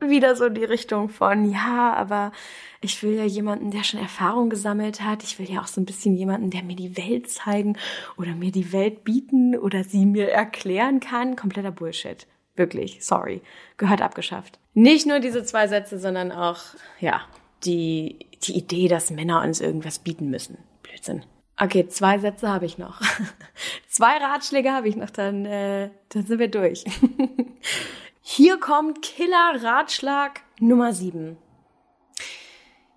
wieder 0.00 0.36
so 0.36 0.48
die 0.48 0.64
Richtung 0.64 1.08
von, 1.08 1.50
ja, 1.50 1.92
aber 1.94 2.32
ich 2.80 3.02
will 3.02 3.14
ja 3.14 3.24
jemanden, 3.24 3.70
der 3.70 3.82
schon 3.82 4.00
Erfahrung 4.00 4.50
gesammelt 4.50 5.00
hat. 5.00 5.24
Ich 5.24 5.38
will 5.38 5.50
ja 5.50 5.60
auch 5.60 5.66
so 5.66 5.80
ein 5.80 5.84
bisschen 5.84 6.14
jemanden, 6.16 6.50
der 6.50 6.62
mir 6.62 6.76
die 6.76 6.96
Welt 6.96 7.28
zeigen 7.30 7.76
oder 8.16 8.34
mir 8.34 8.52
die 8.52 8.72
Welt 8.72 9.04
bieten 9.04 9.56
oder 9.56 9.82
sie 9.82 10.06
mir 10.06 10.30
erklären 10.30 11.00
kann. 11.00 11.36
Kompletter 11.36 11.72
Bullshit. 11.72 12.26
Wirklich, 12.54 13.04
sorry. 13.04 13.42
Gehört 13.76 14.02
abgeschafft. 14.02 14.58
Nicht 14.74 15.06
nur 15.06 15.20
diese 15.20 15.44
zwei 15.44 15.66
Sätze, 15.68 15.98
sondern 15.98 16.32
auch, 16.32 16.60
ja, 17.00 17.22
die, 17.64 18.26
die 18.42 18.56
Idee, 18.56 18.88
dass 18.88 19.10
Männer 19.10 19.42
uns 19.42 19.60
irgendwas 19.60 19.98
bieten 19.98 20.30
müssen. 20.30 20.58
Blödsinn. 20.82 21.24
Okay, 21.60 21.88
zwei 21.88 22.18
Sätze 22.18 22.48
habe 22.48 22.66
ich 22.66 22.78
noch. 22.78 23.00
zwei 23.88 24.16
Ratschläge 24.18 24.72
habe 24.72 24.88
ich 24.88 24.96
noch, 24.96 25.10
dann, 25.10 25.44
äh, 25.44 25.90
dann 26.10 26.24
sind 26.24 26.38
wir 26.38 26.48
durch. 26.48 26.84
Hier 28.30 28.60
kommt 28.60 29.00
Killer-Ratschlag 29.00 30.42
Nummer 30.60 30.92
7. 30.92 31.38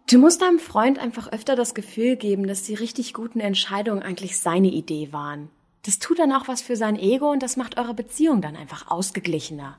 Du 0.10 0.18
musst 0.18 0.42
deinem 0.42 0.60
Freund 0.60 1.00
einfach 1.00 1.32
öfter 1.32 1.56
das 1.56 1.74
Gefühl 1.74 2.18
geben, 2.18 2.48
dass 2.48 2.64
die 2.64 2.74
richtig 2.74 3.14
guten 3.14 3.40
Entscheidungen 3.40 4.04
eigentlich 4.04 4.38
seine 4.38 4.68
Idee 4.68 5.14
waren. 5.14 5.50
Das 5.86 6.00
tut 6.00 6.20
dann 6.20 6.34
auch 6.34 6.50
was 6.50 6.62
für 6.62 6.76
sein 6.76 7.00
Ego 7.00 7.32
und 7.32 7.42
das 7.42 7.56
macht 7.56 7.80
eure 7.80 7.94
Beziehung 7.94 8.42
dann 8.42 8.58
einfach 8.58 8.92
ausgeglichener. 8.92 9.78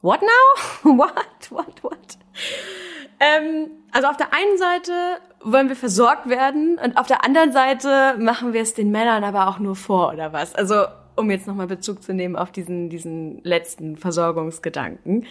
What 0.00 0.22
now? 0.22 0.62
What? 0.96 1.50
What? 1.50 1.84
What? 1.84 2.18
Ähm, 3.20 3.70
also 3.92 4.08
auf 4.08 4.16
der 4.16 4.32
einen 4.32 4.56
Seite 4.56 4.92
wollen 5.42 5.68
wir 5.68 5.76
versorgt 5.76 6.26
werden 6.26 6.78
und 6.82 6.96
auf 6.96 7.06
der 7.06 7.22
anderen 7.22 7.52
Seite 7.52 8.16
machen 8.18 8.54
wir 8.54 8.62
es 8.62 8.72
den 8.72 8.90
Männern 8.90 9.24
aber 9.24 9.46
auch 9.46 9.58
nur 9.58 9.76
vor 9.76 10.10
oder 10.14 10.32
was? 10.32 10.54
Also 10.54 10.86
um 11.20 11.30
jetzt 11.30 11.46
nochmal 11.46 11.66
Bezug 11.66 12.02
zu 12.02 12.12
nehmen 12.14 12.36
auf 12.36 12.50
diesen, 12.50 12.88
diesen 12.90 13.42
letzten 13.44 13.96
Versorgungsgedanken. 13.96 15.26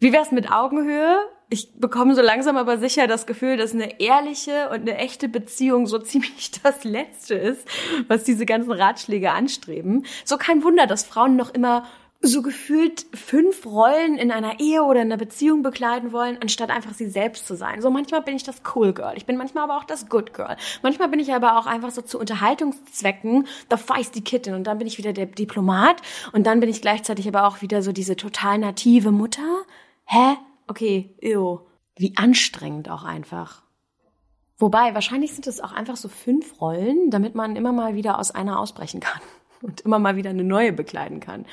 Wie 0.00 0.12
wär's 0.12 0.32
mit 0.32 0.50
Augenhöhe? 0.50 1.18
Ich 1.48 1.74
bekomme 1.78 2.16
so 2.16 2.22
langsam 2.22 2.56
aber 2.56 2.78
sicher 2.78 3.06
das 3.06 3.26
Gefühl, 3.26 3.56
dass 3.56 3.72
eine 3.72 4.00
ehrliche 4.00 4.70
und 4.70 4.80
eine 4.80 4.96
echte 4.96 5.28
Beziehung 5.28 5.86
so 5.86 5.98
ziemlich 6.00 6.50
das 6.62 6.82
Letzte 6.82 7.34
ist, 7.34 7.68
was 8.08 8.24
diese 8.24 8.44
ganzen 8.44 8.72
Ratschläge 8.72 9.30
anstreben. 9.30 10.04
So 10.24 10.38
kein 10.38 10.64
Wunder, 10.64 10.88
dass 10.88 11.04
Frauen 11.04 11.36
noch 11.36 11.54
immer 11.54 11.84
so 12.24 12.40
gefühlt 12.40 13.04
fünf 13.12 13.66
Rollen 13.66 14.16
in 14.16 14.30
einer 14.30 14.60
Ehe 14.60 14.84
oder 14.84 15.02
in 15.02 15.08
einer 15.08 15.16
Beziehung 15.16 15.62
bekleiden 15.62 16.12
wollen, 16.12 16.38
anstatt 16.40 16.70
einfach 16.70 16.94
sie 16.94 17.08
selbst 17.08 17.46
zu 17.46 17.56
sein. 17.56 17.82
So 17.82 17.90
manchmal 17.90 18.22
bin 18.22 18.36
ich 18.36 18.44
das 18.44 18.62
Cool 18.74 18.92
Girl, 18.92 19.14
ich 19.16 19.26
bin 19.26 19.36
manchmal 19.36 19.64
aber 19.64 19.76
auch 19.76 19.84
das 19.84 20.08
Good 20.08 20.32
Girl. 20.32 20.56
Manchmal 20.82 21.08
bin 21.08 21.18
ich 21.18 21.34
aber 21.34 21.58
auch 21.58 21.66
einfach 21.66 21.90
so 21.90 22.00
zu 22.00 22.20
Unterhaltungszwecken 22.20 23.48
the 23.70 23.76
feisty 23.76 24.20
Kitten 24.20 24.54
und 24.54 24.64
dann 24.68 24.78
bin 24.78 24.86
ich 24.86 24.98
wieder 24.98 25.12
der 25.12 25.26
Diplomat 25.26 26.00
und 26.32 26.46
dann 26.46 26.60
bin 26.60 26.70
ich 26.70 26.80
gleichzeitig 26.80 27.26
aber 27.26 27.46
auch 27.46 27.60
wieder 27.60 27.82
so 27.82 27.92
diese 27.92 28.16
total 28.16 28.58
native 28.58 29.10
Mutter. 29.10 29.62
Hä? 30.04 30.36
Okay, 30.68 31.16
ew. 31.20 31.60
Wie 31.96 32.16
anstrengend 32.16 32.88
auch 32.88 33.02
einfach. 33.02 33.62
Wobei, 34.58 34.94
wahrscheinlich 34.94 35.32
sind 35.32 35.48
es 35.48 35.60
auch 35.60 35.72
einfach 35.72 35.96
so 35.96 36.08
fünf 36.08 36.60
Rollen, 36.60 37.10
damit 37.10 37.34
man 37.34 37.56
immer 37.56 37.72
mal 37.72 37.96
wieder 37.96 38.20
aus 38.20 38.30
einer 38.30 38.60
ausbrechen 38.60 39.00
kann 39.00 39.20
und 39.60 39.80
immer 39.80 39.98
mal 39.98 40.14
wieder 40.14 40.30
eine 40.30 40.44
neue 40.44 40.72
bekleiden 40.72 41.18
kann. 41.18 41.46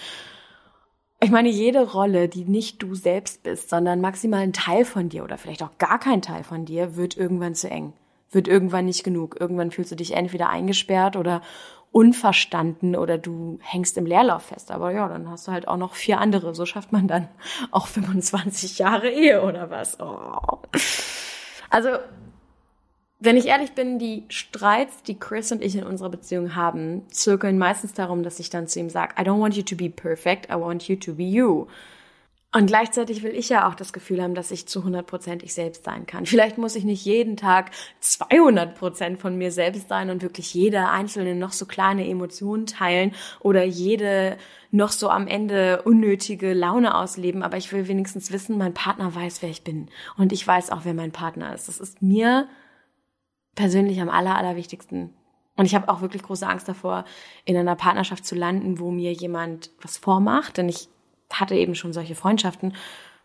Ich 1.22 1.32
meine, 1.32 1.50
jede 1.50 1.92
Rolle, 1.92 2.30
die 2.30 2.46
nicht 2.46 2.82
du 2.82 2.96
selbst 2.96 3.44
bist, 3.44 3.70
sondern 3.70 4.00
maximal 4.00 4.40
ein 4.40 4.54
Teil 4.54 4.86
von 4.86 5.10
dir 5.10 5.26
oder 5.26 5.38
vielleicht 5.38 5.64
auch 5.64 5.78
gar 5.78 6.00
kein 6.00 6.22
Teil 6.22 6.44
von 6.44 6.64
dir, 6.64 6.96
wird 6.96 7.18
irgendwann 7.18 7.56
zu 7.56 7.70
eng, 7.70 7.92
wird 8.32 8.48
irgendwann 8.48 8.86
nicht 8.86 9.04
genug. 9.04 9.36
Irgendwann 9.38 9.72
fühlst 9.72 9.92
du 9.92 9.96
dich 9.96 10.14
entweder 10.14 10.50
eingesperrt 10.50 11.18
oder 11.18 11.42
unverstanden 11.92 12.96
oder 12.96 13.18
du 13.18 13.60
hängst 13.62 13.98
im 13.98 14.06
Leerlauf 14.06 14.44
fest. 14.44 14.72
Aber 14.72 14.92
ja, 14.92 15.10
dann 15.10 15.30
hast 15.30 15.48
du 15.48 15.52
halt 15.52 15.68
auch 15.68 15.76
noch 15.76 15.96
vier 15.96 16.20
andere. 16.20 16.56
So 16.56 16.66
schafft 16.66 16.94
man 16.94 17.08
dann 17.08 17.28
auch 17.72 17.88
25 17.90 18.80
Jahre 18.80 19.10
Ehe 19.10 19.44
oder 19.44 19.70
was. 19.70 20.00
Oh. 20.00 20.60
Also 21.70 21.90
wenn 23.20 23.36
ich 23.36 23.48
ehrlich 23.48 23.74
bin, 23.74 24.00
die 24.00 24.24
Streits, 24.30 25.04
die 25.04 25.20
Chris 25.20 25.52
und 25.52 25.62
ich 25.62 25.76
in 25.76 25.84
unserer 25.84 26.10
Beziehung 26.10 26.56
haben, 26.56 27.04
zirkeln 27.10 27.58
meistens 27.58 27.94
darum, 27.94 28.24
dass 28.24 28.40
ich 28.40 28.50
dann 28.50 28.68
zu 28.68 28.80
ihm 28.80 28.90
sage, 28.90 29.16
I 29.20 29.26
don't 29.26 29.40
want 29.40 29.56
you 29.56 29.64
to 29.64 29.76
be 29.76 29.90
perfect, 29.90 30.50
I 30.50 30.56
want 30.56 30.88
you 30.88 30.96
to 30.96 31.16
be 31.16 31.24
you. 31.24 31.68
Und 32.52 32.66
gleichzeitig 32.66 33.22
will 33.22 33.36
ich 33.36 33.50
ja 33.50 33.68
auch 33.68 33.76
das 33.76 33.94
Gefühl 33.94 34.24
haben, 34.24 34.34
dass 34.34 34.50
ich 34.50 34.68
zu 34.68 34.80
100% 34.80 35.44
ich 35.44 35.54
selbst 35.54 35.84
sein 35.84 36.08
kann. 36.08 36.26
Vielleicht 36.26 36.58
muss 36.58 36.76
ich 36.76 36.84
nicht 36.84 37.06
jeden 37.06 37.38
Tag 37.38 37.70
200% 38.02 39.18
von 39.18 39.38
mir 39.38 39.52
selbst 39.52 39.88
sein 39.88 40.10
und 40.10 40.24
wirklich 40.24 40.52
jede 40.56 40.90
einzelne 40.90 41.36
noch 41.36 41.52
so 41.52 41.68
kleine 41.68 42.10
Emotion 42.10 42.66
teilen 42.66 43.14
oder 43.40 43.64
jede 43.64 44.38
noch 44.72 44.92
so 44.92 45.10
am 45.10 45.28
Ende 45.28 45.84
unnötige 45.84 46.54
Laune 46.54 46.96
ausleben. 46.96 47.44
Aber 47.44 47.58
ich 47.58 47.72
will 47.72 47.88
wenigstens 47.88 48.32
wissen, 48.32 48.58
mein 48.58 48.74
Partner 48.74 49.14
weiß, 49.14 49.44
wer 49.44 49.50
ich 49.50 49.64
bin. 49.64 49.90
Und 50.18 50.34
ich 50.34 50.48
weiß 50.48 50.72
auch, 50.72 50.86
wer 50.86 50.96
mein 50.96 51.12
Partner 51.12 51.54
ist. 51.54 51.68
Das 51.68 51.80
ist 51.80 52.02
mir 52.02 52.48
persönlich 53.60 54.00
am 54.00 54.08
aller, 54.08 54.38
allerwichtigsten. 54.38 55.14
Und 55.58 55.66
ich 55.66 55.76
habe 55.76 55.90
auch 55.90 56.00
wirklich 56.00 56.24
große 56.24 56.48
Angst 56.48 56.70
davor, 56.70 57.04
in 57.44 57.58
einer 57.58 57.76
Partnerschaft 57.76 58.26
zu 58.26 58.34
landen, 58.34 58.80
wo 58.80 58.90
mir 58.90 59.12
jemand 59.12 59.72
was 59.82 59.98
vormacht. 59.98 60.56
Denn 60.56 60.70
ich 60.70 60.88
hatte 61.30 61.56
eben 61.56 61.76
schon 61.76 61.92
solche 61.92 62.16
Freundschaften, 62.16 62.74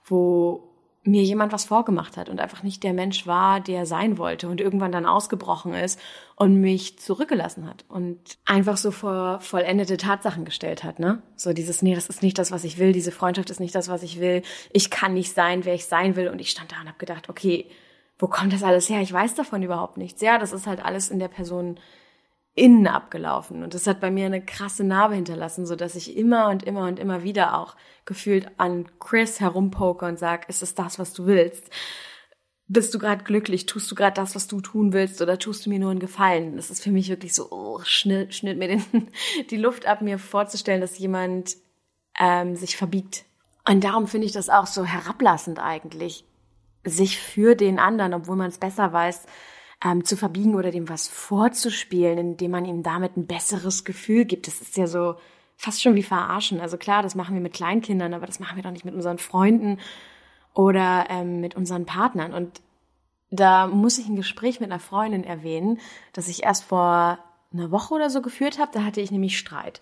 wo 0.05 0.69
mir 1.05 1.23
jemand 1.23 1.53
was 1.53 1.67
vorgemacht 1.67 2.17
hat 2.17 2.29
und 2.29 2.41
einfach 2.41 2.65
nicht 2.65 2.83
der 2.83 2.95
Mensch 2.95 3.29
war, 3.29 3.61
der 3.61 3.87
sein 3.87 4.19
wollte 4.19 4.49
und 4.49 4.61
irgendwann 4.61 4.91
dann 4.91 5.07
ausgebrochen 5.07 5.73
ist 5.73 6.01
und 6.35 6.61
mich 6.61 6.99
zurückgelassen 6.99 7.69
hat 7.69 7.85
und 7.89 8.19
einfach 8.45 8.77
so 8.77 8.91
vor 8.91 9.39
vollendete 9.41 9.99
Tatsachen 9.99 10.45
gestellt 10.45 10.83
hat, 10.83 10.99
ne? 10.99 11.23
So 11.37 11.53
dieses, 11.53 11.81
nee, 11.83 11.95
das 11.95 12.09
ist 12.09 12.23
nicht 12.23 12.39
das, 12.39 12.51
was 12.51 12.65
ich 12.65 12.79
will, 12.79 12.93
diese 12.93 13.13
Freundschaft 13.13 13.51
ist 13.51 13.61
nicht 13.61 13.75
das, 13.75 13.89
was 13.89 14.03
ich 14.03 14.19
will, 14.19 14.43
ich 14.73 14.91
kann 14.91 15.15
nicht 15.15 15.33
sein, 15.33 15.65
wer 15.65 15.75
ich 15.75 15.85
sein 15.87 16.17
will 16.17 16.29
und 16.29 16.41
ich 16.41 16.51
stand 16.51 16.73
da 16.73 16.81
und 16.81 16.89
habe 16.89 16.99
gedacht, 16.99 17.29
okay, 17.29 17.67
wo 18.19 18.27
kommt 18.29 18.53
das 18.53 18.63
alles 18.63 18.89
her? 18.89 19.01
Ich 19.01 19.13
weiß 19.13 19.35
davon 19.35 19.63
überhaupt 19.63 19.97
nichts. 19.97 20.21
Ja, 20.21 20.39
das 20.39 20.53
ist 20.53 20.67
halt 20.67 20.85
alles 20.85 21.11
in 21.11 21.19
der 21.19 21.29
Person 21.29 21.79
innen 22.55 22.87
abgelaufen. 22.87 23.63
Und 23.65 23.75
das 23.75 23.87
hat 23.87 24.01
bei 24.01 24.11
mir 24.11 24.27
eine 24.27 24.45
krasse 24.45 24.85
Narbe 24.85 25.17
hinterlassen, 25.17 25.67
so 25.67 25.75
dass 25.75 25.97
ich 25.97 26.17
immer 26.17 26.49
und 26.51 26.63
immer 26.63 26.87
und 26.87 27.01
immer 27.01 27.25
wieder 27.25 27.59
auch 27.59 27.75
gefühlt 28.05 28.49
an 28.59 28.87
Chris 29.01 29.41
herumpoke 29.41 30.07
und 30.07 30.19
sag, 30.19 30.49
ist 30.49 30.63
es 30.63 30.75
das, 30.75 30.99
was 30.99 31.13
du 31.13 31.27
willst? 31.27 31.69
Bist 32.67 32.95
du 32.95 32.99
gerade 32.99 33.25
glücklich? 33.25 33.67
Tust 33.67 33.91
du 33.91 33.95
gerade 33.95 34.15
das, 34.15 34.35
was 34.35 34.47
du 34.47 34.61
tun 34.61 34.93
willst? 34.93 35.21
Oder 35.21 35.39
tust 35.39 35.67
du 35.67 35.71
mir 35.71 35.81
nur 35.81 35.91
einen 35.91 36.01
Gefallen? 36.01 36.57
Das 36.57 36.71
ist 36.71 36.83
für 36.83 36.93
mich 36.93 37.09
wirklich 37.09 37.35
so, 37.35 37.51
oh, 37.51 37.81
schnitt, 37.83 38.35
schnitt 38.35 38.57
mir 38.57 38.69
den, 38.69 38.85
die 39.51 39.57
Luft 39.57 39.87
ab, 39.87 40.01
mir 40.01 40.19
vorzustellen, 40.19 40.81
dass 40.81 40.99
jemand 40.99 41.57
ähm, 42.19 42.55
sich 42.55 42.77
verbiegt 42.77 43.25
Und 43.69 43.83
darum 43.83 44.07
finde 44.07 44.27
ich 44.27 44.33
das 44.33 44.49
auch 44.49 44.67
so 44.67 44.85
herablassend 44.85 45.59
eigentlich, 45.59 46.25
sich 46.85 47.19
für 47.19 47.55
den 47.55 47.79
anderen, 47.79 48.15
obwohl 48.15 48.37
man 48.37 48.49
es 48.49 48.59
besser 48.59 48.93
weiß, 48.93 49.27
ähm, 49.85 50.05
zu 50.05 50.17
verbiegen 50.17 50.55
oder 50.55 50.71
dem 50.71 50.89
was 50.89 51.09
vorzuspielen, 51.09 52.19
indem 52.19 52.51
man 52.53 52.65
ihm 52.65 52.83
damit 52.83 53.17
ein 53.17 53.27
besseres 53.27 53.85
Gefühl 53.85 54.25
gibt. 54.25 54.47
Das 54.47 54.61
ist 54.61 54.77
ja 54.77 54.87
so 54.87 55.17
fast 55.57 55.83
schon 55.83 55.95
wie 55.95 56.03
verarschen. 56.03 56.61
Also 56.61 56.77
klar, 56.77 57.03
das 57.03 57.15
machen 57.15 57.35
wir 57.35 57.43
mit 57.43 57.53
Kleinkindern, 57.53 58.15
aber 58.15 58.27
das 58.27 58.41
machen 58.41 58.57
wir 58.57 58.63
doch 58.63 58.71
nicht 58.71 58.85
mit 58.85 58.95
unseren 58.95 59.19
Freunden 59.19 59.79
oder 60.55 61.07
ähm, 61.11 61.41
mit 61.41 61.55
unseren 61.55 61.87
Partnern. 61.87 62.33
Und 62.33 62.61
da 63.31 63.67
muss 63.67 63.99
ich 63.99 64.09
ein 64.09 64.17
Gespräch 64.17 64.61
mit 64.61 64.71
einer 64.71 64.81
Freundin 64.81 65.25
erwähnen, 65.25 65.81
das 66.13 66.29
ich 66.29 66.45
erst 66.45 66.65
vor 66.65 67.19
einer 67.53 67.71
Woche 67.71 67.95
oder 67.95 68.11
so 68.11 68.23
geführt 68.23 68.59
habe. 68.59 68.71
Da 68.73 68.85
hatte 68.85 69.01
ich 69.01 69.11
nämlich 69.11 69.39
Streit. 69.39 69.81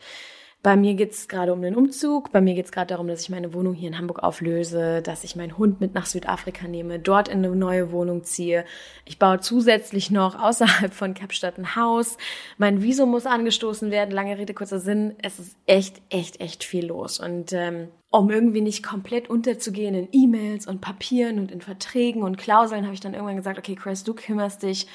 Bei 0.62 0.76
mir 0.76 0.94
geht's 0.94 1.26
gerade 1.26 1.52
um 1.52 1.60
den 1.60 1.74
Umzug. 1.74 2.30
Bei 2.30 2.40
mir 2.40 2.54
geht's 2.54 2.70
gerade 2.70 2.86
darum, 2.86 3.08
dass 3.08 3.22
ich 3.22 3.30
meine 3.30 3.52
Wohnung 3.52 3.74
hier 3.74 3.88
in 3.88 3.98
Hamburg 3.98 4.22
auflöse, 4.22 5.02
dass 5.02 5.24
ich 5.24 5.34
meinen 5.34 5.58
Hund 5.58 5.80
mit 5.80 5.92
nach 5.92 6.06
Südafrika 6.06 6.68
nehme, 6.68 7.00
dort 7.00 7.26
in 7.26 7.38
eine 7.44 7.56
neue 7.56 7.90
Wohnung 7.90 8.22
ziehe. 8.22 8.64
Ich 9.04 9.18
baue 9.18 9.40
zusätzlich 9.40 10.12
noch 10.12 10.40
außerhalb 10.40 10.94
von 10.94 11.14
Kapstadt 11.14 11.58
ein 11.58 11.74
Haus. 11.74 12.16
Mein 12.58 12.80
Visum 12.80 13.10
muss 13.10 13.26
angestoßen 13.26 13.90
werden. 13.90 14.12
Lange 14.12 14.38
Rede, 14.38 14.54
kurzer 14.54 14.78
Sinn. 14.78 15.16
Es 15.20 15.40
ist 15.40 15.56
echt, 15.66 16.00
echt, 16.10 16.40
echt 16.40 16.62
viel 16.62 16.86
los. 16.86 17.18
Und 17.18 17.52
ähm, 17.52 17.88
um 18.10 18.30
irgendwie 18.30 18.60
nicht 18.60 18.84
komplett 18.84 19.28
unterzugehen 19.28 19.96
in 19.96 20.08
E-Mails 20.12 20.68
und 20.68 20.80
Papieren 20.80 21.40
und 21.40 21.50
in 21.50 21.60
Verträgen 21.60 22.22
und 22.22 22.38
Klauseln, 22.38 22.84
habe 22.84 22.94
ich 22.94 23.00
dann 23.00 23.14
irgendwann 23.14 23.36
gesagt, 23.36 23.58
okay, 23.58 23.74
Chris, 23.74 24.04
du 24.04 24.14
kümmerst 24.14 24.62
dich 24.62 24.86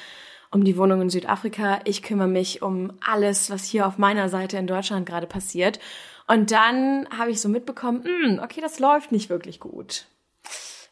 um 0.51 0.63
die 0.63 0.77
Wohnung 0.77 1.01
in 1.01 1.09
Südafrika. 1.09 1.79
Ich 1.85 2.03
kümmere 2.03 2.27
mich 2.27 2.61
um 2.61 2.93
alles, 3.05 3.49
was 3.49 3.65
hier 3.65 3.87
auf 3.87 3.97
meiner 3.97 4.29
Seite 4.29 4.57
in 4.57 4.67
Deutschland 4.67 5.05
gerade 5.05 5.27
passiert. 5.27 5.79
Und 6.27 6.51
dann 6.51 7.07
habe 7.17 7.31
ich 7.31 7.41
so 7.41 7.49
mitbekommen, 7.49 8.03
mh, 8.03 8.27
hm, 8.27 8.39
okay, 8.43 8.61
das 8.61 8.79
läuft 8.79 9.11
nicht 9.11 9.29
wirklich 9.29 9.59
gut. 9.59 10.05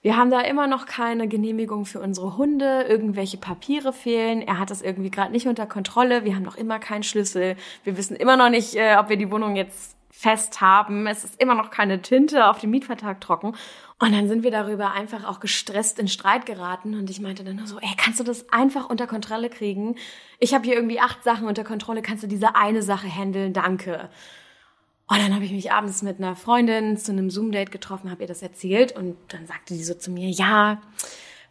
Wir 0.01 0.17
haben 0.17 0.29
da 0.29 0.41
immer 0.41 0.67
noch 0.67 0.85
keine 0.85 1.27
Genehmigung 1.27 1.85
für 1.85 1.99
unsere 1.99 2.37
Hunde, 2.37 2.83
irgendwelche 2.83 3.37
Papiere 3.37 3.91
fehlen. 3.91 4.43
Er 4.43 4.59
hat 4.59 4.69
das 4.69 4.83
irgendwie 4.83 5.09
gerade 5.09 5.31
nicht 5.31 5.47
unter 5.47 5.65
Kontrolle. 5.65 6.23
Wir 6.23 6.35
haben 6.35 6.43
noch 6.43 6.57
immer 6.57 6.77
keinen 6.77 7.01
Schlüssel. 7.01 7.55
Wir 7.83 7.97
wissen 7.97 8.15
immer 8.15 8.37
noch 8.37 8.49
nicht, 8.49 8.75
äh, 8.75 8.97
ob 8.99 9.09
wir 9.09 9.17
die 9.17 9.31
Wohnung 9.31 9.55
jetzt 9.55 9.95
fest 10.11 10.61
haben. 10.61 11.07
Es 11.07 11.23
ist 11.23 11.41
immer 11.41 11.55
noch 11.55 11.71
keine 11.71 12.01
Tinte 12.01 12.47
auf 12.47 12.59
dem 12.59 12.69
Mietvertrag 12.69 13.19
trocken. 13.19 13.55
Und 13.97 14.11
dann 14.11 14.27
sind 14.27 14.43
wir 14.43 14.51
darüber 14.51 14.91
einfach 14.91 15.23
auch 15.23 15.39
gestresst 15.39 15.99
in 15.99 16.09
Streit 16.09 16.45
geraten 16.45 16.95
und 16.95 17.09
ich 17.09 17.21
meinte 17.21 17.45
dann 17.45 17.55
nur 17.55 17.67
so, 17.67 17.79
ey, 17.79 17.93
kannst 17.95 18.19
du 18.19 18.25
das 18.25 18.49
einfach 18.51 18.89
unter 18.89 19.07
Kontrolle 19.07 19.49
kriegen? 19.49 19.95
Ich 20.37 20.53
habe 20.53 20.65
hier 20.65 20.75
irgendwie 20.75 20.99
acht 20.99 21.23
Sachen 21.23 21.47
unter 21.47 21.63
Kontrolle, 21.63 22.01
kannst 22.01 22.23
du 22.23 22.27
diese 22.27 22.55
eine 22.55 22.81
Sache 22.81 23.07
handeln? 23.07 23.53
Danke. 23.53 24.09
Und 25.07 25.19
dann 25.19 25.33
habe 25.33 25.45
ich 25.45 25.51
mich 25.51 25.71
abends 25.71 26.01
mit 26.01 26.17
einer 26.17 26.35
Freundin 26.35 26.97
zu 26.97 27.13
einem 27.13 27.29
Zoom-Date 27.29 27.71
getroffen, 27.71 28.11
habe 28.11 28.23
ihr 28.23 28.27
das 28.27 28.41
erzählt 28.41 28.91
und 28.91 29.15
dann 29.29 29.45
sagte 29.45 29.73
die 29.73 29.83
so 29.83 29.93
zu 29.93 30.11
mir, 30.11 30.29
ja, 30.29 30.81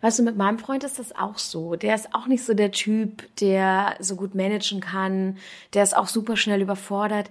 weißt 0.02 0.18
du, 0.18 0.22
mit 0.22 0.36
meinem 0.36 0.58
Freund 0.58 0.84
ist 0.84 0.98
das 0.98 1.16
auch 1.16 1.38
so. 1.38 1.76
Der 1.76 1.94
ist 1.94 2.14
auch 2.14 2.26
nicht 2.26 2.44
so 2.44 2.52
der 2.52 2.72
Typ, 2.72 3.24
der 3.36 3.96
so 4.00 4.16
gut 4.16 4.34
managen 4.34 4.80
kann, 4.80 5.38
der 5.72 5.82
ist 5.82 5.96
auch 5.96 6.08
super 6.08 6.36
schnell 6.36 6.60
überfordert. 6.60 7.30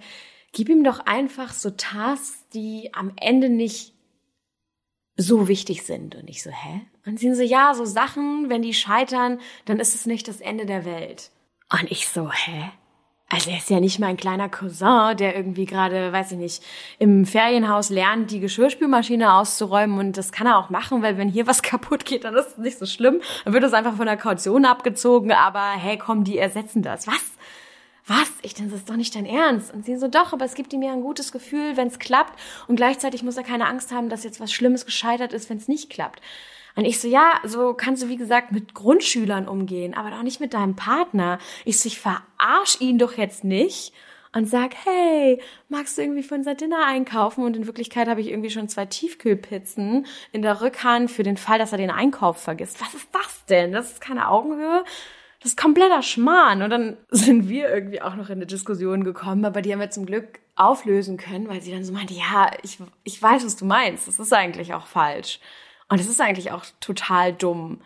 Gib 0.52 0.68
ihm 0.68 0.82
doch 0.82 1.00
einfach 1.06 1.52
so 1.52 1.70
Tasks, 1.70 2.48
die 2.52 2.90
am 2.94 3.12
Ende 3.16 3.48
nicht 3.48 3.93
so 5.16 5.48
wichtig 5.48 5.82
sind. 5.82 6.14
Und 6.14 6.28
ich 6.28 6.42
so, 6.42 6.50
hä? 6.50 6.80
Und 7.06 7.18
sie 7.18 7.34
so, 7.34 7.42
ja, 7.42 7.74
so 7.74 7.84
Sachen, 7.84 8.48
wenn 8.48 8.62
die 8.62 8.74
scheitern, 8.74 9.40
dann 9.64 9.78
ist 9.78 9.94
es 9.94 10.06
nicht 10.06 10.28
das 10.28 10.40
Ende 10.40 10.66
der 10.66 10.84
Welt. 10.84 11.30
Und 11.70 11.90
ich 11.90 12.08
so, 12.08 12.30
hä? 12.30 12.70
Also 13.30 13.50
er 13.50 13.56
ist 13.56 13.70
ja 13.70 13.80
nicht 13.80 13.98
mein 13.98 14.16
kleiner 14.16 14.48
Cousin, 14.48 15.16
der 15.16 15.34
irgendwie 15.34 15.64
gerade, 15.64 16.12
weiß 16.12 16.32
ich 16.32 16.38
nicht, 16.38 16.62
im 16.98 17.24
Ferienhaus 17.24 17.90
lernt, 17.90 18.30
die 18.30 18.38
Geschirrspülmaschine 18.38 19.34
auszuräumen 19.34 19.98
und 19.98 20.16
das 20.16 20.30
kann 20.30 20.46
er 20.46 20.58
auch 20.58 20.70
machen, 20.70 21.02
weil 21.02 21.16
wenn 21.16 21.28
hier 21.28 21.46
was 21.46 21.62
kaputt 21.62 22.04
geht, 22.04 22.24
dann 22.24 22.34
ist 22.34 22.52
es 22.52 22.58
nicht 22.58 22.78
so 22.78 22.86
schlimm. 22.86 23.20
Dann 23.44 23.54
wird 23.54 23.64
es 23.64 23.72
einfach 23.72 23.96
von 23.96 24.06
der 24.06 24.18
Kaution 24.18 24.64
abgezogen, 24.64 25.32
aber 25.32 25.72
hey, 25.72 25.96
komm, 25.96 26.24
die 26.24 26.38
ersetzen 26.38 26.82
das. 26.82 27.06
Was? 27.06 27.33
Was? 28.06 28.30
Ich 28.42 28.54
denke, 28.54 28.72
das 28.72 28.80
ist 28.80 28.90
doch 28.90 28.96
nicht 28.96 29.14
dein 29.14 29.26
Ernst. 29.26 29.72
Und 29.72 29.86
sie 29.86 29.96
so, 29.96 30.08
doch, 30.08 30.32
aber 30.32 30.44
es 30.44 30.54
gibt 30.54 30.72
ihm 30.72 30.82
ja 30.82 30.92
ein 30.92 31.00
gutes 31.00 31.32
Gefühl, 31.32 31.76
wenn 31.76 31.88
es 31.88 31.98
klappt. 31.98 32.38
Und 32.68 32.76
gleichzeitig 32.76 33.22
muss 33.22 33.36
er 33.36 33.44
keine 33.44 33.66
Angst 33.66 33.92
haben, 33.92 34.08
dass 34.08 34.24
jetzt 34.24 34.40
was 34.40 34.52
Schlimmes 34.52 34.84
gescheitert 34.84 35.32
ist, 35.32 35.48
wenn 35.48 35.56
es 35.56 35.68
nicht 35.68 35.90
klappt. 35.90 36.20
Und 36.76 36.84
ich 36.84 37.00
so, 37.00 37.08
ja, 37.08 37.40
so 37.44 37.72
kannst 37.72 38.02
du, 38.02 38.08
wie 38.08 38.16
gesagt, 38.16 38.52
mit 38.52 38.74
Grundschülern 38.74 39.48
umgehen, 39.48 39.94
aber 39.94 40.10
doch 40.10 40.22
nicht 40.22 40.40
mit 40.40 40.54
deinem 40.54 40.74
Partner. 40.74 41.38
Ich 41.64 41.78
so, 41.78 41.86
ich 41.86 42.00
verarsch 42.00 42.80
ihn 42.80 42.98
doch 42.98 43.16
jetzt 43.16 43.44
nicht 43.44 43.92
und 44.34 44.48
sag, 44.48 44.74
hey, 44.84 45.40
magst 45.68 45.96
du 45.96 46.02
irgendwie 46.02 46.24
für 46.24 46.34
unser 46.34 46.56
Dinner 46.56 46.84
einkaufen? 46.84 47.44
Und 47.44 47.56
in 47.56 47.66
Wirklichkeit 47.66 48.08
habe 48.08 48.20
ich 48.20 48.28
irgendwie 48.28 48.50
schon 48.50 48.68
zwei 48.68 48.86
Tiefkühlpizzen 48.86 50.06
in 50.32 50.42
der 50.42 50.60
Rückhand 50.60 51.10
für 51.10 51.22
den 51.22 51.36
Fall, 51.36 51.58
dass 51.58 51.72
er 51.72 51.78
den 51.78 51.92
Einkauf 51.92 52.38
vergisst. 52.38 52.80
Was 52.80 52.92
ist 52.94 53.08
das 53.12 53.44
denn? 53.46 53.72
Das 53.72 53.92
ist 53.92 54.00
keine 54.00 54.28
Augenhöhe. 54.28 54.84
Das 55.44 55.52
ist 55.52 55.60
kompletter 55.60 56.00
Schmarrn. 56.00 56.62
Und 56.62 56.70
dann 56.70 56.96
sind 57.10 57.50
wir 57.50 57.68
irgendwie 57.68 58.00
auch 58.00 58.14
noch 58.16 58.30
in 58.30 58.36
eine 58.36 58.46
Diskussion 58.46 59.04
gekommen, 59.04 59.44
aber 59.44 59.60
die 59.60 59.72
haben 59.72 59.80
wir 59.80 59.90
zum 59.90 60.06
Glück 60.06 60.40
auflösen 60.56 61.18
können, 61.18 61.48
weil 61.48 61.60
sie 61.60 61.70
dann 61.70 61.84
so 61.84 61.92
meinte, 61.92 62.14
ja, 62.14 62.50
ich, 62.62 62.78
ich 63.02 63.22
weiß, 63.22 63.44
was 63.44 63.56
du 63.56 63.66
meinst. 63.66 64.08
Das 64.08 64.18
ist 64.18 64.32
eigentlich 64.32 64.72
auch 64.72 64.86
falsch. 64.86 65.40
Und 65.90 66.00
es 66.00 66.08
ist 66.08 66.22
eigentlich 66.22 66.50
auch 66.52 66.64
total 66.80 67.34
dumm. 67.34 67.82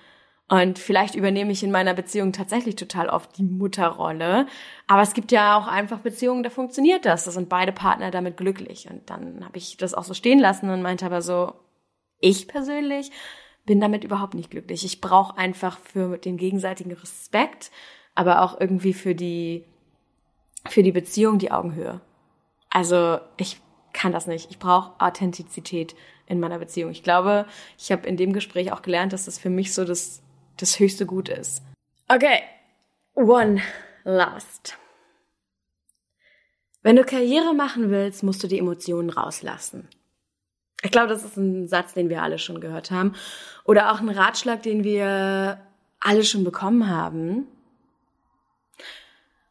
Und 0.48 0.78
vielleicht 0.78 1.16
übernehme 1.16 1.50
ich 1.50 1.64
in 1.64 1.72
meiner 1.72 1.94
Beziehung 1.94 2.32
tatsächlich 2.32 2.76
total 2.76 3.08
oft 3.08 3.36
die 3.36 3.42
Mutterrolle. 3.42 4.46
Aber 4.86 5.02
es 5.02 5.12
gibt 5.12 5.32
ja 5.32 5.58
auch 5.58 5.66
einfach 5.66 5.98
Beziehungen, 5.98 6.44
da 6.44 6.50
funktioniert 6.50 7.04
das. 7.06 7.24
Da 7.24 7.32
sind 7.32 7.48
beide 7.48 7.72
Partner 7.72 8.12
damit 8.12 8.36
glücklich. 8.36 8.88
Und 8.88 9.10
dann 9.10 9.44
habe 9.44 9.58
ich 9.58 9.76
das 9.76 9.94
auch 9.94 10.04
so 10.04 10.14
stehen 10.14 10.38
lassen 10.38 10.70
und 10.70 10.80
meinte 10.80 11.06
aber 11.06 11.22
so, 11.22 11.54
ich 12.20 12.46
persönlich 12.46 13.10
bin 13.68 13.80
damit 13.80 14.02
überhaupt 14.02 14.32
nicht 14.32 14.50
glücklich. 14.50 14.82
Ich 14.86 15.02
brauche 15.02 15.36
einfach 15.36 15.78
für 15.78 16.16
den 16.16 16.38
gegenseitigen 16.38 16.92
Respekt, 16.92 17.70
aber 18.14 18.40
auch 18.40 18.58
irgendwie 18.58 18.94
für 18.94 19.14
die, 19.14 19.62
für 20.66 20.82
die 20.82 20.90
Beziehung 20.90 21.38
die 21.38 21.52
Augenhöhe. 21.52 22.00
Also 22.70 23.18
ich 23.36 23.60
kann 23.92 24.10
das 24.10 24.26
nicht. 24.26 24.50
Ich 24.50 24.58
brauche 24.58 24.98
Authentizität 24.98 25.94
in 26.26 26.40
meiner 26.40 26.58
Beziehung. 26.58 26.90
Ich 26.90 27.02
glaube, 27.02 27.44
ich 27.76 27.92
habe 27.92 28.06
in 28.06 28.16
dem 28.16 28.32
Gespräch 28.32 28.72
auch 28.72 28.80
gelernt, 28.80 29.12
dass 29.12 29.26
das 29.26 29.38
für 29.38 29.50
mich 29.50 29.74
so 29.74 29.84
das, 29.84 30.22
das 30.56 30.78
höchste 30.78 31.04
Gut 31.04 31.28
ist. 31.28 31.62
Okay, 32.08 32.40
one 33.14 33.60
last. 34.04 34.78
Wenn 36.82 36.96
du 36.96 37.04
Karriere 37.04 37.52
machen 37.52 37.90
willst, 37.90 38.22
musst 38.22 38.42
du 38.42 38.46
die 38.46 38.58
Emotionen 38.58 39.10
rauslassen. 39.10 39.88
Ich 40.82 40.90
glaube, 40.92 41.08
das 41.08 41.24
ist 41.24 41.36
ein 41.36 41.66
Satz, 41.66 41.94
den 41.94 42.08
wir 42.08 42.22
alle 42.22 42.38
schon 42.38 42.60
gehört 42.60 42.90
haben. 42.90 43.14
Oder 43.64 43.92
auch 43.92 44.00
ein 44.00 44.08
Ratschlag, 44.08 44.62
den 44.62 44.84
wir 44.84 45.60
alle 46.00 46.24
schon 46.24 46.44
bekommen 46.44 46.88
haben. 46.88 47.46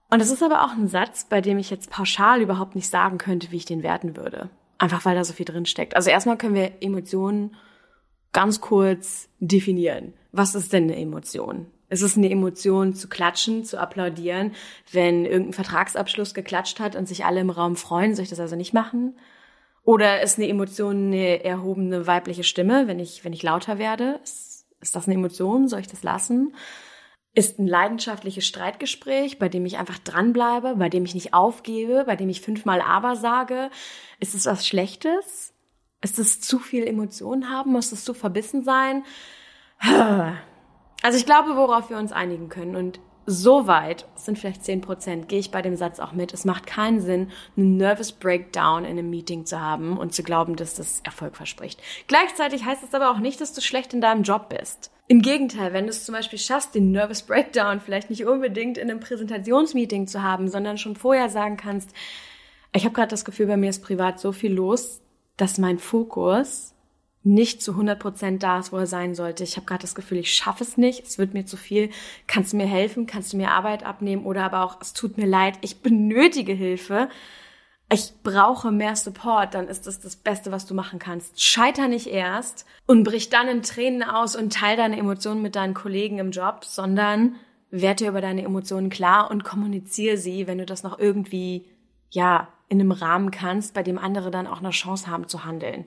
Und 0.09 0.21
es 0.21 0.31
ist 0.31 0.41
aber 0.41 0.63
auch 0.63 0.71
ein 0.71 0.87
Satz, 0.87 1.25
bei 1.25 1.41
dem 1.41 1.57
ich 1.57 1.69
jetzt 1.69 1.89
pauschal 1.89 2.41
überhaupt 2.41 2.75
nicht 2.75 2.89
sagen 2.89 3.17
könnte, 3.17 3.51
wie 3.51 3.57
ich 3.57 3.65
den 3.65 3.83
werten 3.83 4.15
würde. 4.15 4.49
Einfach 4.77 5.03
weil 5.05 5.15
da 5.15 5.23
so 5.23 5.33
viel 5.33 5.45
drin 5.45 5.65
steckt. 5.65 5.95
Also 5.95 6.09
erstmal 6.09 6.37
können 6.37 6.55
wir 6.55 6.81
Emotionen 6.81 7.55
ganz 8.31 8.61
kurz 8.61 9.27
definieren. 9.39 10.13
Was 10.31 10.55
ist 10.55 10.71
denn 10.71 10.83
eine 10.83 10.97
Emotion? 10.97 11.67
Es 11.89 12.01
ist 12.01 12.17
eine 12.17 12.29
Emotion 12.29 12.93
zu 12.93 13.07
klatschen, 13.09 13.65
zu 13.65 13.79
applaudieren. 13.79 14.53
Wenn 14.91 15.25
irgendein 15.25 15.53
Vertragsabschluss 15.53 16.33
geklatscht 16.33 16.79
hat 16.79 16.95
und 16.95 17.07
sich 17.07 17.25
alle 17.25 17.41
im 17.41 17.49
Raum 17.49 17.75
freuen, 17.75 18.15
soll 18.15 18.23
ich 18.23 18.29
das 18.29 18.39
also 18.39 18.55
nicht 18.55 18.73
machen? 18.73 19.17
Oder 19.87 20.21
ist 20.21 20.37
eine 20.37 20.49
Emotion 20.49 21.07
eine 21.07 21.45
erhobene 21.45 22.07
weibliche 22.07 22.43
Stimme, 22.43 22.87
wenn 22.87 22.99
ich, 22.99 23.23
wenn 23.23 23.31
ich 23.31 23.41
lauter 23.41 23.77
werde? 23.77 24.19
Ist, 24.21 24.67
ist 24.81 24.97
das 24.97 25.05
eine 25.05 25.15
Emotion? 25.15 25.69
Soll 25.69 25.79
ich 25.79 25.87
das 25.87 26.03
lassen? 26.03 26.53
Ist 27.33 27.57
ein 27.57 27.67
leidenschaftliches 27.67 28.45
Streitgespräch, 28.45 29.39
bei 29.39 29.47
dem 29.47 29.65
ich 29.65 29.77
einfach 29.77 29.97
dranbleibe, 29.97 30.75
bei 30.75 30.89
dem 30.89 31.05
ich 31.05 31.13
nicht 31.13 31.33
aufgebe, 31.33 32.03
bei 32.05 32.17
dem 32.17 32.27
ich 32.27 32.41
fünfmal 32.41 32.81
aber 32.81 33.15
sage? 33.15 33.69
Ist 34.19 34.35
es 34.35 34.45
was 34.45 34.67
Schlechtes? 34.67 35.53
Ist 36.01 36.19
es 36.19 36.41
zu 36.41 36.59
viel 36.59 36.85
Emotionen 36.85 37.49
haben? 37.49 37.71
Muss 37.71 37.93
es 37.93 38.03
zu 38.03 38.13
verbissen 38.13 38.65
sein? 38.65 39.05
Also 41.03 41.19
ich 41.19 41.27
glaube, 41.27 41.55
worauf 41.55 41.91
wir 41.91 41.97
uns 41.99 42.11
einigen 42.11 42.49
können 42.49 42.75
und 42.75 42.99
so 43.29 43.67
weit, 43.67 44.05
sind 44.15 44.39
vielleicht 44.39 44.63
zehn 44.63 44.79
Prozent, 44.79 45.27
gehe 45.27 45.39
ich 45.39 45.51
bei 45.51 45.61
dem 45.61 45.75
Satz 45.75 45.99
auch 45.99 46.13
mit. 46.13 46.33
Es 46.33 46.45
macht 46.45 46.65
keinen 46.65 47.01
Sinn, 47.01 47.29
einen 47.57 47.75
Nervous 47.75 48.13
Breakdown 48.13 48.85
in 48.85 48.91
einem 48.91 49.09
Meeting 49.09 49.45
zu 49.45 49.59
haben 49.59 49.97
und 49.97 50.13
zu 50.13 50.23
glauben, 50.23 50.55
dass 50.55 50.75
das 50.75 51.01
Erfolg 51.03 51.35
verspricht. 51.35 51.81
Gleichzeitig 52.07 52.63
heißt 52.63 52.83
es 52.83 52.93
aber 52.93 53.11
auch 53.11 53.19
nicht, 53.19 53.41
dass 53.41 53.51
du 53.51 53.59
schlecht 53.59 53.93
in 53.93 53.99
deinem 53.99 54.23
Job 54.23 54.47
bist. 54.47 54.91
Im 55.09 55.21
Gegenteil, 55.21 55.73
wenn 55.73 55.83
du 55.85 55.89
es 55.89 56.05
zum 56.05 56.15
Beispiel 56.15 56.39
schaffst, 56.39 56.73
den 56.73 56.91
Nervous 56.91 57.21
Breakdown 57.21 57.81
vielleicht 57.81 58.09
nicht 58.09 58.25
unbedingt 58.25 58.77
in 58.77 58.89
einem 58.89 59.01
Präsentationsmeeting 59.01 60.07
zu 60.07 60.23
haben, 60.23 60.47
sondern 60.47 60.77
schon 60.77 60.95
vorher 60.95 61.29
sagen 61.29 61.57
kannst, 61.57 61.91
ich 62.73 62.85
habe 62.85 62.95
gerade 62.95 63.09
das 63.09 63.25
Gefühl, 63.25 63.47
bei 63.47 63.57
mir 63.57 63.69
ist 63.69 63.83
privat 63.83 64.21
so 64.21 64.31
viel 64.31 64.53
los, 64.53 65.01
dass 65.35 65.57
mein 65.57 65.79
Fokus 65.79 66.73
nicht 67.23 67.61
zu 67.61 67.71
100 67.71 67.99
Prozent 67.99 68.43
da 68.43 68.59
ist, 68.59 68.71
wo 68.71 68.77
er 68.77 68.87
sein 68.87 69.13
sollte. 69.15 69.43
Ich 69.43 69.57
habe 69.57 69.65
gerade 69.65 69.81
das 69.81 69.95
Gefühl, 69.95 70.19
ich 70.19 70.33
schaffe 70.33 70.63
es 70.63 70.77
nicht, 70.77 71.05
es 71.05 71.17
wird 71.17 71.33
mir 71.33 71.45
zu 71.45 71.57
viel. 71.57 71.89
Kannst 72.25 72.53
du 72.53 72.57
mir 72.57 72.67
helfen? 72.67 73.05
Kannst 73.05 73.33
du 73.33 73.37
mir 73.37 73.51
Arbeit 73.51 73.83
abnehmen? 73.83 74.25
Oder 74.25 74.43
aber 74.45 74.63
auch, 74.63 74.79
es 74.81 74.93
tut 74.93 75.17
mir 75.17 75.27
leid, 75.27 75.57
ich 75.61 75.81
benötige 75.81 76.53
Hilfe. 76.53 77.09
ich 77.91 78.11
brauche 78.21 78.71
mehr 78.71 78.95
Support, 78.95 79.53
dann 79.53 79.69
ist 79.69 79.87
das 79.87 79.99
das 79.99 80.17
Beste, 80.17 80.51
was 80.51 80.65
du 80.65 80.73
machen 80.73 80.99
kannst. 80.99 81.41
Scheiter 81.41 81.87
nicht 81.87 82.07
erst 82.07 82.65
und 82.85 83.03
brich 83.03 83.29
dann 83.29 83.47
in 83.47 83.61
Tränen 83.61 84.03
aus 84.03 84.35
und 84.35 84.51
teil 84.53 84.75
deine 84.75 84.97
Emotionen 84.97 85.41
mit 85.41 85.55
deinen 85.55 85.73
Kollegen 85.73 86.19
im 86.19 86.31
Job, 86.31 86.65
sondern 86.65 87.35
werd 87.69 87.99
dir 88.01 88.09
über 88.09 88.21
deine 88.21 88.43
Emotionen 88.43 88.89
klar 88.89 89.31
und 89.31 89.43
kommuniziere 89.43 90.17
sie, 90.17 90.47
wenn 90.47 90.57
du 90.57 90.65
das 90.65 90.83
noch 90.83 90.99
irgendwie, 90.99 91.65
ja, 92.09 92.49
in 92.69 92.81
einem 92.81 92.91
Rahmen 92.91 93.31
kannst, 93.31 93.73
bei 93.73 93.83
dem 93.83 93.97
andere 93.97 94.31
dann 94.31 94.47
auch 94.47 94.59
eine 94.59 94.71
Chance 94.71 95.07
haben 95.07 95.29
zu 95.29 95.45
handeln. 95.45 95.85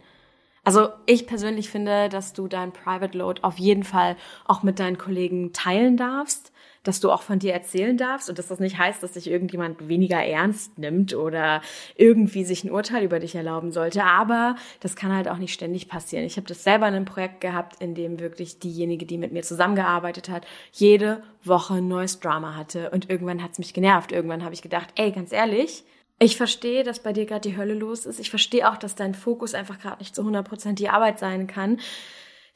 Also 0.71 0.91
ich 1.05 1.27
persönlich 1.27 1.69
finde, 1.69 2.09
dass 2.09 2.33
du 2.33 2.47
dein 2.47 2.71
Private 2.73 3.19
Load 3.19 3.41
auf 3.43 3.59
jeden 3.59 3.83
Fall 3.83 4.15
auch 4.47 4.63
mit 4.63 4.79
deinen 4.79 4.99
Kollegen 4.99 5.53
teilen 5.53 5.97
darfst 5.97 6.53
dass 6.83 7.01
du 7.01 7.11
auch 7.11 7.21
von 7.21 7.39
dir 7.39 7.53
erzählen 7.53 7.99
darfst 7.99 8.31
und 8.31 8.39
dass 8.39 8.49
das 8.49 8.59
nicht 8.59 8.79
heißt, 8.79 9.03
dass 9.03 9.13
sich 9.13 9.31
irgendjemand 9.31 9.87
weniger 9.89 10.25
ernst 10.25 10.79
nimmt 10.79 11.15
oder 11.15 11.61
irgendwie 11.95 12.43
sich 12.43 12.65
ein 12.65 12.71
Urteil 12.71 13.05
über 13.05 13.19
dich 13.19 13.35
erlauben 13.35 13.71
sollte. 13.71 14.03
Aber 14.05 14.57
das 14.81 14.97
kann 14.97 15.15
halt 15.15 15.29
auch 15.29 15.37
nicht 15.37 15.53
ständig 15.53 15.89
passieren. 15.89 16.25
Ich 16.25 16.39
habe 16.39 16.47
das 16.47 16.65
selber 16.65 16.89
in 16.89 16.95
einem 16.95 17.05
Projekt 17.05 17.43
gehabt, 17.43 17.83
in 17.83 17.95
dem 17.95 18.19
wirklich 18.19 18.61
diejenige, 18.61 19.05
die 19.05 19.19
mit 19.19 19.31
mir 19.31 19.43
zusammengearbeitet 19.43 20.31
hat, 20.31 20.47
jede 20.73 21.23
Woche 21.45 21.75
ein 21.75 21.89
neues 21.89 22.19
Drama 22.19 22.57
hatte. 22.57 22.89
Und 22.89 23.11
irgendwann 23.11 23.43
hat's 23.43 23.59
mich 23.59 23.75
genervt. 23.75 24.11
Irgendwann 24.11 24.43
habe 24.43 24.55
ich 24.55 24.63
gedacht, 24.63 24.89
ey, 24.97 25.13
ganz 25.13 25.33
ehrlich, 25.33 25.85
ich 26.21 26.37
verstehe, 26.37 26.85
dass 26.85 27.01
bei 27.01 27.13
dir 27.13 27.27
gerade 27.27 27.49
die 27.49 27.57
Hölle 27.57 27.75
los 27.75 28.07
ist. 28.07 28.21
Ich 28.21 28.31
verstehe 28.31 28.71
auch, 28.71 28.77
dass 28.77 28.95
dein 28.95 29.15
Fokus 29.15 29.55
einfach 29.55 29.81
gerade 29.81 29.99
nicht 29.99 30.15
zu 30.15 30.23
100 30.23 30.47
Prozent 30.47 30.79
die 30.79 30.89
Arbeit 30.89 31.19
sein 31.19 31.47
kann. 31.49 31.81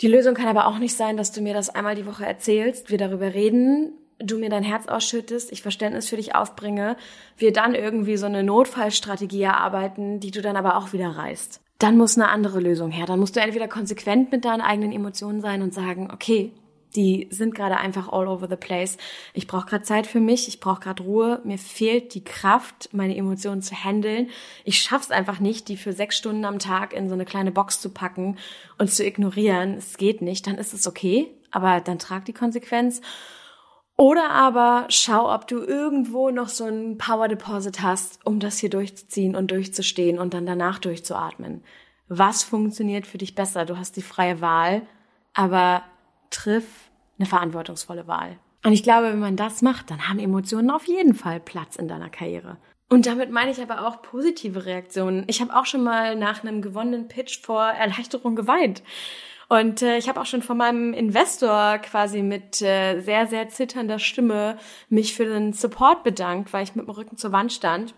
Die 0.01 0.09
Lösung 0.09 0.35
kann 0.35 0.47
aber 0.47 0.67
auch 0.67 0.79
nicht 0.79 0.97
sein, 0.97 1.17
dass 1.17 1.33
du 1.33 1.41
mir 1.41 1.55
das 1.55 1.71
einmal 1.71 1.95
die 1.95 2.07
Woche 2.07 2.27
erzählst, 2.27 2.91
wir 2.91 2.99
darüber 2.99 3.35
reden 3.35 3.95
du 4.19 4.39
mir 4.39 4.51
dein 4.51 4.63
Herz 4.63 4.87
ausschüttest, 4.87 5.53
ich 5.53 5.63
Verständnis 5.63 6.09
für 6.09 6.17
dich 6.17 6.35
aufbringe, 6.35 6.97
wir 7.37 7.53
dann 7.53 7.75
irgendwie 7.75 8.17
so 8.17 8.27
eine 8.27 8.43
Notfallstrategie 8.43 9.43
erarbeiten, 9.43 10.21
die 10.21 10.31
du 10.31 10.43
dann 10.43 10.57
aber 10.57 10.77
auch 10.77 10.93
wieder 10.93 11.11
reißt. 11.11 11.61
Dann 11.79 11.97
muss 11.97 12.17
eine 12.17 12.29
andere 12.29 12.61
Lösung 12.61 12.91
her. 12.91 13.07
Dann 13.07 13.19
musst 13.19 13.37
du 13.37 13.41
entweder 13.41 13.69
konsequent 13.69 14.31
mit 14.31 14.45
deinen 14.45 14.61
eigenen 14.61 14.93
Emotionen 14.93 15.41
sein 15.41 15.63
und 15.63 15.75
sagen, 15.75 16.11
okay, 16.13 16.53
die 16.97 17.29
sind 17.31 17.55
gerade 17.55 17.77
einfach 17.77 18.13
all 18.13 18.29
over 18.29 18.49
the 18.49 18.57
place. 18.57 18.97
Ich 19.33 19.47
brauche 19.47 19.67
gerade 19.67 19.85
Zeit 19.85 20.07
für 20.07 20.21
mich, 20.21 20.47
ich 20.49 20.61
brauche 20.61 20.81
gerade 20.81 21.03
Ruhe, 21.03 21.41
mir 21.45 21.59
fehlt 21.59 22.15
die 22.15 22.25
Kraft, 22.25 22.91
meine 22.93 23.17
Emotionen 23.17 23.63
zu 23.63 23.75
handeln. 23.75 24.29
Ich 24.65 24.79
schaff's 24.79 25.11
einfach 25.11 25.41
nicht, 25.41 25.69
die 25.69 25.77
für 25.77 25.93
sechs 25.93 26.17
Stunden 26.17 26.45
am 26.45 26.59
Tag 26.59 26.93
in 26.93 27.09
so 27.09 27.15
eine 27.15 27.25
kleine 27.25 27.51
Box 27.51 27.81
zu 27.81 27.91
packen 27.91 28.39
und 28.79 28.91
zu 28.91 29.05
ignorieren. 29.05 29.75
Es 29.75 29.97
geht 29.97 30.23
nicht, 30.23 30.47
dann 30.47 30.57
ist 30.57 30.73
es 30.73 30.87
okay, 30.87 31.29
aber 31.51 31.81
dann 31.81 31.99
trag 31.99 32.25
die 32.25 32.33
Konsequenz. 32.33 33.01
Oder 33.97 34.31
aber 34.31 34.87
schau, 34.89 35.33
ob 35.33 35.47
du 35.47 35.59
irgendwo 35.63 36.31
noch 36.31 36.49
so 36.49 36.65
ein 36.65 36.99
Power 36.99 37.29
Deposit 37.29 37.81
hast, 37.81 38.25
um 38.25 38.41
das 38.41 38.59
hier 38.59 38.71
durchzuziehen 38.71 39.37
und 39.37 39.53
durchzustehen 39.53 40.19
und 40.19 40.35
dann 40.35 40.47
danach 40.47 40.81
durchzuatmen. 40.81 41.63
Was 42.09 42.43
funktioniert 42.43 43.07
für 43.07 43.19
dich 43.19 43.35
besser? 43.35 43.65
Du 43.65 43.79
hast 43.79 43.97
die 43.97 44.03
freie 44.03 44.41
Wahl, 44.41 44.83
aber 45.33 45.83
triff 46.31 46.84
eine 47.19 47.27
verantwortungsvolle 47.27 48.07
Wahl. 48.07 48.39
Und 48.65 48.73
ich 48.73 48.83
glaube, 48.83 49.09
wenn 49.09 49.19
man 49.19 49.37
das 49.37 49.63
macht, 49.63 49.91
dann 49.91 50.09
haben 50.09 50.19
Emotionen 50.19 50.71
auf 50.71 50.87
jeden 50.87 51.15
Fall 51.15 51.39
Platz 51.41 51.77
in 51.77 51.89
deiner 51.89 52.09
Karriere. 52.09 52.57
Und 52.89 53.07
damit 53.07 53.31
meine 53.31 53.51
ich 53.51 53.61
aber 53.61 53.87
auch 53.87 54.03
positive 54.03 54.67
Reaktionen. 54.67 55.25
Ich 55.27 55.41
habe 55.41 55.55
auch 55.55 55.67
schon 55.67 55.83
mal 55.83 56.17
nach 56.17 56.43
einem 56.43 56.63
gewonnenen 56.63 57.09
Pitch 57.09 57.41
vor 57.41 57.63
Erleichterung 57.65 58.37
geweint. 58.37 58.83
Und 59.49 59.83
äh, 59.83 59.99
ich 59.99 60.09
habe 60.09 60.21
auch 60.21 60.27
schon 60.27 60.43
von 60.43 60.57
meinem 60.57 60.95
Investor 60.95 61.79
quasi 61.79 62.23
mit 62.23 62.63
äh, 62.63 63.01
sehr, 63.01 63.27
sehr 63.27 63.49
zitternder 63.49 63.99
Stimme 63.99 64.59
mich 64.89 65.15
für 65.15 65.27
den 65.27 65.53
Support 65.53 66.03
bedankt, 66.03 66.53
weil 66.53 66.65
ich 66.65 66.75
mit 66.75 66.87
dem 66.87 66.91
Rücken 66.91 67.17
zur 67.17 67.33
Wand 67.33 67.53
stand 67.53 67.95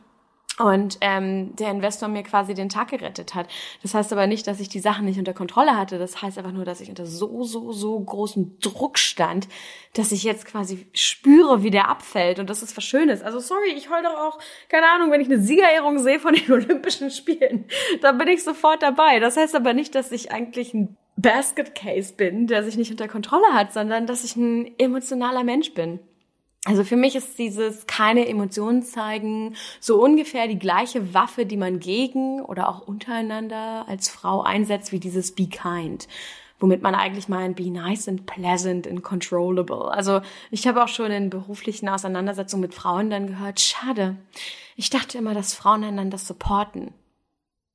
und 0.58 0.98
ähm, 1.02 1.54
der 1.56 1.70
Investor 1.70 2.08
mir 2.08 2.22
quasi 2.22 2.54
den 2.54 2.68
Tag 2.68 2.88
gerettet 2.88 3.34
hat. 3.34 3.46
Das 3.82 3.94
heißt 3.94 4.12
aber 4.12 4.26
nicht, 4.26 4.46
dass 4.46 4.60
ich 4.60 4.68
die 4.68 4.80
Sachen 4.80 5.04
nicht 5.04 5.18
unter 5.18 5.34
Kontrolle 5.34 5.76
hatte. 5.76 5.98
Das 5.98 6.22
heißt 6.22 6.38
einfach 6.38 6.52
nur, 6.52 6.64
dass 6.64 6.80
ich 6.80 6.88
unter 6.88 7.04
so, 7.04 7.44
so, 7.44 7.72
so 7.72 8.00
großem 8.00 8.58
Druck 8.60 8.98
stand, 8.98 9.48
dass 9.92 10.12
ich 10.12 10.22
jetzt 10.22 10.46
quasi 10.46 10.86
spüre, 10.94 11.62
wie 11.62 11.70
der 11.70 11.88
abfällt. 11.88 12.38
Und 12.38 12.48
das 12.48 12.62
ist 12.62 12.76
was 12.76 12.84
Schönes. 12.84 13.22
Also 13.22 13.38
sorry, 13.38 13.72
ich 13.76 13.90
heul 13.90 14.02
doch 14.02 14.14
auch, 14.14 14.38
keine 14.68 14.88
Ahnung, 14.88 15.10
wenn 15.10 15.20
ich 15.20 15.28
eine 15.28 15.40
Siegerehrung 15.40 15.98
sehe 15.98 16.20
von 16.20 16.34
den 16.34 16.50
Olympischen 16.52 17.10
Spielen, 17.10 17.66
dann 18.00 18.16
bin 18.16 18.28
ich 18.28 18.42
sofort 18.42 18.82
dabei. 18.82 19.20
Das 19.20 19.36
heißt 19.36 19.54
aber 19.54 19.74
nicht, 19.74 19.94
dass 19.94 20.10
ich 20.10 20.32
eigentlich 20.32 20.72
ein 20.72 20.96
Basket 21.16 21.74
Case 21.74 22.14
bin, 22.14 22.46
der 22.46 22.62
sich 22.62 22.76
nicht 22.76 22.90
unter 22.90 23.08
Kontrolle 23.08 23.52
hat, 23.52 23.72
sondern 23.72 24.06
dass 24.06 24.24
ich 24.24 24.36
ein 24.36 24.78
emotionaler 24.78 25.44
Mensch 25.44 25.72
bin. 25.74 25.98
Also 26.66 26.82
für 26.82 26.96
mich 26.96 27.14
ist 27.14 27.38
dieses 27.38 27.86
keine 27.86 28.26
Emotionen 28.26 28.82
zeigen 28.82 29.54
so 29.78 30.02
ungefähr 30.02 30.48
die 30.48 30.58
gleiche 30.58 31.14
Waffe, 31.14 31.46
die 31.46 31.56
man 31.56 31.78
gegen 31.78 32.42
oder 32.42 32.68
auch 32.68 32.80
untereinander 32.80 33.86
als 33.86 34.08
Frau 34.08 34.42
einsetzt, 34.42 34.90
wie 34.90 34.98
dieses 34.98 35.32
Be 35.32 35.46
kind 35.46 36.08
womit 36.58 36.82
man 36.82 36.94
eigentlich 36.94 37.28
meint, 37.28 37.54
be 37.56 37.70
nice 37.70 38.08
and 38.08 38.24
pleasant 38.24 38.86
and 38.86 39.02
controllable. 39.02 39.90
Also 39.90 40.22
ich 40.50 40.66
habe 40.66 40.82
auch 40.82 40.88
schon 40.88 41.10
in 41.10 41.28
beruflichen 41.28 41.86
Auseinandersetzungen 41.86 42.62
mit 42.62 42.74
Frauen 42.74 43.10
dann 43.10 43.26
gehört, 43.26 43.60
schade, 43.60 44.16
ich 44.74 44.88
dachte 44.88 45.18
immer, 45.18 45.34
dass 45.34 45.52
Frauen 45.52 45.84
einander 45.84 46.16
supporten 46.16 46.94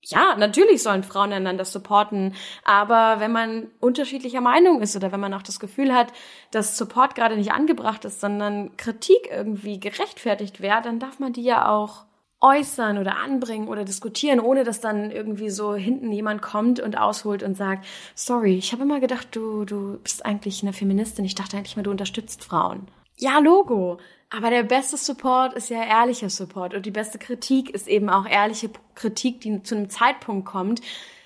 ja, 0.03 0.35
natürlich 0.35 0.81
sollen 0.81 1.03
Frauen 1.03 1.31
einander 1.31 1.65
supporten, 1.65 2.33
aber 2.63 3.19
wenn 3.19 3.31
man 3.31 3.67
unterschiedlicher 3.79 4.41
Meinung 4.41 4.81
ist 4.81 4.95
oder 4.95 5.11
wenn 5.11 5.19
man 5.19 5.33
auch 5.33 5.43
das 5.43 5.59
Gefühl 5.59 5.93
hat, 5.93 6.11
dass 6.49 6.77
Support 6.77 7.15
gerade 7.15 7.37
nicht 7.37 7.51
angebracht 7.51 8.03
ist, 8.05 8.19
sondern 8.19 8.75
Kritik 8.77 9.29
irgendwie 9.29 9.79
gerechtfertigt 9.79 10.61
wäre, 10.61 10.81
dann 10.81 10.99
darf 10.99 11.19
man 11.19 11.33
die 11.33 11.43
ja 11.43 11.69
auch 11.69 12.05
äußern 12.41 12.97
oder 12.97 13.17
anbringen 13.17 13.67
oder 13.67 13.85
diskutieren, 13.85 14.39
ohne 14.39 14.63
dass 14.63 14.81
dann 14.81 15.11
irgendwie 15.11 15.51
so 15.51 15.75
hinten 15.75 16.11
jemand 16.11 16.41
kommt 16.41 16.79
und 16.79 16.97
ausholt 16.97 17.43
und 17.43 17.55
sagt, 17.55 17.85
sorry, 18.15 18.55
ich 18.55 18.71
habe 18.71 18.81
immer 18.81 18.99
gedacht, 18.99 19.27
du, 19.33 19.63
du 19.63 19.99
bist 19.99 20.25
eigentlich 20.25 20.63
eine 20.63 20.73
Feministin, 20.73 21.23
ich 21.23 21.35
dachte 21.35 21.57
eigentlich 21.57 21.77
mal, 21.77 21.83
du 21.83 21.91
unterstützt 21.91 22.43
Frauen. 22.43 22.87
Ja, 23.17 23.37
Logo. 23.37 23.99
Aber 24.33 24.49
der 24.49 24.63
beste 24.63 24.95
Support 24.95 25.53
ist 25.53 25.69
ja 25.69 25.83
ehrlicher 25.83 26.29
Support 26.29 26.73
und 26.73 26.85
die 26.85 26.91
beste 26.91 27.19
Kritik 27.19 27.69
ist 27.69 27.87
eben 27.87 28.09
auch 28.09 28.25
ehrliche 28.25 28.69
Kritik, 28.95 29.41
die 29.41 29.61
zu 29.61 29.75
einem 29.75 29.89
Zeitpunkt 29.89 30.45
kommt, 30.45 30.81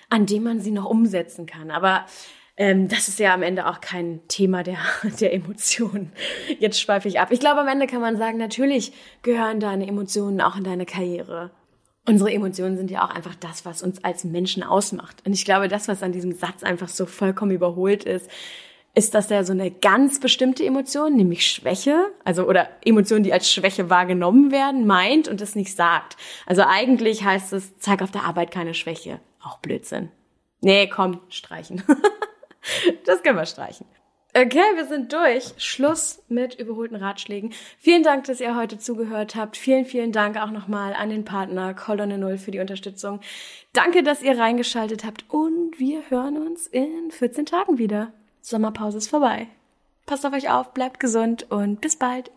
an 0.10 0.26
dem 0.26 0.44
man 0.44 0.60
sie 0.60 0.72
noch 0.72 0.86
umsetzen 0.86 1.46
kann. 1.46 1.70
Aber 1.70 2.06
ähm, 2.58 2.88
das 2.88 3.08
ist 3.08 3.20
ja 3.20 3.34
am 3.34 3.44
Ende 3.44 3.68
auch 3.68 3.80
kein 3.80 4.22
Thema 4.28 4.64
der, 4.64 4.80
der 5.20 5.34
Emotionen. 5.34 6.14
Jetzt 6.60 6.82
schweife 6.82 7.08
ich 7.08 7.20
ab. 7.20 7.32
Ich 7.32 7.40
glaube, 7.40 7.62
am 7.62 7.68
Ende 7.68 7.86
kann 7.86 8.02
man 8.02 8.18
sagen, 8.18 8.40
natürlich 8.40 8.92
gehören 9.22 9.60
deine 9.60 9.88
Emotionen 9.88 10.42
auch 10.42 10.56
in 10.56 10.64
deine 10.64 10.88
Karriere. 10.88 11.52
Unsere 12.08 12.32
Emotionen 12.32 12.78
sind 12.78 12.90
ja 12.90 13.06
auch 13.06 13.10
einfach 13.10 13.36
das, 13.36 13.66
was 13.66 13.84
uns 13.84 14.04
als 14.04 14.24
Menschen 14.24 14.64
ausmacht. 14.64 15.18
Und 15.26 15.34
ich 15.34 15.46
glaube, 15.46 15.68
das, 15.68 15.88
was 15.88 16.02
an 16.02 16.12
diesem 16.12 16.32
Satz 16.32 16.64
einfach 16.64 16.88
so 16.88 17.06
vollkommen 17.06 17.52
überholt 17.52 18.04
ist, 18.04 18.30
ist, 18.96 19.14
dass 19.14 19.30
er 19.30 19.44
so 19.44 19.52
eine 19.52 19.70
ganz 19.70 20.20
bestimmte 20.20 20.66
Emotion, 20.66 21.16
nämlich 21.16 21.46
Schwäche, 21.46 22.12
also 22.24 22.48
oder 22.48 22.70
Emotionen, 22.84 23.24
die 23.24 23.34
als 23.34 23.52
Schwäche 23.52 23.90
wahrgenommen 23.90 24.52
werden, 24.52 24.88
meint 24.88 25.28
und 25.28 25.42
es 25.42 25.56
nicht 25.56 25.76
sagt. 25.76 26.18
Also 26.46 26.64
eigentlich 26.66 27.24
heißt 27.24 27.54
es, 27.54 27.78
zeig 27.80 28.02
auf 28.02 28.12
der 28.12 28.24
Arbeit 28.24 28.52
keine 28.52 28.74
Schwäche. 28.74 29.20
Auch 29.44 29.60
Blödsinn. 29.60 30.10
Nee, 30.62 30.88
komm, 30.88 31.20
streichen. 31.30 31.84
das 33.06 33.22
können 33.22 33.38
wir 33.38 33.46
streichen. 33.46 33.86
Okay, 34.38 34.64
wir 34.76 34.86
sind 34.86 35.14
durch. 35.14 35.54
Schluss 35.58 36.22
mit 36.28 36.56
überholten 36.56 36.98
Ratschlägen. 36.98 37.54
Vielen 37.78 38.04
Dank, 38.04 38.26
dass 38.26 38.42
ihr 38.42 38.58
heute 38.58 38.78
zugehört 38.78 39.36
habt. 39.36 39.56
Vielen, 39.56 39.86
vielen 39.86 40.12
Dank 40.12 40.36
auch 40.36 40.52
nochmal 40.52 40.94
an 40.94 41.10
den 41.10 41.24
Partner 41.24 41.74
Kolonne 41.74 42.18
Null 42.18 42.38
für 42.38 42.52
die 42.52 42.60
Unterstützung. 42.60 43.22
Danke, 43.72 44.04
dass 44.04 44.22
ihr 44.22 44.38
reingeschaltet 44.38 45.06
habt 45.06 45.24
und 45.30 45.80
wir 45.80 46.10
hören 46.10 46.36
uns 46.38 46.68
in 46.68 47.12
14 47.12 47.46
Tagen 47.46 47.78
wieder. 47.78 48.12
Sommerpause 48.48 49.00
ist 49.00 49.10
vorbei. 49.10 49.48
Passt 50.06 50.24
auf 50.24 50.32
euch 50.32 50.52
auf, 50.52 50.72
bleibt 50.76 51.00
gesund 51.00 51.50
und 51.50 51.82
bis 51.82 51.96
bald. 51.96 52.30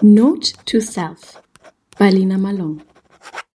Note 0.00 0.54
to 0.66 0.80
Self 0.80 1.40
bei 1.96 2.10
Lina 2.10 2.36
Malone 2.36 2.80